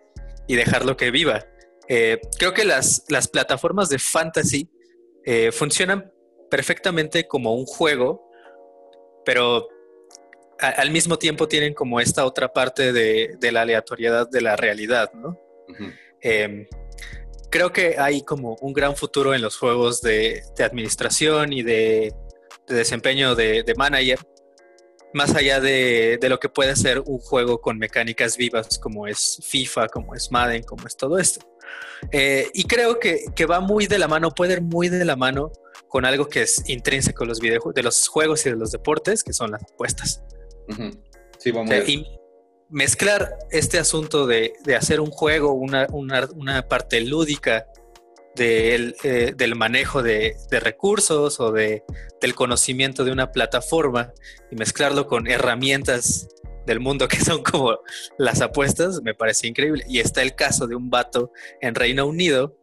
y 0.47 0.55
dejarlo 0.55 0.97
que 0.97 1.11
viva. 1.11 1.45
Eh, 1.88 2.20
creo 2.38 2.53
que 2.53 2.65
las, 2.65 3.05
las, 3.07 3.28
plataformas 3.28 3.89
de 3.89 3.99
fantasy 3.99 4.70
eh, 5.24 5.51
funcionan 5.51 6.11
perfectamente 6.49 7.28
como 7.28 7.53
un 7.53 7.65
juego, 7.65 8.30
pero 9.24 9.68
al 10.59 10.91
mismo 10.91 11.18
tiempo 11.18 11.47
tienen 11.47 11.74
como 11.74 11.99
esta 11.99 12.26
otra 12.26 12.51
parte 12.51 12.91
de, 12.91 13.38
la 13.51 13.61
aleatoriedad 13.61 14.28
de 14.30 14.41
la 14.41 14.55
realidad, 14.55 15.11
¿no? 15.13 15.39
Creo 17.49 17.71
que 17.71 17.95
hay 17.97 18.21
como 18.21 18.55
un 18.61 18.73
gran 18.73 18.95
futuro 18.95 19.33
en 19.33 19.41
los 19.41 19.57
juegos 19.57 20.01
de, 20.01 20.43
administración 20.59 21.53
y 21.53 21.63
de, 21.63 22.13
desempeño 22.67 23.35
de, 23.35 23.73
manager, 23.77 24.19
más 25.13 25.35
allá 25.35 25.59
de, 25.59 26.19
lo 26.21 26.39
que 26.39 26.49
puede 26.49 26.75
ser 26.75 26.99
un 26.99 27.19
juego 27.19 27.61
con 27.61 27.77
mecánicas 27.77 28.37
vivas 28.37 28.79
como 28.79 29.07
es 29.07 29.39
FIFA, 29.43 29.87
como 29.87 30.15
es 30.15 30.31
Madden, 30.31 30.63
como 30.63 30.87
es 30.87 30.95
todo 30.95 31.17
esto. 31.17 31.45
Eh, 32.11 32.49
y 32.53 32.65
creo 32.65 32.99
que, 32.99 33.45
va 33.45 33.59
muy 33.59 33.87
de 33.87 33.99
la 33.99 34.07
mano, 34.07 34.31
puede 34.31 34.53
ir 34.53 34.61
muy 34.61 34.89
de 34.89 35.05
la 35.05 35.15
mano 35.15 35.51
con 35.87 36.05
algo 36.05 36.27
que 36.27 36.41
es 36.41 36.67
intrínseco 36.69 37.23
de 37.23 37.27
los, 37.27 37.39
de 37.39 37.83
los 37.83 38.07
juegos 38.07 38.45
y 38.45 38.49
de 38.49 38.55
los 38.57 38.71
deportes, 38.71 39.23
que 39.23 39.33
son 39.33 39.51
las 39.51 39.63
apuestas. 39.63 40.21
Sí, 41.39 41.51
vamos 41.51 41.71
mezclar 42.70 43.38
este 43.51 43.80
asunto 43.80 44.28
de, 44.28 44.53
hacer 44.78 44.99
un 44.99 45.11
juego, 45.11 45.53
una, 45.53 46.68
parte 46.68 47.01
lúdica 47.01 47.68
eh, 48.38 49.34
del 49.36 49.55
manejo 49.55 50.03
de, 50.03 50.36
recursos 50.51 51.39
o 51.39 51.51
de, 51.51 51.84
del 52.22 52.36
conocimiento 52.36 53.03
de 53.03 53.11
una 53.11 53.32
plataforma 53.32 54.13
y 54.51 54.55
mezclarlo 54.55 55.07
con 55.07 55.28
herramientas 55.28 56.28
del 56.65 56.80
mundo 56.80 57.07
que 57.07 57.20
son 57.20 57.41
como 57.43 57.80
las 58.18 58.41
apuestas, 58.41 59.01
me 59.01 59.15
parece 59.15 59.47
increíble. 59.47 59.86
Y 59.88 59.99
está 59.99 60.22
el 60.22 60.36
caso 60.36 60.68
de 60.68 60.76
un 60.76 60.89
vato 60.89 61.32
en 61.61 61.74
Reino 61.74 62.05
Unido 62.05 62.55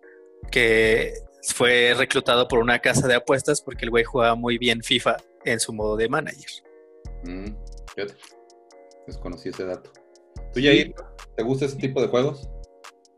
que 0.51 1.15
fue 1.43 1.95
reclutado 1.97 2.47
por 2.49 2.59
una 2.59 2.79
casa 2.79 3.09
de 3.09 3.15
apuestas 3.15 3.61
porque 3.61 3.85
el 3.85 3.91
güey 3.91 4.05
jugaba 4.05 4.35
muy 4.35 4.59
bien 4.59 4.83
FIFA 4.83 5.17
en 5.45 5.59
su 5.61 5.73
modo 5.73 5.97
de 5.97 6.09
manager. 6.09 6.51
Mm, 7.25 7.57
Desconocí 9.07 9.49
ese 9.49 9.65
dato. 9.65 9.91
¿Tú, 10.53 10.61
Yair, 10.61 10.95
te 11.37 11.43
gusta 11.43 11.67
ese 11.67 11.77
tipo 11.77 12.01
de 12.01 12.09
juegos? 12.09 12.49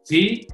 Sí, 0.03 0.47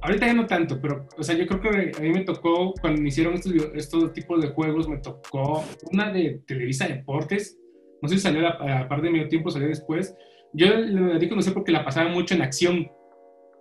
ahorita 0.00 0.26
ya 0.26 0.34
no 0.34 0.46
tanto, 0.46 0.80
pero, 0.80 1.06
o 1.16 1.22
sea, 1.22 1.36
yo 1.36 1.46
creo 1.46 1.60
que 1.60 1.92
a 1.96 2.00
mí 2.00 2.10
me 2.10 2.24
tocó, 2.24 2.72
cuando 2.80 3.00
me 3.00 3.08
hicieron 3.08 3.34
estos, 3.34 3.52
estos 3.74 4.12
tipos 4.12 4.40
de 4.42 4.48
juegos, 4.48 4.88
me 4.88 4.98
tocó 4.98 5.64
una 5.92 6.12
de 6.12 6.42
Televisa 6.46 6.86
Deportes, 6.86 7.58
no 8.02 8.08
sé 8.08 8.16
si 8.16 8.20
salió 8.20 8.48
a, 8.48 8.88
par 8.88 9.00
de 9.00 9.10
medio 9.10 9.28
tiempo, 9.28 9.50
salió 9.50 9.68
después. 9.68 10.14
Yo 10.52 10.66
le 10.74 11.14
dedico, 11.14 11.36
no 11.36 11.42
sé, 11.42 11.52
porque 11.52 11.70
la 11.70 11.84
pasaba 11.84 12.10
mucho 12.10 12.34
en 12.34 12.42
acción. 12.42 12.90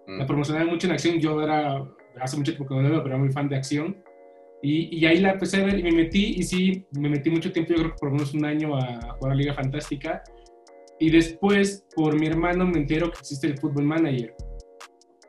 Mm. 0.08 0.18
La 0.18 0.26
promocionaba 0.26 0.70
mucho 0.70 0.88
en 0.88 0.94
acción. 0.94 1.20
Yo 1.20 1.42
era, 1.42 1.88
hace 2.20 2.38
mucho 2.38 2.52
tiempo 2.52 2.68
que 2.68 2.82
no 2.82 2.90
veo, 2.90 3.04
pero 3.04 3.16
era 3.16 3.24
muy 3.24 3.32
fan 3.32 3.48
de 3.48 3.56
acción. 3.56 4.04
Y, 4.64 4.98
y, 4.98 5.06
ahí 5.06 5.20
la 5.20 5.32
empecé 5.32 5.62
a 5.62 5.66
ver 5.66 5.80
y 5.80 5.84
me 5.84 5.92
metí, 5.92 6.36
y 6.38 6.44
sí, 6.44 6.86
me 6.92 7.10
metí 7.10 7.32
mucho 7.32 7.52
tiempo, 7.52 7.72
yo 7.72 7.78
creo 7.78 7.92
que 7.92 7.98
por 8.00 8.10
lo 8.10 8.16
menos 8.16 8.34
un 8.36 8.46
año 8.46 8.78
a 8.78 9.14
jugar 9.14 9.32
a 9.32 9.36
Liga 9.36 9.54
Fantástica. 9.54 10.24
Y 11.02 11.10
después, 11.10 11.84
por 11.95 12.18
mi 12.18 12.28
hermano, 12.28 12.68
me 12.68 12.78
entero 12.78 13.12
que 13.12 13.18
existe 13.22 13.47
el 13.47 13.58
Football 13.58 13.86
Manager. 13.86 14.36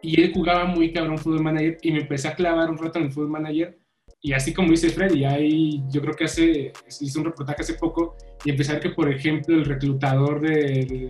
Y 0.02 0.20
él 0.20 0.30
jugaba 0.34 0.66
muy 0.66 0.92
cabrón 0.92 1.16
Football 1.16 1.44
Manager 1.44 1.78
y 1.80 1.92
me 1.92 2.00
empecé 2.00 2.28
a 2.28 2.34
clavar 2.34 2.70
un 2.70 2.76
rato 2.76 2.98
en 2.98 3.06
el 3.06 3.10
Football 3.10 3.30
Manager. 3.30 3.78
Y 4.20 4.34
así 4.34 4.52
como 4.52 4.70
dice 4.70 4.90
Freddy, 4.90 5.24
ahí 5.24 5.82
yo 5.88 6.02
creo 6.02 6.12
que 6.12 6.24
hace, 6.24 6.72
hice 7.00 7.18
un 7.18 7.24
reportaje 7.24 7.62
hace 7.62 7.74
poco 7.74 8.16
y 8.44 8.52
ver 8.52 8.80
que, 8.80 8.90
por 8.90 9.10
ejemplo, 9.10 9.56
el 9.56 9.64
reclutador 9.64 10.42
del, 10.42 11.08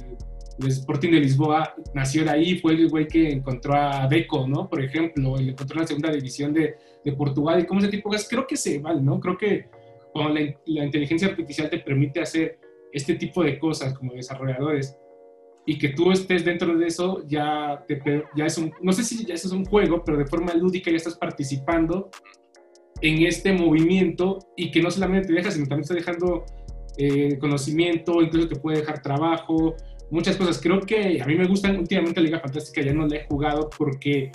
Sporting 0.65 1.11
de 1.11 1.21
Lisboa 1.21 1.75
nació 1.93 2.23
de 2.23 2.31
ahí, 2.31 2.61
fue 2.61 2.75
el 2.75 2.89
güey 2.89 3.09
que 3.09 3.31
encontró 3.31 3.75
a 3.75 4.07
Deco, 4.07 4.47
¿no? 4.47 4.71
Por 4.71 4.81
ejemplo, 4.81 5.41
y 5.41 5.47
lo 5.47 5.51
encontró 5.51 5.75
en 5.75 5.81
la 5.81 5.87
segunda 5.89 6.13
división 6.13 6.55
de, 6.55 6.77
de 7.05 7.13
Portugal. 7.15 7.59
Y 7.59 7.67
como 7.67 7.81
ese 7.81 7.89
tipo 7.89 8.09
de 8.09 8.15
cosas, 8.15 8.31
creo 8.31 8.47
que 8.47 8.57
se 8.57 8.79
vale, 8.79 9.01
¿no? 9.01 9.19
Creo 9.19 9.37
que 9.37 9.67
cuando 10.13 10.35
la, 10.35 10.55
la 10.67 10.85
inteligencia 10.85 11.27
artificial 11.27 11.69
te 11.69 11.79
permite 11.79 12.21
hacer 12.21 12.61
este 12.93 13.15
tipo 13.15 13.43
de 13.43 13.59
cosas 13.59 13.95
como 13.95 14.13
desarrolladores 14.13 14.97
y 15.65 15.79
que 15.79 15.91
tú 15.91 16.11
estés 16.11 16.45
dentro 16.45 16.77
de 16.77 16.87
eso, 16.87 17.23
ya, 17.27 17.85
ya 18.37 18.47
es 18.47 18.59
un, 18.59 18.73
no 18.83 18.93
sé 18.93 19.05
si 19.05 19.25
ya 19.25 19.35
eso 19.35 19.49
es 19.49 19.55
un 19.55 19.65
juego, 19.65 20.03
pero 20.05 20.19
de 20.19 20.27
forma 20.27 20.55
lúdica 20.55 20.91
ya 20.91 20.97
estás 20.97 21.17
participando 21.17 22.11
en 23.01 23.27
este 23.27 23.53
movimiento 23.53 24.39
y 24.57 24.71
que 24.71 24.83
no 24.83 24.91
solamente 24.91 25.29
te 25.29 25.35
dejas, 25.35 25.55
sino 25.55 25.67
también 25.67 25.83
está 25.83 25.95
dejando 25.95 26.45
eh, 26.99 27.39
conocimiento, 27.39 28.21
incluso 28.23 28.49
te 28.49 28.57
puede 28.57 28.79
dejar 28.79 29.03
trabajo, 29.03 29.75
muchas 30.11 30.37
cosas. 30.37 30.61
Creo 30.61 30.81
que 30.81 31.21
a 31.21 31.27
mí 31.27 31.37
me 31.37 31.47
gustan 31.47 31.79
últimamente 31.79 32.21
la 32.21 32.27
Liga 32.27 32.41
Fantástica, 32.41 32.83
ya 32.83 32.93
no 32.93 33.07
la 33.07 33.17
he 33.17 33.27
jugado 33.27 33.71
porque 33.77 34.31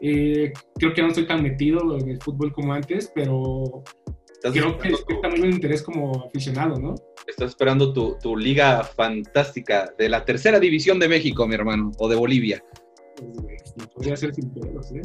eh, 0.00 0.52
creo 0.74 0.94
que 0.94 1.02
no 1.02 1.08
estoy 1.08 1.26
tan 1.26 1.42
metido 1.42 1.98
en 1.98 2.08
el 2.08 2.20
fútbol 2.20 2.52
como 2.52 2.72
antes, 2.72 3.12
pero 3.14 3.82
creo 4.42 4.78
que 4.78 4.88
es 4.88 5.04
también 5.22 5.44
un 5.44 5.52
interés 5.52 5.82
como 5.82 6.24
aficionado, 6.26 6.78
¿no? 6.78 6.94
Estás 7.26 7.50
esperando 7.50 7.92
tu, 7.92 8.36
liga 8.36 8.82
fantástica 8.84 9.92
de 9.98 10.08
la 10.08 10.24
tercera 10.24 10.58
división 10.58 10.98
de 10.98 11.08
México, 11.08 11.46
mi 11.46 11.54
hermano, 11.54 11.92
o 11.98 12.08
de 12.08 12.16
Bolivia. 12.16 12.64
podría 13.94 14.16
ser 14.16 14.34
sin 14.34 14.52
pedos, 14.52 14.92
¿eh? 14.92 15.02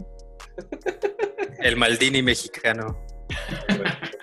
El 1.60 1.76
Maldini 1.78 2.22
mexicano. 2.22 2.98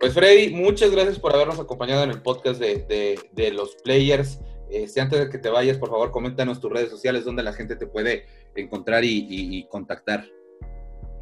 Pues 0.00 0.12
Freddy, 0.12 0.52
muchas 0.52 0.90
gracias 0.90 1.18
por 1.18 1.34
habernos 1.34 1.58
acompañado 1.58 2.04
en 2.04 2.10
el 2.10 2.20
podcast 2.20 2.60
de, 2.60 3.52
los 3.54 3.74
players. 3.76 4.38
Este, 4.70 5.00
antes 5.00 5.18
de 5.18 5.30
que 5.30 5.38
te 5.38 5.48
vayas, 5.48 5.78
por 5.78 5.88
favor, 5.88 6.10
coméntanos 6.10 6.60
tus 6.60 6.70
redes 6.70 6.90
sociales 6.90 7.24
donde 7.24 7.42
la 7.42 7.54
gente 7.54 7.74
te 7.74 7.86
puede 7.86 8.26
encontrar 8.54 9.02
y, 9.02 9.26
y 9.30 9.66
contactar. 9.68 10.26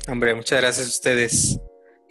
Hombre, 0.09 0.35
muchas 0.35 0.61
gracias 0.61 0.87
a 0.89 0.91
ustedes. 0.91 1.61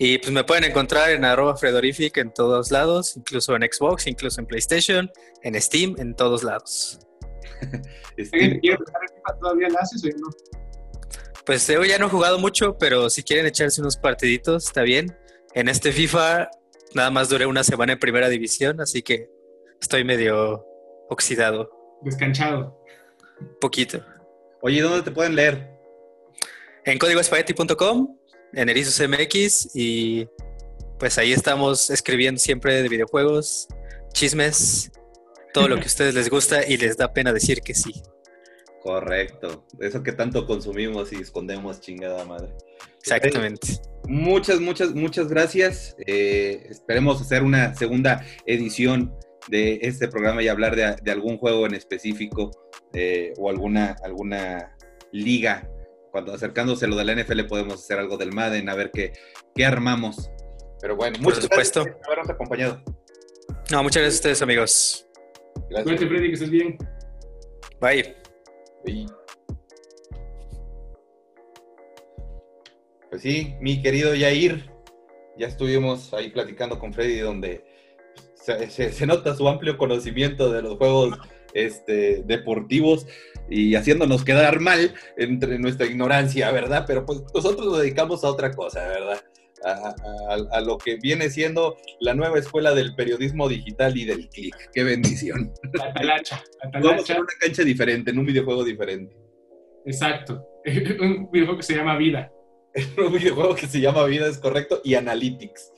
Y 0.03 0.17
pues 0.17 0.31
me 0.31 0.43
pueden 0.43 0.63
encontrar 0.63 1.11
en 1.11 1.23
arroba 1.23 1.55
Fredorific 1.55 2.17
en 2.17 2.33
todos 2.33 2.71
lados, 2.71 3.15
incluso 3.15 3.55
en 3.55 3.61
Xbox, 3.61 4.07
incluso 4.07 4.41
en 4.41 4.47
PlayStation, 4.47 5.11
en 5.43 5.61
Steam, 5.61 5.93
en 5.99 6.15
todos 6.15 6.41
lados. 6.41 6.97
¿Todavía 9.39 9.69
la 9.69 9.79
haces 9.79 10.03
o 10.03 10.07
no? 10.17 10.29
Pues 11.45 11.67
yo 11.67 11.83
ya 11.85 11.99
no 11.99 12.07
he 12.07 12.09
jugado 12.09 12.39
mucho, 12.39 12.79
pero 12.79 13.11
si 13.11 13.21
quieren 13.21 13.45
echarse 13.45 13.79
unos 13.79 13.95
partiditos, 13.95 14.65
está 14.65 14.81
bien. 14.81 15.15
En 15.53 15.69
este 15.69 15.91
FIFA 15.91 16.49
nada 16.95 17.11
más 17.11 17.29
duré 17.29 17.45
una 17.45 17.63
semana 17.63 17.93
en 17.93 17.99
primera 17.99 18.27
división, 18.27 18.81
así 18.81 19.03
que 19.03 19.29
estoy 19.79 20.03
medio 20.03 20.65
oxidado. 21.09 21.69
descanchado. 22.01 22.75
Poquito. 23.59 24.03
Oye, 24.63 24.81
¿dónde 24.81 25.03
te 25.03 25.11
pueden 25.11 25.35
leer? 25.35 25.69
En 26.85 26.97
códigoespagueti.com, 26.97 28.17
en 28.53 28.69
Erizos 28.69 29.01
MX 29.07 29.75
y 29.75 30.27
pues 30.99 31.17
ahí 31.17 31.33
estamos 31.33 31.89
escribiendo 31.89 32.39
siempre 32.39 32.81
de 32.81 32.89
videojuegos, 32.89 33.67
chismes, 34.13 34.91
todo 35.53 35.67
lo 35.67 35.75
que 35.77 35.83
a 35.83 35.85
ustedes 35.87 36.13
les 36.13 36.29
gusta 36.29 36.65
y 36.67 36.77
les 36.77 36.97
da 36.97 37.13
pena 37.13 37.33
decir 37.33 37.61
que 37.61 37.73
sí. 37.73 38.03
Correcto. 38.83 39.65
Eso 39.79 40.01
que 40.01 40.11
tanto 40.11 40.45
consumimos 40.45 41.13
y 41.13 41.17
escondemos, 41.17 41.81
chingada 41.81 42.25
madre. 42.25 42.51
Exactamente. 42.99 43.79
Muchas, 44.07 44.59
muchas, 44.59 44.93
muchas 44.93 45.27
gracias. 45.27 45.95
Eh, 46.05 46.65
esperemos 46.69 47.21
hacer 47.21 47.43
una 47.43 47.75
segunda 47.75 48.25
edición 48.45 49.13
de 49.47 49.79
este 49.83 50.07
programa 50.07 50.41
y 50.41 50.47
hablar 50.47 50.75
de, 50.75 50.95
de 51.01 51.11
algún 51.11 51.37
juego 51.37 51.65
en 51.65 51.75
específico 51.75 52.51
eh, 52.93 53.33
o 53.37 53.49
alguna, 53.49 53.95
alguna 54.03 54.75
liga. 55.11 55.69
Cuando 56.11 56.33
acercándose 56.33 56.87
lo 56.87 56.95
de 56.97 57.05
la 57.05 57.15
NFL 57.15 57.43
podemos 57.47 57.75
hacer 57.75 57.97
algo 57.99 58.17
del 58.17 58.33
Madden, 58.33 58.67
a 58.69 58.75
ver 58.75 58.91
qué, 58.91 59.13
qué 59.55 59.65
armamos. 59.65 60.29
Pero 60.81 60.95
bueno, 60.95 61.13
Por 61.15 61.23
muchas 61.23 61.43
supuesto. 61.43 61.83
gracias 61.83 61.97
por 62.05 62.13
habernos 62.13 62.29
acompañado. 62.29 62.81
No, 63.71 63.83
muchas 63.83 64.01
gracias 64.01 64.13
a 64.13 64.19
ustedes, 64.19 64.41
amigos. 64.41 65.07
Gracias. 65.69 65.83
Cuídate, 65.83 66.07
Freddy, 66.07 66.27
que 66.27 66.33
estés 66.33 66.49
bien. 66.49 66.77
Bye. 67.79 68.15
Y- 68.85 69.05
Pues 73.09 73.21
sí, 73.23 73.55
mi 73.59 73.81
querido 73.81 74.15
Yair, 74.15 74.69
ya 75.37 75.47
estuvimos 75.47 76.13
ahí 76.13 76.29
platicando 76.29 76.79
con 76.79 76.93
Freddy 76.93 77.19
donde 77.19 77.65
se, 78.35 78.69
se- 78.69 78.91
se 78.93 79.05
nota 79.05 79.35
su 79.35 79.47
amplio 79.49 79.77
conocimiento 79.77 80.51
de 80.51 80.61
los 80.61 80.77
juegos 80.77 81.17
este, 81.53 82.23
deportivos 82.23 83.05
y 83.51 83.75
haciéndonos 83.75 84.23
quedar 84.23 84.59
mal 84.59 84.93
entre 85.17 85.59
nuestra 85.59 85.85
ignorancia, 85.85 86.49
¿verdad? 86.51 86.85
Pero 86.87 87.05
pues 87.05 87.21
nosotros 87.33 87.67
nos 87.67 87.79
dedicamos 87.81 88.23
a 88.23 88.29
otra 88.29 88.51
cosa, 88.51 88.87
¿verdad? 88.87 89.21
A, 89.63 89.69
a- 90.33 90.57
a 90.57 90.61
lo 90.61 90.79
que 90.79 90.95
viene 90.95 91.29
siendo 91.29 91.77
la 91.99 92.15
nueva 92.15 92.39
escuela 92.39 92.73
del 92.73 92.95
periodismo 92.95 93.47
digital 93.47 93.95
y 93.95 94.05
del 94.05 94.27
click. 94.29 94.55
¡Qué 94.73 94.83
bendición! 94.83 95.53
La 95.73 95.93
talacha. 95.93 96.41
La 96.73 96.79
Vamos 96.81 97.07
a 97.09 97.13
una 97.19 97.27
cancha 97.39 97.63
diferente, 97.63 98.09
en 98.09 98.17
un 98.17 98.25
videojuego 98.25 98.63
diferente. 98.63 99.15
Exacto. 99.85 100.43
Un 100.65 101.29
videojuego 101.31 101.57
que 101.57 101.63
se 101.63 101.75
llama 101.75 101.97
Vida. 101.97 102.31
un 102.97 103.11
videojuego 103.11 103.53
que 103.55 103.67
se 103.67 103.81
llama 103.81 104.05
Vida 104.05 104.27
es 104.27 104.37
correcto 104.37 104.79
y 104.83 104.95
Analytics. 104.95 105.73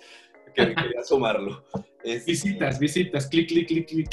Que- 0.54 0.76
Quería 0.76 1.04
sumarlo. 1.04 1.66
Es- 2.04 2.26
Visitas, 2.26 2.78
visitas. 2.80 3.28
Clic, 3.28 3.48
clic, 3.50 3.68
clic, 3.68 3.88
clic. 3.88 4.10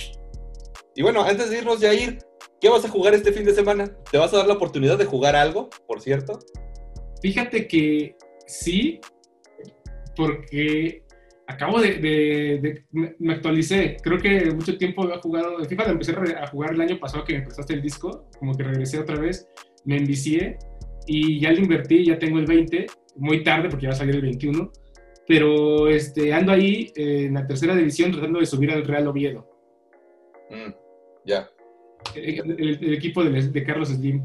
Y 0.95 1.03
bueno, 1.03 1.23
antes 1.23 1.51
de 1.51 1.59
irnos, 1.59 1.81
Jair, 1.81 2.19
¿qué 2.61 2.69
vas 2.69 2.85
a 2.85 2.89
jugar 2.89 3.15
este 3.15 3.33
fin 3.33 3.45
de 3.45 3.53
semana? 3.55 3.91
¿Te 4.11 4.19
vas 4.19 4.33
a 4.35 4.39
dar 4.39 4.47
la 4.47 4.55
oportunidad 4.55 4.99
de 4.99 5.05
jugar 5.05 5.37
algo, 5.37 5.69
por 5.87 6.01
cierto? 6.01 6.39
Fíjate 7.23 7.67
que 7.69 8.17
sí, 8.47 9.01
porque 10.17 11.03
acabo 11.47 11.81
de, 11.81 11.95
de- 11.97 12.59
de- 12.61 12.85
me- 12.93 13.33
actualicé. 13.35 13.97
Creo 14.03 14.19
que 14.19 14.53
mucho 14.53 14.77
tiempo 14.79 15.03
había 15.03 15.19
jugado. 15.21 15.59
de 15.59 15.69
FIFA 15.69 15.91
empecé 15.91 16.13
a 16.13 16.47
jugar 16.47 16.73
el 16.75 16.81
año 16.81 16.99
pasado 16.99 17.25
que 17.25 17.35
me 17.35 17.43
prestaste 17.43 17.75
el 17.75 17.83
disco, 17.83 18.27
como 18.39 18.55
que 18.55 18.63
regresé 18.65 18.99
otra 18.99 19.19
vez, 19.19 19.49
me 19.85 19.97
envicié 19.97 20.59
y 21.07 21.41
ya 21.41 21.51
lo 21.53 21.59
invertí, 21.59 22.05
ya 22.07 22.19
tengo 22.19 22.39
el 22.39 22.47
20, 22.47 22.87
muy 23.17 23.43
tarde 23.43 23.69
porque 23.69 23.85
ya 23.85 23.91
va 23.91 23.95
a 23.95 23.99
salir 23.99 24.15
el 24.17 24.23
21. 24.23 24.71
Pero 25.27 25.89
este, 25.89 26.33
ando 26.33 26.53
ahí 26.53 26.93
eh, 26.97 27.27
en 27.27 27.35
la 27.35 27.47
tercera 27.47 27.75
división 27.77 28.11
tratando 28.11 28.41
de 28.41 28.47
subir 28.47 28.71
al 28.73 28.85
Real 28.87 29.07
Oviedo, 29.09 29.47
Mm, 30.51 30.73
ya. 31.25 31.49
El, 32.15 32.51
el- 32.61 32.85
el 32.85 32.95
equipo 32.95 33.23
de, 33.25 33.43
de 33.49 33.65
Carlos 33.65 33.89
Slim. 33.89 34.23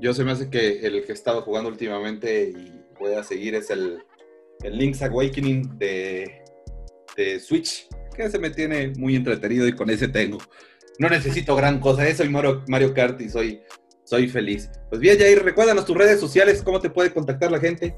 Yo 0.00 0.12
se 0.12 0.24
me 0.24 0.32
hace 0.32 0.50
que 0.50 0.80
el 0.86 1.04
que 1.04 1.12
he 1.12 1.14
estado 1.14 1.42
jugando 1.42 1.70
últimamente 1.70 2.50
y 2.50 2.72
voy 2.98 3.14
a 3.14 3.22
seguir 3.22 3.54
es 3.54 3.70
el, 3.70 3.98
el 4.62 4.76
Link's 4.76 5.02
Awakening 5.02 5.78
de, 5.78 6.42
de 7.16 7.38
Switch, 7.40 7.86
que 8.16 8.28
se 8.28 8.38
me 8.38 8.50
tiene 8.50 8.92
muy 8.98 9.14
entretenido 9.16 9.66
y 9.68 9.72
con 9.74 9.88
ese 9.90 10.08
tengo. 10.08 10.38
No 10.98 11.08
necesito 11.08 11.54
gran 11.56 11.78
cosa, 11.80 12.06
eh, 12.08 12.14
soy 12.14 12.28
Mario, 12.28 12.64
Mario 12.68 12.92
Kart 12.92 13.20
y 13.20 13.28
soy, 13.28 13.62
soy 14.04 14.28
feliz. 14.28 14.68
Pues 14.90 15.00
bien, 15.00 15.16
Jair, 15.18 15.42
recuérdanos 15.42 15.86
tus 15.86 15.96
redes 15.96 16.18
sociales, 16.20 16.62
cómo 16.62 16.80
te 16.80 16.90
puede 16.90 17.12
contactar 17.12 17.50
la 17.52 17.60
gente. 17.60 17.94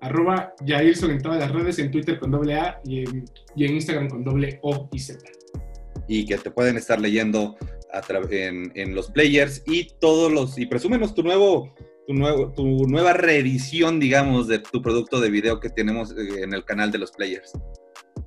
Arroba 0.00 0.54
Jairson 0.66 1.10
en 1.12 1.20
todas 1.22 1.38
las 1.38 1.52
redes, 1.52 1.78
en 1.78 1.90
Twitter 1.90 2.18
con 2.18 2.30
doble 2.30 2.54
A 2.54 2.80
y 2.84 3.00
en, 3.04 3.24
y 3.54 3.64
en 3.66 3.74
Instagram 3.74 4.08
con 4.08 4.24
doble 4.24 4.58
O 4.62 4.88
y 4.92 4.98
Z. 4.98 5.20
y 6.08 6.26
que 6.26 6.38
te 6.38 6.50
pueden 6.50 6.76
estar 6.76 7.00
leyendo 7.00 7.56
a 7.92 8.02
en, 8.30 8.72
en 8.74 8.94
los 8.94 9.10
players 9.10 9.62
y 9.66 9.88
todos 10.00 10.32
los 10.32 10.58
y 10.58 10.66
presúmenos 10.66 11.14
tu 11.14 11.22
nuevo 11.22 11.74
tu 12.06 12.14
nuevo 12.14 12.52
tu 12.52 12.86
nueva 12.88 13.12
reedición 13.12 14.00
digamos 14.00 14.48
de 14.48 14.60
tu 14.60 14.80
producto 14.80 15.20
de 15.20 15.30
video 15.30 15.60
que 15.60 15.68
tenemos 15.68 16.12
eh, 16.12 16.42
en 16.42 16.54
el 16.54 16.64
canal 16.64 16.90
de 16.90 16.98
los 16.98 17.12
players 17.12 17.52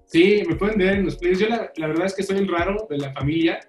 Sí, 0.05 0.43
me 0.47 0.55
pueden 0.55 0.77
ver 0.77 0.95
en 0.95 1.05
los 1.05 1.17
players. 1.17 1.39
Yo 1.39 1.49
la, 1.49 1.71
la 1.75 1.87
verdad 1.87 2.05
es 2.05 2.15
que 2.15 2.23
soy 2.23 2.37
el 2.37 2.47
raro 2.47 2.87
de 2.89 2.97
la 2.97 3.11
familia, 3.11 3.59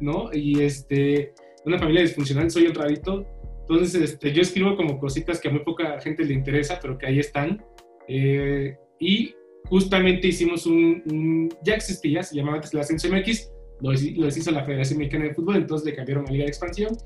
¿no? 0.00 0.28
Y 0.32 0.62
este, 0.62 1.32
una 1.64 1.78
familia 1.78 2.02
disfuncional, 2.02 2.50
soy 2.50 2.66
el 2.66 2.74
rarito. 2.74 3.24
Entonces, 3.60 4.02
este, 4.02 4.32
yo 4.32 4.42
escribo 4.42 4.76
como 4.76 4.98
cositas 4.98 5.40
que 5.40 5.48
a 5.48 5.50
muy 5.50 5.60
poca 5.60 5.98
gente 6.00 6.24
le 6.24 6.34
interesa, 6.34 6.78
pero 6.82 6.98
que 6.98 7.06
ahí 7.06 7.20
están. 7.20 7.64
Eh, 8.08 8.76
y 8.98 9.34
justamente 9.68 10.28
hicimos 10.28 10.66
un, 10.66 11.02
un- 11.06 11.48
ya 11.62 11.74
existía, 11.74 12.22
se 12.22 12.36
llamaba 12.36 12.56
antes 12.56 12.74
la 12.74 12.80
Ascenso 12.80 13.08
MX, 13.08 13.50
lo, 13.80 13.90
lo 13.92 14.28
la 14.52 14.64
Federación 14.64 14.98
Mexicana 14.98 15.24
de 15.24 15.34
Fútbol, 15.34 15.56
entonces 15.56 15.86
le 15.86 15.94
cambiaron 15.94 16.26
a 16.28 16.30
Liga 16.30 16.44
de 16.44 16.50
Expansión. 16.50 16.96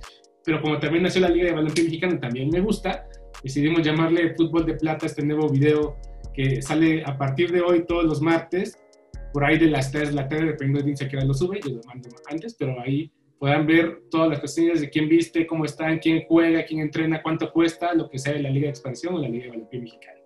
Pero 0.44 0.62
como 0.62 0.78
también 0.78 1.02
nació 1.02 1.20
la 1.20 1.28
Liga 1.28 1.46
de 1.46 1.52
Balompié 1.52 1.84
Mexicana, 1.84 2.18
también 2.20 2.48
me 2.50 2.60
gusta, 2.60 3.06
decidimos 3.42 3.82
llamarle 3.82 4.34
Fútbol 4.34 4.64
de 4.66 4.74
Plata 4.74 5.06
este 5.06 5.22
nuevo 5.24 5.48
video 5.48 5.96
que 6.32 6.62
sale 6.62 7.02
a 7.04 7.18
partir 7.18 7.50
de 7.50 7.60
hoy 7.60 7.84
todos 7.86 8.04
los 8.04 8.22
martes, 8.22 8.78
por 9.32 9.44
ahí 9.44 9.58
de 9.58 9.66
las 9.66 9.90
3 9.90 10.08
de 10.10 10.14
la 10.14 10.28
tarde, 10.28 10.46
dependiendo 10.46 10.78
de 10.78 10.94
quién 10.94 11.20
se 11.20 11.26
lo 11.26 11.34
sube, 11.34 11.60
yo 11.62 11.74
lo 11.74 11.82
mando 11.82 12.08
antes, 12.30 12.54
pero 12.58 12.80
ahí 12.80 13.10
podrán 13.38 13.66
ver 13.66 14.02
todas 14.10 14.30
las 14.30 14.40
cuestiones 14.40 14.80
de 14.80 14.88
quién 14.88 15.08
viste, 15.08 15.46
cómo 15.46 15.64
están, 15.64 15.98
quién 15.98 16.22
juega, 16.26 16.64
quién 16.64 16.80
entrena, 16.80 17.22
cuánto 17.22 17.52
cuesta, 17.52 17.92
lo 17.94 18.08
que 18.08 18.18
sea 18.18 18.32
de 18.32 18.42
la 18.42 18.50
Liga 18.50 18.66
de 18.66 18.70
Expansión 18.70 19.14
o 19.14 19.18
la 19.18 19.28
Liga 19.28 19.44
de 19.44 19.50
Balompié 19.50 19.80
Mexicana. 19.80 20.17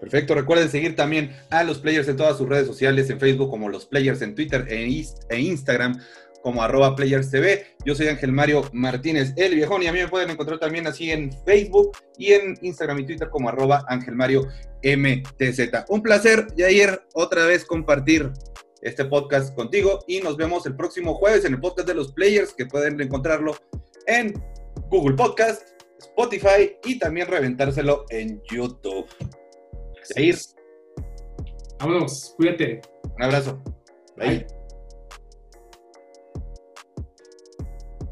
Perfecto 0.00 0.34
recuerden 0.34 0.68
seguir 0.68 0.96
también 0.96 1.36
a 1.50 1.64
los 1.64 1.78
players 1.78 2.08
en 2.08 2.16
todas 2.16 2.38
sus 2.38 2.48
redes 2.48 2.66
sociales 2.66 3.10
en 3.10 3.18
Facebook 3.18 3.50
como 3.50 3.68
los 3.68 3.86
players 3.86 4.22
en 4.22 4.34
Twitter 4.34 4.66
e, 4.68 5.04
e 5.28 5.40
Instagram 5.40 6.00
como 6.42 6.62
arroba 6.62 6.94
players 6.94 7.30
TV. 7.30 7.66
Yo 7.84 7.94
soy 7.94 8.08
Ángel 8.08 8.32
Mario 8.32 8.68
Martínez, 8.72 9.32
el 9.36 9.54
viejón, 9.54 9.82
y 9.82 9.86
a 9.86 9.92
mí 9.92 9.98
me 9.98 10.08
pueden 10.08 10.30
encontrar 10.30 10.58
también 10.58 10.86
así 10.86 11.10
en 11.10 11.30
Facebook 11.44 11.92
y 12.16 12.32
en 12.32 12.56
Instagram 12.62 13.00
y 13.00 13.06
Twitter 13.06 13.28
como 13.28 13.48
arroba 13.48 13.84
Ángel 13.88 14.14
Mario 14.14 14.46
MTZ. 14.82 15.84
Un 15.88 16.02
placer, 16.02 16.46
Jair, 16.56 17.02
otra 17.14 17.46
vez 17.46 17.64
compartir 17.64 18.30
este 18.82 19.04
podcast 19.04 19.54
contigo 19.54 20.04
y 20.06 20.20
nos 20.20 20.36
vemos 20.36 20.64
el 20.66 20.76
próximo 20.76 21.14
jueves 21.14 21.44
en 21.44 21.54
el 21.54 21.60
podcast 21.60 21.88
de 21.88 21.94
los 21.94 22.12
players 22.12 22.54
que 22.54 22.66
pueden 22.66 23.00
encontrarlo 23.00 23.56
en 24.06 24.32
Google 24.88 25.16
Podcast, 25.16 25.68
Spotify 25.98 26.76
y 26.84 26.98
también 26.98 27.26
reventárselo 27.26 28.04
en 28.10 28.40
YouTube. 28.50 29.06
Jair, 30.14 30.36
Vámonos, 31.78 32.34
cuídate. 32.36 32.80
un 33.16 33.22
abrazo. 33.22 33.62
Bye. 34.16 34.28
Bye. 34.38 34.46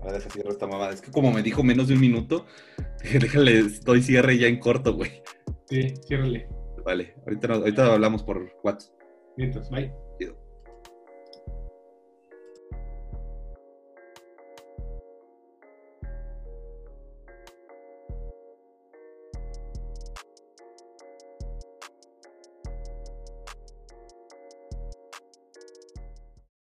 Ahora 0.02 0.12
deja 0.18 0.30
cierro 0.30 0.50
esta 0.50 0.66
mamada. 0.66 0.92
Es 0.92 1.00
que 1.00 1.10
como 1.10 1.32
me 1.32 1.42
dijo 1.42 1.64
menos 1.64 1.88
de 1.88 1.94
un 1.94 2.00
minuto, 2.00 2.46
déjale, 3.20 3.62
doy 3.84 4.02
cierre 4.02 4.38
ya 4.38 4.46
en 4.46 4.60
corto, 4.60 4.94
güey. 4.94 5.22
Sí, 5.68 5.94
ciérrale. 6.06 6.48
Vale, 6.84 7.14
ahorita, 7.26 7.52
ahorita 7.54 7.92
hablamos 7.94 8.22
por 8.22 8.52
WhatsApp. 8.62 8.92
Mientras, 9.36 9.68
bye. 9.70 9.92